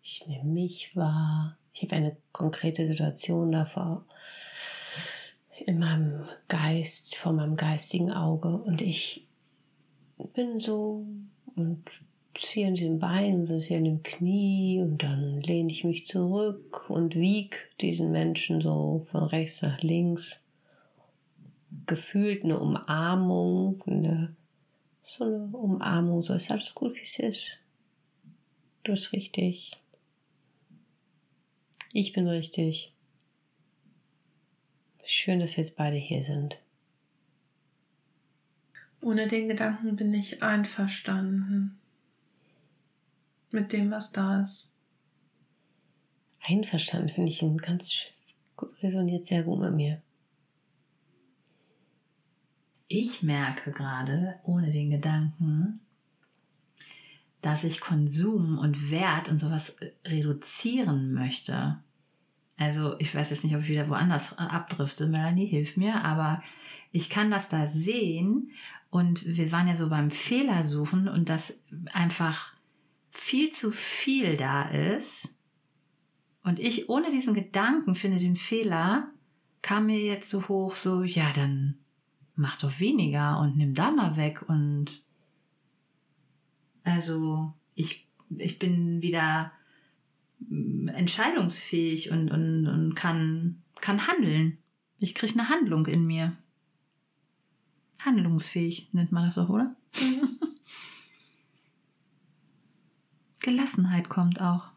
Ich 0.05 0.25
nehme 0.29 0.45
mich 0.45 0.95
wahr. 0.95 1.59
Ich 1.73 1.83
habe 1.83 1.97
eine 1.97 2.17
konkrete 2.31 2.87
Situation 2.87 3.51
davor 3.51 4.05
in 5.67 5.81
meinem 5.81 6.29
Geist, 6.47 7.17
vor 7.17 7.33
meinem 7.33 7.57
geistigen 7.57 8.13
Auge 8.13 8.57
und 8.57 8.83
ich 8.83 9.27
bin 10.33 10.61
so 10.61 11.05
und 11.57 11.83
ziehe 12.35 12.69
an 12.69 12.75
diesem 12.75 12.99
Bein, 12.99 13.47
das 13.47 13.65
hier 13.65 13.79
an 13.79 13.85
dem 13.85 14.03
Knie 14.03 14.81
und 14.81 15.03
dann 15.03 15.41
lehne 15.41 15.71
ich 15.71 15.85
mich 15.85 16.07
zurück 16.07 16.89
und 16.89 17.15
wieg 17.15 17.71
diesen 17.81 18.13
Menschen 18.13 18.61
so 18.61 19.07
von 19.11 19.25
rechts 19.25 19.63
nach 19.63 19.81
links 19.83 20.43
gefühlt 21.87 22.45
eine 22.45 22.59
Umarmung, 22.59 23.83
eine, 23.87 24.37
so 25.03 25.25
eine 25.25 25.57
Umarmung, 25.57 26.23
so 26.23 26.35
ist 26.35 26.51
alles 26.51 26.75
gut, 26.75 26.95
wie 26.97 27.03
es 27.03 27.19
ist. 27.19 27.65
Du 28.85 28.93
bist 28.93 29.13
richtig. 29.13 29.73
Ich 31.93 32.13
bin 32.13 32.29
richtig. 32.29 32.93
Schön, 35.05 35.41
dass 35.41 35.57
wir 35.57 35.65
jetzt 35.65 35.77
beide 35.77 35.97
hier 35.97 36.23
sind. 36.23 36.59
Ohne 39.01 39.29
den 39.29 39.49
Gedanken 39.49 39.97
bin 39.97 40.13
ich 40.13 40.43
einverstanden 40.43 41.78
mit 43.51 43.73
dem, 43.73 43.91
was 43.91 44.13
da 44.13 44.43
ist. 44.43 44.73
Einverstanden 46.41 47.09
finde 47.09 47.31
ich 47.31 47.43
ein 47.43 47.59
ganz 47.59 48.07
resoniert 48.83 49.27
sehr 49.27 49.43
gut 49.43 49.61
mit 49.61 49.75
mir. 49.75 50.03
Ich 52.89 53.23
merke 53.23 53.71
gerade, 53.73 54.37
ohne 54.45 54.73
den 54.73 54.91
Gedanken, 54.91 55.81
dass 57.43 57.65
ich 57.65 57.81
Konsum 57.81 58.59
und 58.59 58.91
Wert 58.91 59.29
und 59.29 59.39
sowas 59.39 59.77
reduzieren 60.07 61.13
möchte. 61.13 61.79
Also 62.57 62.99
ich 62.99 63.15
weiß 63.15 63.31
jetzt 63.31 63.45
nicht, 63.45 63.55
ob 63.55 63.63
ich 63.63 63.69
wieder 63.69 63.89
woanders 63.89 64.37
abdrifte. 64.39 65.07
Melanie, 65.07 65.47
hilf 65.47 65.77
mir, 65.77 66.03
aber 66.05 66.43
ich 66.91 67.11
kann 67.11 67.31
das 67.31 67.49
da 67.49 67.67
sehen 67.67 68.51
und 68.91 69.25
wir 69.25 69.53
waren 69.53 69.69
ja 69.69 69.77
so 69.77 69.89
beim 69.89 70.11
Fehlersuchen 70.11 71.09
und 71.09 71.29
dass 71.29 71.59
einfach 71.93 72.55
viel 73.11 73.51
zu 73.51 73.71
viel 73.71 74.37
da 74.37 74.69
ist 74.69 75.39
und 76.43 76.59
ich 76.59 76.89
ohne 76.89 77.11
diesen 77.11 77.35
Gedanken 77.35 77.95
finde 77.95 78.19
den 78.19 78.37
Fehler, 78.37 79.11
kam 79.63 79.87
mir 79.87 80.01
jetzt 80.01 80.31
so 80.31 80.49
hoch, 80.49 80.77
so, 80.77 81.03
ja, 81.03 81.31
dann 81.35 81.79
mach 82.37 82.57
doch 82.57 82.81
weniger 82.81 83.41
und 83.41 83.57
nimm 83.57 83.75
da 83.75 83.91
mal 83.91 84.17
weg 84.17 84.49
und 84.49 85.03
also 86.85 87.53
ich, 87.75 88.09
ich 88.39 88.59
bin 88.59 89.03
wieder 89.03 89.53
mm, 90.41 90.89
entscheidungsfähig 90.89 92.11
und, 92.13 92.31
und, 92.31 92.67
und 92.67 92.95
kann, 92.95 93.63
kann 93.81 94.07
handeln. 94.07 94.59
Ich 94.99 95.15
kriege 95.15 95.35
eine 95.35 95.49
Handlung 95.49 95.87
in 95.87 96.07
mir. 96.07 96.37
Handlungsfähig 98.01 98.89
nennt 98.93 99.13
man 99.13 99.27
das 99.27 99.35
doch, 99.35 99.49
oder? 99.49 99.77
Gelassenheit 103.41 104.09
kommt 104.09 104.41
auch. 104.41 104.69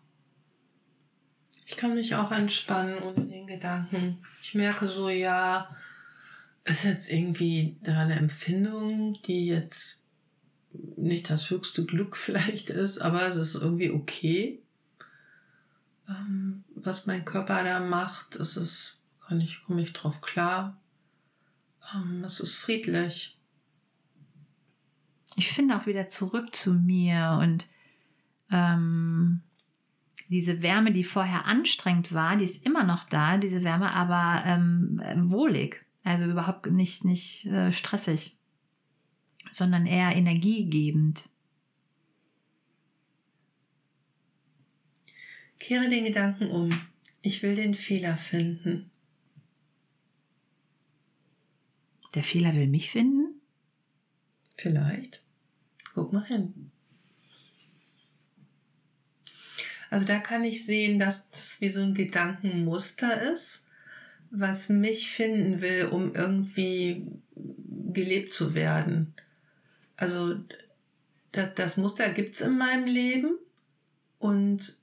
Ich 1.66 1.78
kann 1.78 1.96
mich 1.96 2.16
auch 2.16 2.32
entspannen 2.32 3.02
ohne 3.02 3.26
den 3.26 3.48
Gedanken. 3.48 4.18
Ich 4.42 4.54
merke 4.54 4.88
so, 4.88 5.10
ja, 5.10 5.74
ist 6.66 6.84
jetzt 6.84 7.10
irgendwie 7.10 7.78
da 7.82 8.02
eine 8.02 8.16
Empfindung, 8.16 9.22
die 9.24 9.48
jetzt 9.48 10.02
nicht 10.74 11.30
das 11.30 11.50
höchste 11.50 11.86
Glück 11.86 12.18
vielleicht 12.18 12.70
ist, 12.70 13.00
aber 13.00 13.26
es 13.26 13.36
ist 13.36 13.56
irgendwie 13.56 13.90
okay, 13.90 14.62
ähm, 16.08 16.64
was 16.76 17.06
mein 17.06 17.26
Körper 17.26 17.64
da 17.64 17.80
macht. 17.80 18.36
Es 18.36 18.58
ist, 18.58 19.00
kann 19.26 19.40
ich, 19.42 19.64
komme 19.64 19.82
ich 19.82 19.94
drauf 19.94 20.22
klar. 20.22 20.78
Ähm, 21.94 22.24
es 22.24 22.40
ist 22.40 22.56
friedlich. 22.56 23.38
Ich 25.38 25.52
finde 25.52 25.78
auch 25.78 25.86
wieder 25.86 26.10
zurück 26.10 26.54
zu 26.54 26.74
mir 26.74 27.40
und 27.42 27.68
ähm, 28.52 29.42
diese 30.30 30.62
Wärme, 30.62 30.92
die 30.92 31.04
vorher 31.04 31.46
anstrengend 31.46 32.14
war, 32.14 32.38
die 32.38 32.46
ist 32.46 32.66
immer 32.66 32.84
noch 32.84 33.04
da, 33.04 33.38
diese 33.38 33.64
Wärme, 33.64 33.94
aber 33.94 34.44
ähm, 34.46 35.02
wohlig. 35.16 35.86
Also 36.04 36.26
überhaupt 36.26 36.66
nicht, 36.68 37.06
nicht 37.06 37.46
äh, 37.46 37.72
stressig, 37.72 38.38
sondern 39.52 39.86
eher 39.86 40.16
energiegebend. 40.16 41.30
Kehre 45.60 45.90
den 45.90 46.06
Gedanken 46.06 46.50
um. 46.50 46.72
Ich 47.22 47.44
will 47.44 47.56
den 47.56 47.76
Fehler 47.76 48.18
finden. 48.18 48.90
Der 52.16 52.24
Fehler 52.24 52.56
will 52.56 52.68
mich 52.68 52.90
finden? 52.90 53.40
Vielleicht. 54.58 55.24
Guck 55.94 56.14
mal 56.14 56.26
hin. 56.26 56.71
Also 59.92 60.06
da 60.06 60.18
kann 60.18 60.44
ich 60.44 60.66
sehen, 60.66 60.98
dass 60.98 61.30
das 61.30 61.62
wie 61.62 61.70
so 61.70 61.84
ein 61.84 61.94
Gedankenmuster 61.94 63.32
ist 63.32 63.68
was 64.32 64.70
mich 64.70 65.12
finden 65.12 65.62
will, 65.62 65.86
um 65.86 66.16
irgendwie 66.16 67.06
gelebt 67.94 68.34
zu 68.34 68.56
werden. 68.56 69.14
Also 69.98 70.36
das, 71.34 71.50
das 71.56 71.78
Muster 71.78 72.10
gibt's 72.10 72.42
in 72.42 72.58
meinem 72.58 72.86
Leben 72.86 73.38
und 74.18 74.80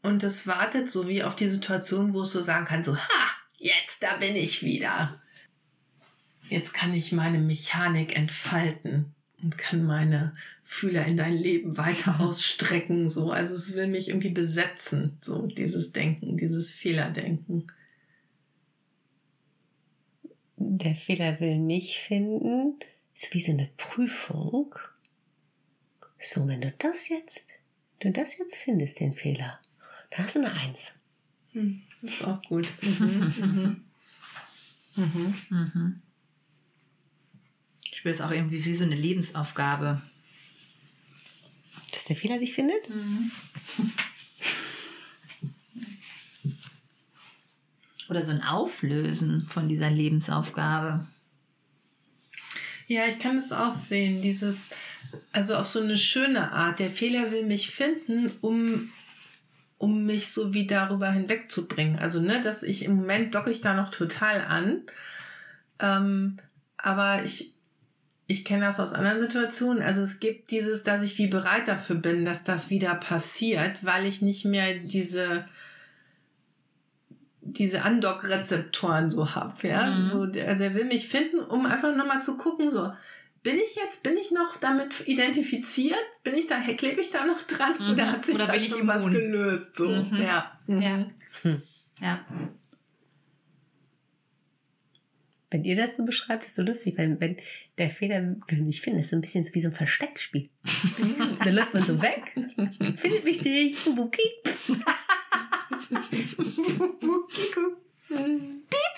und 0.00 0.22
es 0.22 0.46
wartet 0.46 0.90
so 0.90 1.08
wie 1.08 1.24
auf 1.24 1.36
die 1.36 1.48
Situation, 1.48 2.14
wo 2.14 2.22
es 2.22 2.30
so 2.30 2.40
sagen 2.40 2.64
kann, 2.64 2.84
so, 2.84 2.96
ha, 2.96 3.26
jetzt, 3.58 4.02
da 4.02 4.16
bin 4.16 4.36
ich 4.36 4.62
wieder. 4.62 5.20
Jetzt 6.48 6.72
kann 6.72 6.94
ich 6.94 7.10
meine 7.10 7.38
Mechanik 7.38 8.16
entfalten 8.16 9.14
und 9.42 9.56
kann 9.56 9.84
meine 9.84 10.34
Fühler 10.64 11.06
in 11.06 11.16
dein 11.16 11.34
Leben 11.34 11.76
weiter 11.76 12.20
ausstrecken, 12.20 13.08
so. 13.08 13.30
Also 13.30 13.54
es 13.54 13.74
will 13.74 13.86
mich 13.86 14.08
irgendwie 14.08 14.30
besetzen, 14.30 15.18
so 15.20 15.46
dieses 15.46 15.92
Denken, 15.92 16.36
dieses 16.36 16.72
Fehlerdenken 16.72 17.70
der 20.58 20.96
Fehler 20.96 21.40
will 21.40 21.58
mich 21.58 21.98
finden, 21.98 22.78
ist 23.14 23.32
wie 23.34 23.40
so 23.40 23.52
eine 23.52 23.68
Prüfung. 23.76 24.74
So, 26.18 26.46
wenn 26.46 26.60
du 26.60 26.72
das 26.78 27.08
jetzt, 27.08 27.54
du 28.00 28.10
das 28.10 28.38
jetzt 28.38 28.56
findest, 28.56 29.00
den 29.00 29.12
Fehler, 29.12 29.60
dann 30.10 30.24
hast 30.24 30.36
du 30.36 30.40
eine 30.40 30.52
Eins. 30.52 30.92
Hm, 31.52 31.82
das 32.02 32.12
ist 32.12 32.24
auch 32.24 32.42
gut. 32.42 32.68
Mhm, 32.90 33.84
mhm. 34.96 35.34
Mhm. 35.48 35.72
Mhm. 35.74 36.02
Ich 37.98 38.00
spüre 38.00 38.14
es 38.14 38.20
auch 38.20 38.30
irgendwie 38.30 38.64
wie 38.64 38.74
so 38.74 38.84
eine 38.84 38.94
Lebensaufgabe. 38.94 40.00
Dass 41.90 42.04
der 42.04 42.14
Fehler 42.14 42.38
dich 42.38 42.54
findet? 42.54 42.88
Mhm. 42.88 43.32
oder 48.08 48.24
so 48.24 48.30
ein 48.30 48.44
Auflösen 48.44 49.48
von 49.48 49.68
dieser 49.68 49.90
Lebensaufgabe. 49.90 51.08
Ja, 52.86 53.02
ich 53.08 53.18
kann 53.18 53.36
es 53.36 53.50
auch 53.50 53.72
sehen. 53.72 54.22
Dieses, 54.22 54.70
also 55.32 55.56
auf 55.56 55.66
so 55.66 55.80
eine 55.80 55.96
schöne 55.96 56.52
Art. 56.52 56.78
Der 56.78 56.92
Fehler 56.92 57.32
will 57.32 57.46
mich 57.46 57.72
finden, 57.72 58.30
um, 58.42 58.92
um 59.76 60.04
mich 60.04 60.28
so 60.28 60.54
wie 60.54 60.68
darüber 60.68 61.10
hinwegzubringen. 61.10 61.98
Also, 61.98 62.20
ne, 62.20 62.40
dass 62.42 62.62
ich 62.62 62.84
im 62.84 62.94
Moment 62.94 63.34
docke 63.34 63.50
ich 63.50 63.60
da 63.60 63.74
noch 63.74 63.90
total 63.90 64.42
an. 64.42 64.82
Ähm, 65.80 66.36
aber 66.76 67.24
ich, 67.24 67.57
ich 68.30 68.44
kenne 68.44 68.66
das 68.66 68.78
aus 68.78 68.92
anderen 68.92 69.18
Situationen. 69.18 69.82
Also 69.82 70.02
es 70.02 70.20
gibt 70.20 70.50
dieses, 70.50 70.84
dass 70.84 71.02
ich 71.02 71.16
wie 71.18 71.26
bereit 71.26 71.66
dafür 71.66 71.96
bin, 71.96 72.26
dass 72.26 72.44
das 72.44 72.68
wieder 72.68 72.94
passiert, 72.94 73.84
weil 73.84 74.06
ich 74.06 74.22
nicht 74.22 74.44
mehr 74.44 74.74
diese 74.74 75.46
diese 77.40 77.82
Andock-Rezeptoren 77.82 79.08
so 79.08 79.34
hab, 79.34 79.64
ja. 79.64 79.86
Mhm. 79.86 80.04
So, 80.04 80.22
also 80.22 80.64
er 80.64 80.74
will 80.74 80.84
mich 80.84 81.08
finden, 81.08 81.38
um 81.38 81.64
einfach 81.64 81.96
nochmal 81.96 82.20
zu 82.20 82.36
gucken, 82.36 82.68
so, 82.68 82.92
bin 83.42 83.56
ich 83.56 83.74
jetzt, 83.76 84.02
bin 84.02 84.18
ich 84.18 84.30
noch 84.32 84.58
damit 84.58 85.06
identifiziert? 85.06 85.96
Bin 86.22 86.34
ich 86.34 86.46
da, 86.46 86.60
klebe 86.60 87.00
ich 87.00 87.10
da 87.10 87.24
noch 87.24 87.42
dran? 87.44 87.72
Mhm. 87.78 87.92
Oder 87.92 88.12
hat 88.12 88.24
sich 88.26 88.34
oder 88.34 88.46
da 88.46 88.58
schon 88.58 88.86
was 88.86 89.06
gelöst? 89.06 89.76
So, 89.76 89.88
mhm. 89.88 90.20
ja. 90.20 90.60
Ja. 90.66 91.06
Hm. 91.42 91.62
ja. 92.02 92.20
Wenn 95.50 95.64
ihr 95.64 95.76
das 95.76 95.96
so 95.96 96.04
beschreibt, 96.04 96.44
ist 96.44 96.56
so 96.56 96.62
lustig, 96.62 96.98
wenn, 96.98 97.20
wenn 97.20 97.36
der 97.78 97.88
Fehler 97.88 98.36
will 98.48 98.62
mich 98.62 98.82
finden, 98.82 99.00
ist 99.00 99.10
so 99.10 99.16
ein 99.16 99.22
bisschen 99.22 99.44
so 99.44 99.54
wie 99.54 99.60
so 99.60 99.68
ein 99.68 99.74
Versteckspiel. 99.74 100.48
Dann 101.44 101.54
läuft 101.54 101.72
man 101.72 101.84
so 101.84 102.00
weg, 102.02 102.34
findet 102.96 103.24
mich 103.24 103.42
nicht, 103.42 103.84
Buki. 103.84 104.22
Piep. 108.08 108.97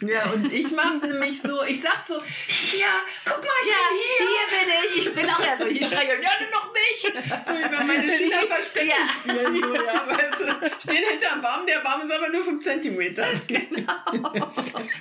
Ja, 0.00 0.30
und 0.32 0.52
ich 0.52 0.70
mach's 0.70 1.02
nämlich 1.02 1.40
so, 1.40 1.62
ich 1.62 1.80
sag 1.80 2.04
so, 2.06 2.14
ja, 2.14 3.02
guck 3.24 3.38
mal, 3.38 3.50
ich 3.62 3.70
ja, 3.70 3.76
bin 3.88 3.98
hier. 3.98 4.26
Hier 4.28 4.46
bin 4.58 4.68
ich. 4.84 5.06
Ich 5.06 5.14
bin 5.14 5.30
auch 5.30 5.40
ja 5.40 5.58
so, 5.58 5.66
hier 5.66 5.86
schreie 5.86 6.08
ja, 6.08 6.30
nimm 6.40 6.50
noch 6.50 6.72
mich. 6.72 7.02
So 7.02 7.52
wie 7.52 7.62
wenn 7.62 7.86
meine 7.86 8.08
Schüler 8.08 8.42
verstecken 8.48 8.88
ja. 8.88 9.08
spielen. 9.08 9.62
So, 9.62 9.74
ja, 9.86 10.06
weißt 10.06 10.40
du, 10.40 10.88
stehen 10.88 11.04
hinterm 11.10 11.42
Baum, 11.42 11.66
der 11.66 11.80
Baum 11.80 12.02
ist 12.02 12.12
aber 12.12 12.28
nur 12.28 12.44
5 12.44 12.62
Zentimeter. 12.62 13.26
Genau. 13.46 14.52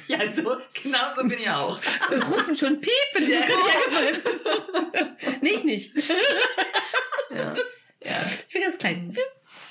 Ja, 0.08 0.34
so, 0.34 0.58
genau 0.84 1.14
so 1.16 1.24
bin 1.24 1.40
ich 1.40 1.50
auch. 1.50 1.80
Und 2.10 2.24
rufen 2.30 2.56
schon 2.56 2.82
Piepen. 2.82 3.30
Ja, 3.30 3.40
ja. 3.40 5.08
nee, 5.42 5.52
ich 5.56 5.64
nicht. 5.64 5.96
Ja. 7.30 7.56
ja. 8.04 8.32
Ich 8.48 8.54
bin 8.54 8.62
ganz 8.64 8.78
klein. 8.78 9.16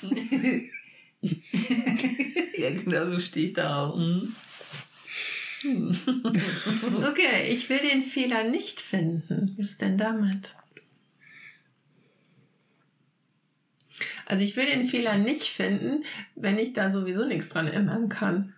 ja, 2.57 2.69
genau 2.71 3.07
so 3.09 3.19
stehe 3.19 3.47
ich 3.47 3.53
da 3.53 3.85
auch. 3.85 3.95
Mhm. 3.95 4.35
okay, 7.09 7.49
ich 7.49 7.69
will 7.69 7.79
den 7.79 8.01
Fehler 8.01 8.43
nicht 8.43 8.81
finden. 8.81 9.53
Wie 9.55 9.61
ist 9.63 9.81
denn 9.81 9.97
damit? 9.97 10.55
Also 14.25 14.43
ich 14.43 14.55
will 14.55 14.65
den 14.65 14.85
Fehler 14.85 15.17
nicht 15.17 15.43
finden, 15.43 16.03
wenn 16.35 16.57
ich 16.57 16.73
da 16.73 16.89
sowieso 16.89 17.25
nichts 17.25 17.49
dran 17.49 17.67
ändern 17.67 18.07
kann. 18.09 18.53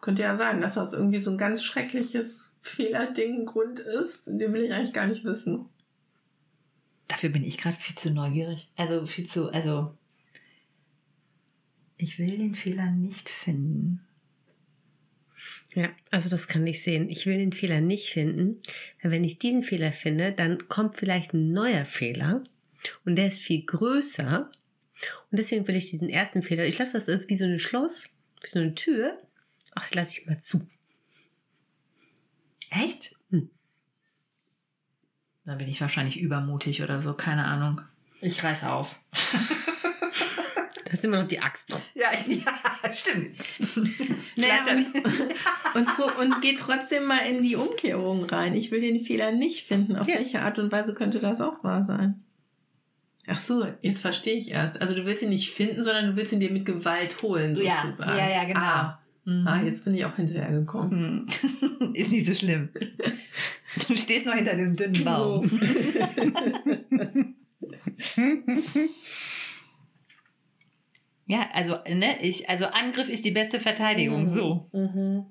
Könnte 0.00 0.22
ja 0.22 0.36
sein, 0.36 0.60
dass 0.60 0.74
das 0.74 0.92
irgendwie 0.92 1.22
so 1.22 1.30
ein 1.30 1.38
ganz 1.38 1.62
schreckliches 1.62 2.56
Fehlerding 2.62 3.46
Grund 3.46 3.78
ist. 3.78 4.26
Den 4.26 4.52
will 4.52 4.64
ich 4.64 4.74
eigentlich 4.74 4.92
gar 4.92 5.06
nicht 5.06 5.24
wissen. 5.24 5.66
Dafür 7.06 7.30
bin 7.30 7.44
ich 7.44 7.58
gerade 7.58 7.76
viel 7.76 7.96
zu 7.96 8.10
neugierig. 8.10 8.68
Also 8.76 9.04
viel 9.06 9.26
zu, 9.26 9.50
also 9.50 9.96
ich 11.96 12.18
will 12.18 12.38
den 12.38 12.54
Fehler 12.54 12.90
nicht 12.90 13.28
finden. 13.28 14.06
Ja, 15.74 15.88
also 16.10 16.28
das 16.28 16.48
kann 16.48 16.66
ich 16.66 16.82
sehen. 16.82 17.08
Ich 17.08 17.26
will 17.26 17.38
den 17.38 17.52
Fehler 17.52 17.80
nicht 17.80 18.10
finden. 18.10 18.60
Wenn 19.02 19.24
ich 19.24 19.38
diesen 19.38 19.62
Fehler 19.62 19.92
finde, 19.92 20.32
dann 20.32 20.68
kommt 20.68 20.96
vielleicht 20.96 21.32
ein 21.32 21.52
neuer 21.52 21.84
Fehler 21.84 22.42
und 23.04 23.16
der 23.16 23.28
ist 23.28 23.40
viel 23.40 23.64
größer. 23.64 24.50
Und 25.30 25.38
deswegen 25.38 25.66
will 25.68 25.76
ich 25.76 25.90
diesen 25.90 26.08
ersten 26.08 26.42
Fehler, 26.42 26.66
ich 26.66 26.78
lasse 26.78 26.94
das 26.94 27.08
ist 27.08 27.30
wie 27.30 27.36
so 27.36 27.44
ein 27.44 27.58
Schloss, 27.58 28.10
wie 28.42 28.50
so 28.50 28.58
eine 28.58 28.74
Tür. 28.74 29.18
Ach, 29.74 29.84
das 29.84 29.94
lasse 29.94 30.20
ich 30.20 30.26
mal 30.26 30.40
zu. 30.40 30.66
Echt? 32.70 33.14
Hm. 33.30 33.50
Da 35.44 35.54
bin 35.54 35.68
ich 35.68 35.80
wahrscheinlich 35.80 36.20
übermutig 36.20 36.82
oder 36.82 37.00
so, 37.00 37.14
keine 37.14 37.44
Ahnung. 37.44 37.80
Ich 38.20 38.42
reiß 38.42 38.64
auf. 38.64 39.00
Da 40.90 40.94
ist 40.94 41.04
immer 41.04 41.20
noch 41.20 41.28
die 41.28 41.38
Axt. 41.38 41.80
Ja, 41.94 42.08
ja 42.26 42.92
stimmt. 42.92 43.36
naja, 44.34 44.64
und, 45.74 45.86
und, 45.86 46.16
und 46.18 46.42
geht 46.42 46.58
trotzdem 46.58 47.04
mal 47.04 47.18
in 47.18 47.44
die 47.44 47.54
Umkehrung 47.54 48.24
rein. 48.24 48.56
Ich 48.56 48.72
will 48.72 48.80
den 48.80 48.98
Fehler 48.98 49.30
nicht 49.30 49.64
finden. 49.64 49.94
Auf 49.94 50.08
ja. 50.08 50.16
welche 50.16 50.42
Art 50.42 50.58
und 50.58 50.72
Weise 50.72 50.92
könnte 50.92 51.20
das 51.20 51.40
auch 51.40 51.62
wahr 51.62 51.84
sein? 51.84 52.24
Ach 53.28 53.38
so, 53.38 53.64
jetzt 53.82 54.00
verstehe 54.00 54.34
ich 54.34 54.50
erst. 54.50 54.80
Also 54.80 54.96
du 54.96 55.06
willst 55.06 55.22
ihn 55.22 55.28
nicht 55.28 55.52
finden, 55.52 55.80
sondern 55.80 56.08
du 56.08 56.16
willst 56.16 56.32
ihn 56.32 56.40
dir 56.40 56.50
mit 56.50 56.66
Gewalt 56.66 57.22
holen, 57.22 57.54
sozusagen. 57.54 58.10
Ja, 58.10 58.28
ja, 58.28 58.28
ja 58.28 58.44
genau. 58.44 58.58
Ah. 58.58 59.00
Mhm. 59.24 59.46
ah 59.46 59.62
jetzt 59.62 59.84
bin 59.84 59.94
ich 59.94 60.04
auch 60.04 60.16
hinterhergekommen. 60.16 61.28
Mhm. 61.78 61.92
Ist 61.94 62.10
nicht 62.10 62.26
so 62.26 62.34
schlimm. 62.34 62.70
Du 63.86 63.96
stehst 63.96 64.26
noch 64.26 64.34
hinter 64.34 64.56
dem 64.56 64.74
dünnen 64.74 65.04
Baum. 65.04 65.48
So. 65.48 65.56
Ja, 71.30 71.48
also, 71.52 71.78
ne, 71.88 72.20
ich, 72.20 72.50
also 72.50 72.66
Angriff 72.66 73.08
ist 73.08 73.24
die 73.24 73.30
beste 73.30 73.60
Verteidigung, 73.60 74.22
mhm. 74.22 74.28
so. 74.28 74.68
Mhm. 74.72 75.26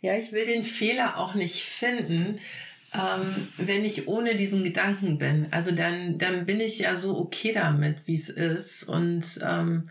Ja, 0.00 0.16
ich 0.16 0.32
will 0.32 0.46
den 0.46 0.64
Fehler 0.64 1.18
auch 1.18 1.34
nicht 1.34 1.60
finden, 1.60 2.38
ähm, 2.94 3.48
wenn 3.58 3.84
ich 3.84 4.08
ohne 4.08 4.36
diesen 4.36 4.64
Gedanken 4.64 5.18
bin. 5.18 5.48
Also 5.50 5.72
dann, 5.72 6.16
dann 6.16 6.46
bin 6.46 6.60
ich 6.60 6.78
ja 6.78 6.94
so 6.94 7.18
okay 7.18 7.52
damit, 7.52 8.06
wie 8.06 8.14
es 8.14 8.30
ist. 8.30 8.84
Und 8.84 9.38
ähm, 9.46 9.90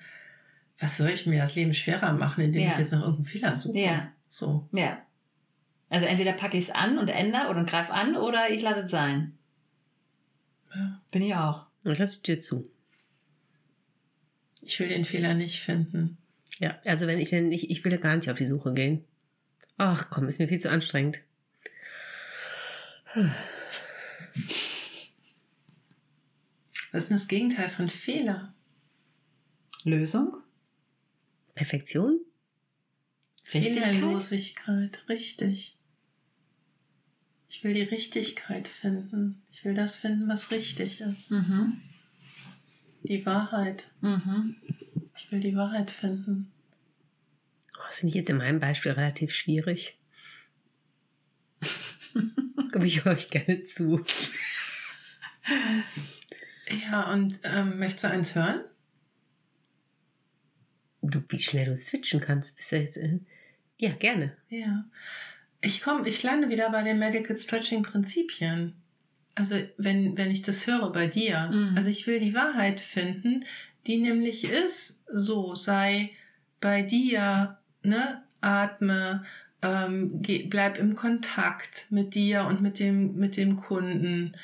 was 0.79 0.97
soll 0.97 1.09
ich 1.09 1.27
mir 1.27 1.39
das 1.39 1.53
Leben 1.53 1.75
schwerer 1.75 2.13
machen, 2.13 2.45
indem 2.45 2.63
ja. 2.63 2.71
ich 2.71 2.79
jetzt 2.79 2.91
nach 2.91 3.01
irgendeinem 3.01 3.25
Fehler 3.25 3.55
suche? 3.55 3.77
Ja. 3.77 4.11
So. 4.27 4.67
Ja. 4.71 5.03
Also 5.89 6.07
entweder 6.07 6.33
packe 6.33 6.57
ich 6.57 6.63
es 6.63 6.71
an 6.71 6.97
und 6.97 7.09
ändere 7.09 7.49
oder 7.49 7.63
greife 7.63 7.93
an 7.93 8.15
oder 8.15 8.49
ich 8.49 8.63
lasse 8.63 8.81
es 8.81 8.91
sein. 8.91 9.37
Ja. 10.73 10.99
Bin 11.11 11.21
ich 11.21 11.35
auch. 11.35 11.67
Ich 11.83 11.99
lasse 11.99 12.23
dir 12.23 12.39
zu. 12.39 12.67
Ich 14.63 14.79
will 14.79 14.89
den 14.89 15.05
Fehler 15.05 15.33
nicht 15.33 15.59
finden. 15.59 16.17
Ja, 16.59 16.79
also 16.85 17.07
wenn 17.07 17.19
ich 17.19 17.29
denn 17.29 17.49
nicht, 17.49 17.69
ich 17.69 17.83
will 17.83 17.91
ja 17.91 17.97
gar 17.97 18.15
nicht 18.15 18.29
auf 18.29 18.37
die 18.37 18.45
Suche 18.45 18.73
gehen. 18.73 19.03
Ach 19.77 20.09
komm, 20.09 20.27
ist 20.27 20.39
mir 20.39 20.47
viel 20.47 20.59
zu 20.59 20.71
anstrengend. 20.71 21.19
Was 26.91 27.03
ist 27.03 27.09
denn 27.09 27.17
das 27.17 27.27
Gegenteil 27.27 27.69
von 27.69 27.89
Fehler? 27.89 28.53
Lösung? 29.83 30.37
Perfektion? 31.55 32.19
Fehlerlosigkeit, 33.43 35.03
richtig. 35.07 35.77
Ich 37.49 37.63
will 37.63 37.73
die 37.73 37.83
Richtigkeit 37.83 38.67
finden. 38.67 39.41
Ich 39.51 39.63
will 39.63 39.73
das 39.73 39.95
finden, 39.95 40.27
was 40.27 40.51
richtig 40.51 41.01
ist. 41.01 41.31
Mhm. 41.31 41.81
Die 43.07 43.25
Wahrheit. 43.25 43.89
Mhm. 44.01 44.57
Ich 45.15 45.31
will 45.31 45.39
die 45.39 45.55
Wahrheit 45.55 45.91
finden. 45.91 46.51
Oh, 47.77 47.83
das 47.87 47.99
finde 47.99 48.09
ich 48.09 48.15
jetzt 48.15 48.29
in 48.29 48.37
meinem 48.37 48.59
Beispiel 48.59 48.91
relativ 48.91 49.33
schwierig. 49.33 49.97
Komme 52.71 52.85
ich 52.85 53.05
euch 53.05 53.29
gerne 53.29 53.63
zu. 53.63 54.03
Ja, 56.69 57.11
und 57.13 57.39
ähm, 57.43 57.79
möchtest 57.79 58.03
du 58.03 58.09
eins 58.09 58.35
hören? 58.35 58.61
Du, 61.01 61.23
wie 61.29 61.39
schnell 61.39 61.65
du 61.65 61.77
switchen 61.77 62.19
kannst, 62.19 62.57
bist 62.57 62.71
du 62.71 62.77
jetzt. 62.77 62.97
Äh, 62.97 63.19
ja, 63.77 63.91
gerne. 63.91 64.35
Ja. 64.49 64.85
Ich 65.61 65.81
komme, 65.81 66.07
ich 66.09 66.21
lande 66.23 66.49
wieder 66.49 66.69
bei 66.71 66.83
den 66.83 66.99
Medical 66.99 67.35
Stretching 67.35 67.83
Prinzipien 67.83 68.75
also 69.37 69.55
wenn, 69.77 70.17
wenn 70.17 70.31
ich 70.31 70.41
das 70.41 70.65
höre 70.65 70.91
bei 70.91 71.07
dir, 71.07 71.49
mhm. 71.51 71.77
also 71.77 71.89
ich 71.89 72.07
will 72.07 72.19
die 72.19 72.33
Wahrheit 72.33 72.79
finden, 72.79 73.45
die 73.85 73.97
nämlich 73.97 74.45
ist, 74.45 75.03
so 75.07 75.55
sei 75.55 76.11
bei 76.59 76.81
dir, 76.81 77.57
ne, 77.83 78.23
atme, 78.41 79.23
ähm, 79.61 80.21
geh, 80.21 80.43
bleib 80.43 80.77
im 80.77 80.95
Kontakt 80.95 81.87
mit 81.89 82.15
dir 82.15 82.45
und 82.45 82.61
mit 82.61 82.79
dem, 82.79 83.15
mit 83.15 83.37
dem 83.37 83.57
Kunden, 83.57 84.35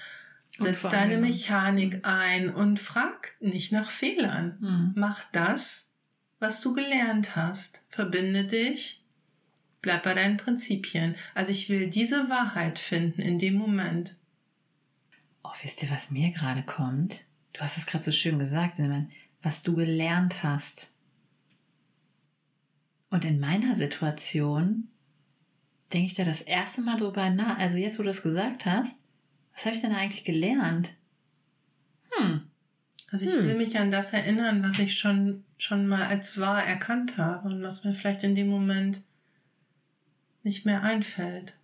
setz 0.58 0.84
deine 0.84 1.18
Mechanik 1.18 2.02
ein 2.04 2.54
und 2.54 2.80
frag 2.80 3.34
nicht 3.40 3.72
nach 3.72 3.90
Fehlern. 3.90 4.58
Mhm. 4.60 4.92
Mach 4.96 5.24
das, 5.32 5.92
was 6.40 6.62
du 6.62 6.74
gelernt 6.74 7.36
hast. 7.36 7.86
Verbinde 7.90 8.44
dich, 8.46 9.04
bleib 9.82 10.04
bei 10.04 10.14
deinen 10.14 10.38
Prinzipien. 10.38 11.16
Also 11.34 11.52
ich 11.52 11.70
will 11.70 11.90
diese 11.90 12.30
Wahrheit 12.30 12.78
finden 12.78 13.22
in 13.22 13.40
dem 13.40 13.56
Moment. 13.56 14.16
Oh, 15.44 15.52
wisst 15.62 15.84
ihr, 15.84 15.90
was 15.90 16.10
mir 16.10 16.32
gerade 16.32 16.64
kommt? 16.64 17.26
Du 17.52 17.62
hast 17.62 17.78
es 17.78 17.86
gerade 17.86 18.04
so 18.04 18.12
schön 18.12 18.40
gesagt, 18.40 18.80
was 19.42 19.62
du 19.62 19.76
gelernt 19.76 20.42
hast. 20.42 20.92
Und 23.10 23.26
in 23.26 23.40
meiner 23.40 23.76
Situation 23.76 24.88
denke 25.94 26.08
ich 26.08 26.14
da 26.16 26.24
das 26.24 26.42
erste 26.42 26.82
Mal 26.82 26.98
drüber 26.98 27.30
nach. 27.30 27.60
Also 27.60 27.78
jetzt, 27.78 28.00
wo 28.00 28.04
du 28.04 28.10
es 28.10 28.24
gesagt 28.24 28.66
hast, 28.66 28.98
was 29.54 29.66
habe 29.66 29.76
ich 29.76 29.82
denn 29.82 29.94
eigentlich 29.94 30.24
gelernt? 30.24 30.96
Hm. 32.12 32.48
Also 33.12 33.28
ich 33.28 33.34
hm. 33.34 33.46
will 33.46 33.56
mich 33.56 33.78
an 33.78 33.92
das 33.92 34.14
erinnern, 34.14 34.64
was 34.64 34.80
ich 34.80 34.98
schon, 34.98 35.44
schon 35.60 35.86
mal 35.86 36.08
als 36.08 36.40
wahr 36.40 36.66
erkannt 36.66 37.18
habe 37.18 37.48
und 37.48 37.62
was 37.62 37.84
mir 37.84 37.94
vielleicht 37.94 38.24
in 38.24 38.34
dem 38.34 38.48
Moment 38.48 39.04
nicht 40.42 40.66
mehr 40.66 40.82
einfällt. 40.82 41.56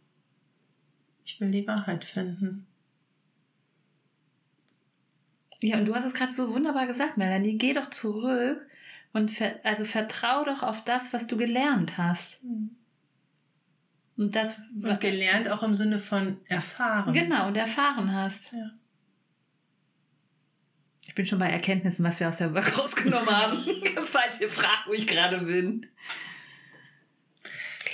Ich 1.25 1.39
will 1.39 1.49
die 1.49 1.65
Wahrheit 1.65 2.05
finden. 2.05 2.67
Ja, 5.61 5.77
und 5.77 5.85
du 5.85 5.95
hast 5.95 6.05
es 6.05 6.13
gerade 6.13 6.31
so 6.31 6.53
wunderbar 6.53 6.87
gesagt, 6.87 7.17
Melanie. 7.17 7.57
Geh 7.57 7.73
doch 7.73 7.89
zurück 7.89 8.65
und 9.13 9.31
ver 9.31 9.59
also 9.63 9.83
vertrau 9.83 10.45
doch 10.45 10.63
auf 10.63 10.83
das, 10.83 11.13
was 11.13 11.27
du 11.27 11.37
gelernt 11.37 11.97
hast. 11.97 12.41
Und 14.15 14.35
das 14.35 14.59
Und 14.81 14.99
gelernt 14.99 15.49
auch 15.49 15.63
im 15.63 15.75
Sinne 15.75 15.99
von 15.99 16.37
erfahren. 16.45 17.13
genau 17.13 17.47
und 17.47 17.57
erfahren 17.57 18.13
hast. 18.13 18.53
Ja. 18.53 18.71
Ich 21.07 21.15
bin 21.15 21.25
schon 21.25 21.39
bei 21.39 21.49
Erkenntnissen, 21.49 22.05
was 22.05 22.19
wir 22.19 22.29
aus 22.29 22.37
der 22.37 22.53
Work 22.53 22.77
rausgenommen 22.77 23.29
haben. 23.29 23.57
Falls 24.03 24.39
ihr 24.39 24.49
fragt, 24.49 24.87
wo 24.87 24.93
ich 24.93 25.07
gerade 25.07 25.39
bin. 25.39 25.87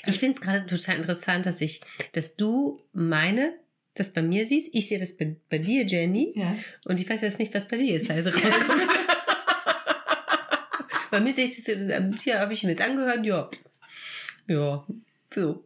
Ich 0.05 0.20
finde 0.20 0.34
es 0.34 0.41
gerade 0.41 0.66
total 0.66 0.97
interessant, 0.97 1.45
dass 1.45 1.61
ich, 1.61 1.82
dass 2.11 2.36
du 2.36 2.82
meine, 2.93 3.53
das 3.96 4.12
bei 4.12 4.22
mir 4.22 4.46
siehst. 4.46 4.70
Ich 4.74 4.89
sehe 4.89 5.00
das 5.00 5.18
bei, 5.18 5.36
bei 5.50 5.58
dir, 5.58 5.86
Jenny. 5.86 6.34
Ja. 6.36 6.56
Und 6.84 7.00
ich 7.00 7.10
weiß 7.10 7.22
jetzt 7.22 7.39
nicht, 7.39 7.54
was 7.54 7.68
bei 7.68 7.78
dir 7.78 7.93
jetzt 7.93 8.08
leider 8.08 8.34
rauskommt. 8.34 8.82
bei 11.12 11.22
mir 11.22 11.34
sehe 11.34 11.46
ich 11.46 11.56
das, 11.56 11.68
äh, 11.70 12.12
hier 12.22 12.39
habe 12.39 12.54
ich 12.54 12.64
mir 12.64 12.70
jetzt 12.70 12.88
angehört, 12.88 13.26
ja. 13.26 13.50
Ja, 14.48 14.86
so. 15.34 15.66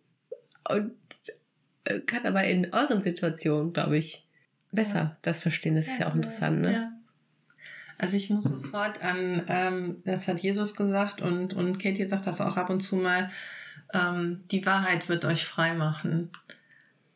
Und 0.69 0.91
äh, 1.85 1.99
kann 2.01 2.25
aber 2.25 2.43
in 2.43 2.71
euren 2.73 3.01
Situationen, 3.01 3.73
glaube 3.73 3.97
ich, 3.97 4.25
besser 4.71 5.17
das 5.23 5.41
verstehen. 5.41 5.75
Das 5.75 5.87
ist 5.87 5.99
ja 5.99 6.09
auch 6.09 6.15
interessant, 6.15 6.61
ne? 6.61 6.73
Ja. 6.73 6.91
Also 7.97 8.15
ich 8.15 8.29
muss 8.29 8.45
sofort 8.45 9.03
an, 9.03 9.43
ähm, 9.49 10.01
das 10.05 10.29
hat 10.29 10.39
Jesus 10.39 10.75
gesagt 10.75 11.21
und, 11.21 11.53
und 11.53 11.79
Katie 11.79 12.07
sagt 12.07 12.27
das 12.27 12.39
auch 12.39 12.55
ab 12.55 12.69
und 12.69 12.79
zu 12.79 12.95
mal, 12.95 13.29
ähm, 13.93 14.41
die 14.51 14.65
Wahrheit 14.65 15.09
wird 15.09 15.25
euch 15.25 15.43
frei 15.43 15.73
machen. 15.73 16.29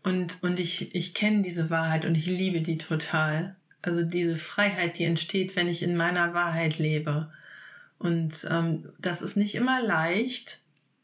Und, 0.03 0.43
und 0.43 0.59
ich, 0.59 0.93
ich 0.93 1.13
kenne 1.13 1.41
diese 1.41 1.69
Wahrheit 1.69 2.05
und 2.05 2.15
ich 2.15 2.25
liebe 2.25 2.61
die 2.61 2.77
total. 2.77 3.55
Also 3.81 4.03
diese 4.03 4.35
Freiheit, 4.35 4.97
die 4.97 5.05
entsteht, 5.05 5.55
wenn 5.55 5.67
ich 5.67 5.81
in 5.81 5.95
meiner 5.95 6.33
Wahrheit 6.33 6.77
lebe. 6.77 7.31
Und 7.99 8.47
ähm, 8.51 8.89
das 8.99 9.21
ist 9.21 9.37
nicht 9.37 9.55
immer 9.55 9.81
leicht, 9.81 10.59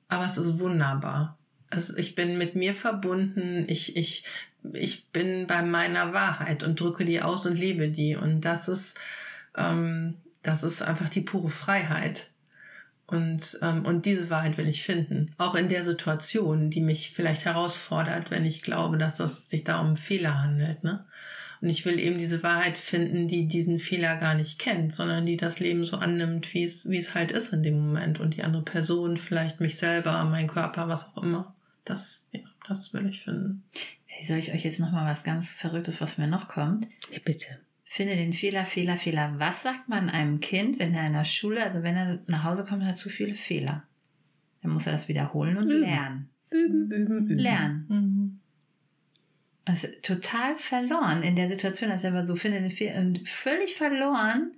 aber 0.10 0.26
es 0.26 0.38
ist 0.38 0.60
wunderbar. 0.60 1.38
Also 1.70 1.96
ich 1.96 2.16
bin 2.16 2.38
mit 2.38 2.56
mir 2.56 2.74
verbunden, 2.74 3.66
ich, 3.68 3.96
ich, 3.96 4.26
ich 4.74 5.08
bin 5.10 5.48
bei 5.48 5.62
meiner 5.62 6.14
Wahrheit 6.14 6.64
und 6.64 6.80
drücke 6.80 7.06
die 7.06 7.22
aus 7.22 7.46
und 7.46 7.56
lebe 7.56 7.90
die. 7.90 8.16
Und 8.16 8.42
das 8.42 8.68
ist, 8.68 8.98
ähm, 9.56 10.16
das 10.44 10.64
ist 10.64 10.82
einfach 10.82 11.10
die 11.10 11.22
pure 11.22 11.50
Freiheit. 11.50 12.28
Und, 13.12 13.58
ähm, 13.64 13.86
und 13.86 14.06
diese 14.06 14.30
Wahrheit 14.30 14.58
will 14.58 14.68
ich 14.68 14.84
finden. 14.84 15.32
Auch 15.38 15.56
in 15.56 15.68
der 15.68 15.82
Situation, 15.82 16.70
die 16.70 16.82
mich 16.82 17.12
vielleicht 17.12 17.46
herausfordert, 17.46 18.30
wenn 18.30 18.46
ich 18.46 18.62
glaube, 18.62 18.98
dass 18.98 19.20
es 19.20 19.50
sich 19.50 19.64
da 19.64 19.80
um 19.80 19.88
einen 19.88 19.98
Fehler 19.98 20.44
handelt. 20.44 20.84
Ne? 20.84 21.06
Und 21.62 21.70
ich 21.70 21.86
will 21.86 22.00
eben 22.00 22.20
diese 22.20 22.44
Wahrheit 22.44 22.78
finden, 22.78 23.28
die 23.28 23.48
diesen 23.48 23.80
Fehler 23.80 24.18
gar 24.18 24.36
nicht 24.36 24.60
kennt, 24.60 24.94
sondern 24.94 25.26
die 25.26 25.38
das 25.38 25.60
Leben 25.60 25.84
so 25.86 25.98
annimmt, 25.98 26.54
wie 26.54 26.64
es, 26.64 26.88
wie 26.88 27.00
es 27.00 27.16
halt 27.16 27.32
ist 27.32 27.52
in 27.52 27.64
dem 27.64 27.80
Moment. 27.80 28.20
Und 28.20 28.36
die 28.36 28.44
andere 28.44 28.64
Person, 28.64 29.18
vielleicht 29.18 29.60
mich 29.60 29.78
selber, 29.78 30.24
mein 30.26 30.48
Körper, 30.48 30.88
was 30.88 31.08
auch 31.08 31.24
immer. 31.24 31.56
Das, 31.86 32.28
ja, 32.32 32.42
das 32.68 32.94
will 32.94 33.08
ich 33.10 33.24
finden. 33.24 33.64
Soll 34.24 34.38
ich 34.38 34.54
euch 34.54 34.64
jetzt 34.64 34.80
noch 34.80 34.92
mal 34.92 35.10
was 35.10 35.24
ganz 35.24 35.54
Verrücktes, 35.54 36.00
was 36.00 36.20
mir 36.20 36.28
noch 36.28 36.48
kommt? 36.48 36.88
Ja, 37.12 37.20
bitte. 37.26 37.60
Finde 37.92 38.16
den 38.16 38.34
Fehler, 38.34 38.66
Fehler, 38.66 38.98
Fehler. 38.98 39.34
Was 39.40 39.64
sagt 39.64 39.90
man 39.90 40.12
einem 40.12 40.40
Kind, 40.42 40.78
wenn 40.78 40.94
er 40.94 41.08
in 41.08 41.14
der 41.14 41.24
Schule, 41.26 41.64
also 41.64 41.82
wenn 41.82 41.96
er 41.98 42.20
nach 42.28 42.44
Hause 42.44 42.64
kommt 42.64 42.84
hat 42.86 42.98
zu 43.00 43.10
viele 43.10 43.34
Fehler? 43.34 43.84
Dann 44.62 44.70
muss 44.72 44.86
er 44.86 44.92
das 44.92 45.08
wiederholen 45.08 45.58
und 45.58 45.72
Üben. 45.72 45.82
lernen. 45.82 46.30
Üben, 46.52 46.92
üben, 46.92 47.18
üben. 47.18 47.40
Lernen. 47.40 47.86
Mhm. 47.90 48.40
Das 49.66 49.86
ist 49.86 50.06
total 50.06 50.56
verloren 50.56 51.24
in 51.24 51.36
der 51.36 51.50
Situation, 51.50 51.90
dass 51.90 52.04
er 52.04 52.12
immer 52.12 52.28
so 52.28 52.36
finde 52.36 52.62
den 52.62 52.70
Fehler 52.70 53.00
und 53.02 53.28
völlig 53.28 53.76
verloren 53.76 54.52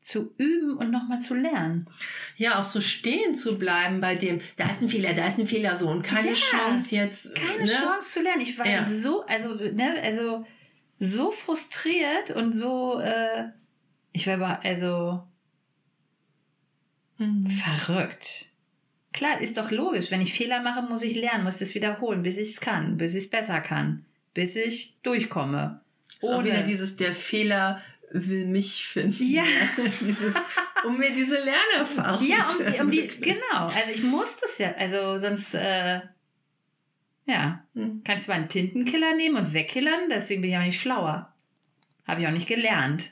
zu 0.00 0.32
üben 0.38 0.78
und 0.78 0.90
nochmal 0.90 1.20
zu 1.20 1.34
lernen. 1.34 1.88
Ja, 2.36 2.58
auch 2.58 2.64
so 2.64 2.80
stehen 2.80 3.34
zu 3.34 3.58
bleiben 3.58 4.00
bei 4.00 4.14
dem, 4.14 4.40
da 4.56 4.70
ist 4.70 4.80
ein 4.80 4.88
Fehler, 4.88 5.12
da 5.12 5.28
ist 5.28 5.38
ein 5.38 5.46
Fehler 5.46 5.76
so 5.76 5.90
und 5.90 6.00
keine 6.00 6.28
Ja, 6.28 6.34
Chance 6.34 6.94
jetzt. 6.96 7.34
Keine 7.34 7.64
ne? 7.64 7.70
Chance 7.70 8.12
zu 8.12 8.22
lernen. 8.22 8.40
Ich 8.40 8.58
war 8.58 8.66
Ja. 8.66 8.82
so, 8.86 9.26
also, 9.26 9.56
ne, 9.56 9.94
also 10.02 10.46
so 11.00 11.30
frustriert 11.32 12.30
und 12.30 12.52
so, 12.52 13.00
äh, 13.00 13.46
ich 14.12 14.26
war 14.28 14.34
aber, 14.34 14.64
also 14.64 15.24
Mhm. 17.18 17.46
verrückt. 17.46 18.46
Klar, 19.12 19.40
ist 19.40 19.58
doch 19.58 19.70
logisch. 19.70 20.10
Wenn 20.10 20.20
ich 20.20 20.32
Fehler 20.32 20.62
mache, 20.62 20.82
muss 20.82 21.02
ich 21.02 21.16
lernen, 21.16 21.44
muss 21.44 21.60
es 21.60 21.74
wiederholen, 21.74 22.22
bis 22.22 22.36
ich 22.38 22.50
es 22.50 22.60
kann, 22.60 22.96
bis 22.96 23.14
ich 23.14 23.24
es 23.24 23.30
besser 23.30 23.60
kann, 23.60 24.04
bis 24.34 24.56
ich 24.56 24.96
durchkomme. 25.02 25.80
Wieder 26.22 26.62
dieses, 26.62 26.96
der 26.96 27.12
Fehler 27.14 27.82
will 28.12 28.46
mich 28.46 28.86
finden. 28.86 29.22
Ja. 29.22 29.42
dieses, 30.00 30.34
um 30.86 30.98
mir 30.98 31.10
diese 31.10 31.36
Lernerfahrung 31.38 32.26
Ja, 32.26 32.44
zu 32.44 32.64
um, 32.64 32.72
die- 32.72 32.80
um 32.80 32.90
die, 32.90 33.06
genau. 33.20 33.66
Also 33.66 33.90
ich 33.94 34.02
muss 34.02 34.36
das 34.38 34.58
ja, 34.58 34.72
also 34.76 35.18
sonst, 35.18 35.54
äh, 35.54 36.00
ja, 37.30 37.64
Hm. 37.74 38.02
kann 38.04 38.16
ich 38.16 38.22
zwar 38.22 38.34
einen 38.36 38.48
Tintenkiller 38.48 39.14
nehmen 39.16 39.36
und 39.36 39.52
wegkillern, 39.52 40.08
deswegen 40.10 40.42
bin 40.42 40.50
ich 40.50 40.56
aber 40.56 40.66
nicht 40.66 40.80
schlauer. 40.80 41.32
Habe 42.06 42.20
ich 42.22 42.26
auch 42.26 42.32
nicht 42.32 42.48
gelernt. 42.48 43.10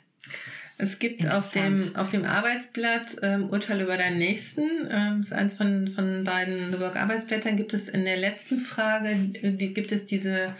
Es 0.80 1.00
gibt 1.00 1.26
auf 1.28 1.50
dem, 1.52 1.76
auf 1.96 2.08
dem 2.10 2.24
Arbeitsblatt 2.24 3.16
ähm, 3.22 3.50
Urteil 3.50 3.80
über 3.80 3.96
deinen 3.96 4.18
Nächsten, 4.18 4.62
ähm, 4.88 5.22
ist 5.22 5.32
eins 5.32 5.54
von, 5.54 5.88
von 5.88 6.22
beiden 6.22 6.70
The 6.72 6.78
Work 6.78 6.94
Arbeitsblättern, 6.96 7.56
gibt 7.56 7.74
es 7.74 7.88
in 7.88 8.04
der 8.04 8.16
letzten 8.16 8.58
Frage, 8.58 9.08
äh, 9.10 9.50
die, 9.52 9.74
gibt 9.74 9.90
es 9.90 10.06
diese 10.06 10.54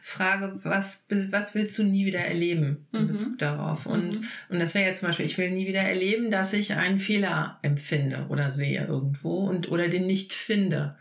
Frage, 0.00 0.60
was, 0.62 1.04
was 1.30 1.56
willst 1.56 1.76
du 1.78 1.82
nie 1.82 2.06
wieder 2.06 2.20
erleben 2.20 2.86
in 2.92 3.02
Mhm. 3.02 3.06
Bezug 3.08 3.38
darauf? 3.38 3.86
Und, 3.86 4.20
Mhm. 4.20 4.24
und 4.50 4.60
das 4.60 4.74
wäre 4.74 4.84
jetzt 4.86 5.00
zum 5.00 5.08
Beispiel, 5.08 5.26
ich 5.26 5.38
will 5.38 5.50
nie 5.50 5.66
wieder 5.66 5.80
erleben, 5.80 6.30
dass 6.30 6.52
ich 6.52 6.74
einen 6.74 7.00
Fehler 7.00 7.58
empfinde 7.62 8.26
oder 8.28 8.52
sehe 8.52 8.86
irgendwo 8.86 9.38
und 9.48 9.70
oder 9.72 9.88
den 9.88 10.06
nicht 10.06 10.32
finde. 10.34 10.96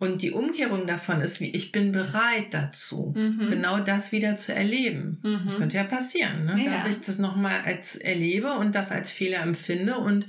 Und 0.00 0.22
die 0.22 0.32
Umkehrung 0.32 0.86
davon 0.86 1.20
ist, 1.20 1.40
wie 1.40 1.50
ich 1.50 1.72
bin 1.72 1.92
bereit 1.92 2.46
dazu, 2.52 3.12
Mhm. 3.14 3.48
genau 3.50 3.78
das 3.80 4.12
wieder 4.12 4.34
zu 4.34 4.54
erleben. 4.54 5.18
Mhm. 5.22 5.42
Das 5.44 5.58
könnte 5.58 5.76
ja 5.76 5.84
passieren, 5.84 6.46
ne? 6.46 6.64
Ja. 6.64 6.72
dass 6.72 6.86
ich 6.86 7.02
das 7.02 7.18
nochmal 7.18 7.60
als 7.66 7.96
erlebe 7.96 8.54
und 8.54 8.74
das 8.74 8.90
als 8.90 9.10
Fehler 9.10 9.42
empfinde 9.42 9.98
und, 9.98 10.26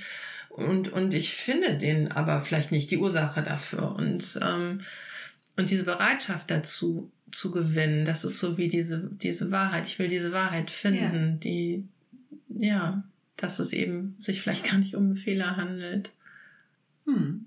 und, 0.49 0.89
und 0.91 1.13
ich 1.13 1.33
finde 1.33 1.77
den 1.77 2.11
aber 2.11 2.41
vielleicht 2.41 2.73
nicht 2.73 2.91
die 2.91 2.97
Ursache 2.97 3.41
dafür. 3.43 3.95
Und, 3.95 4.37
ähm, 4.43 4.81
und 5.55 5.69
diese 5.69 5.85
Bereitschaft 5.85 6.51
dazu 6.51 7.09
zu 7.31 7.51
gewinnen, 7.51 8.03
das 8.03 8.25
ist 8.25 8.39
so 8.39 8.57
wie 8.57 8.67
diese, 8.67 9.09
diese 9.21 9.51
Wahrheit. 9.51 9.87
Ich 9.87 9.97
will 9.99 10.09
diese 10.09 10.33
Wahrheit 10.33 10.69
finden, 10.69 11.39
die, 11.39 11.85
ja, 12.49 13.03
dass 13.37 13.59
es 13.59 13.71
eben 13.71 14.17
sich 14.21 14.41
vielleicht 14.41 14.69
gar 14.69 14.77
nicht 14.79 14.95
um 14.95 15.05
einen 15.05 15.15
Fehler 15.15 15.55
handelt. 15.55 16.09
Hm. 17.05 17.45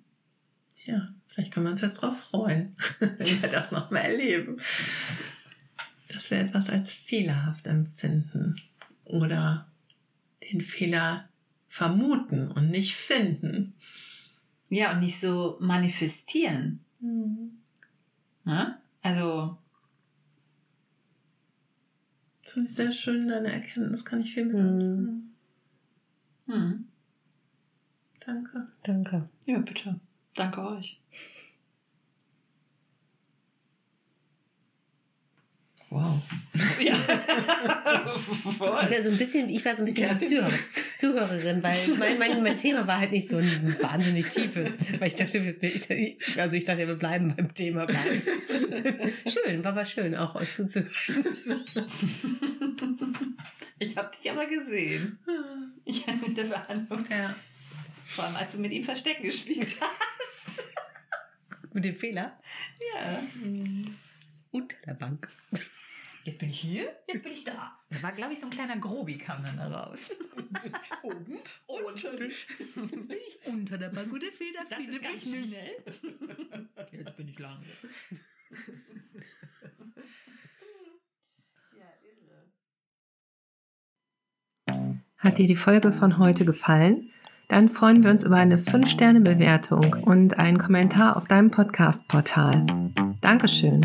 Ja, 0.87 1.12
vielleicht 1.35 1.53
können 1.53 1.66
wir 1.66 1.72
uns 1.72 1.80
jetzt 1.80 2.01
drauf 2.01 2.18
freuen, 2.18 2.76
wenn 3.01 3.43
wir 3.43 3.51
das 3.51 3.72
nochmal 3.72 4.03
erleben. 4.03 4.57
Dass 6.09 6.30
wir 6.30 6.39
etwas 6.39 6.70
als 6.70 6.93
fehlerhaft 6.93 7.66
empfinden 7.66 8.57
oder 9.05 9.66
den 10.53 10.61
Fehler 10.61 11.28
vermuten 11.68 12.53
und 12.53 12.70
nicht 12.70 12.95
finden. 12.95 13.74
Ja, 14.68 14.93
und 14.93 15.01
nicht 15.01 15.18
so 15.18 15.57
manifestieren. 15.61 16.80
Ne? 18.45 18.78
Also, 19.03 19.59
Finde 22.43 22.70
ich 22.70 22.76
sehr 22.76 22.93
schön, 22.93 23.26
deine 23.26 23.53
Erkenntnis, 23.53 24.05
kann 24.05 24.20
ich 24.20 24.35
viel 24.35 24.45
mit 24.45 24.55
anfangen. 24.55 25.35
hm. 26.47 26.89
Danke. 28.24 28.68
Danke. 28.85 29.28
ja, 29.47 29.59
bitte. 29.59 30.01
Danke 30.35 30.61
euch. 30.61 31.01
Wow. 35.91 36.20
Ja. 36.80 36.95
Ich 38.47 38.61
war 38.61 39.03
so 39.03 39.11
ein 39.11 39.18
bisschen, 39.18 39.49
ich 39.49 39.64
war 39.64 39.74
so 39.74 39.82
ein 39.82 39.85
bisschen 39.87 40.18
die 40.18 40.24
Zuhörer, 40.26 40.51
Zuhörerin, 40.97 41.62
weil 41.62 41.76
mein, 41.99 42.18
mein, 42.18 42.43
mein 42.43 42.57
Thema 42.57 42.87
war 42.87 42.99
halt 42.99 43.12
nicht 43.12 43.28
so 43.28 43.39
ein 43.39 43.76
wahnsinnig 43.80 44.26
tiefes. 44.26 44.70
Weil 44.99 45.09
ich 45.09 45.14
dachte, 45.14 45.45
wir, 45.45 45.62
ich, 45.62 46.41
also 46.41 46.57
ich 46.57 46.64
dachte, 46.64 46.87
wir 46.87 46.95
bleiben 46.97 47.35
beim 47.37 47.53
Thema 47.55 47.87
bleiben. 47.87 48.22
Schön, 49.26 49.62
war 49.62 49.72
aber 49.72 49.85
schön, 49.85 50.14
auch 50.16 50.35
euch 50.35 50.53
zuzuhören. 50.53 50.91
Ich 53.78 53.97
habe 53.97 54.11
dich 54.16 54.30
aber 54.30 54.47
gesehen. 54.47 55.18
Ja, 55.85 56.14
mit 56.14 56.37
der 56.37 56.45
Behandlung. 56.45 57.05
Ja. 57.11 57.35
Vor 58.07 58.24
allem, 58.24 58.37
als 58.37 58.53
du 58.53 58.59
mit 58.59 58.72
ihm 58.72 58.82
Verstecken 58.82 59.24
gespielt 59.24 59.76
hast. 59.80 60.14
Mit 61.75 61.85
dem 61.85 61.97
Fehler. 61.97 62.41
Ja. 62.95 63.20
Unter 64.53 64.77
der 64.87 64.95
Bank. 64.95 65.29
Jetzt 66.22 66.39
bin 66.39 66.49
ich 66.49 66.61
hier, 66.61 66.97
jetzt 67.09 67.25
bin 67.25 67.33
ich 67.33 67.43
da. 67.43 67.77
Da 67.91 68.03
war, 68.03 68.12
glaube 68.12 68.33
ich, 68.33 68.39
so 68.39 68.47
ein 68.47 68.51
kleiner 68.51 68.77
Grobi 68.79 69.18
kam 69.18 69.43
dann 69.43 69.57
da 69.57 69.66
raus. 69.66 70.12
Oben, 71.03 71.41
unten. 71.66 72.31
Jetzt 72.31 73.09
bin 73.09 73.18
ich 73.27 73.47
unter 73.47 73.77
der 73.77 73.89
Bank 73.89 74.11
und 74.12 74.22
der 74.22 74.31
Fehler 74.31 74.61
Das 74.70 74.79
ist 74.79 75.03
ganz 75.03 75.25
schnell. 75.25 75.85
Jetzt 76.93 77.16
bin 77.16 77.29
ich 77.29 77.39
lang. 77.41 77.62
Ja, 81.77 81.93
irre. 84.68 84.93
Hat 85.18 85.39
dir 85.39 85.49
die 85.49 85.57
Folge 85.57 85.91
von 85.91 86.18
heute 86.18 86.45
gefallen? 86.45 87.11
Dann 87.49 87.68
freuen 87.68 88.03
wir 88.03 88.11
uns 88.11 88.24
über 88.24 88.36
eine 88.36 88.57
5-Sterne-Bewertung 88.57 89.97
und 90.03 90.38
einen 90.38 90.59
Kommentar 90.59 91.16
auf 91.16 91.28
deinem 91.28 91.51
Podcast-Portal. 91.51 92.66
Dankeschön. 93.20 93.84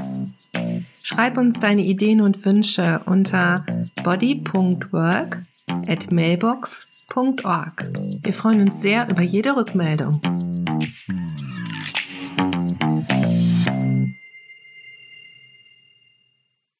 Schreib 1.03 1.37
uns 1.37 1.59
deine 1.59 1.81
Ideen 1.81 2.21
und 2.21 2.45
Wünsche 2.45 3.01
unter 3.05 3.65
body.work 4.03 5.39
at 5.87 6.11
mailbox.org. 6.11 7.91
Wir 8.21 8.33
freuen 8.33 8.61
uns 8.67 8.81
sehr 8.81 9.09
über 9.09 9.21
jede 9.21 9.55
Rückmeldung. 9.55 10.21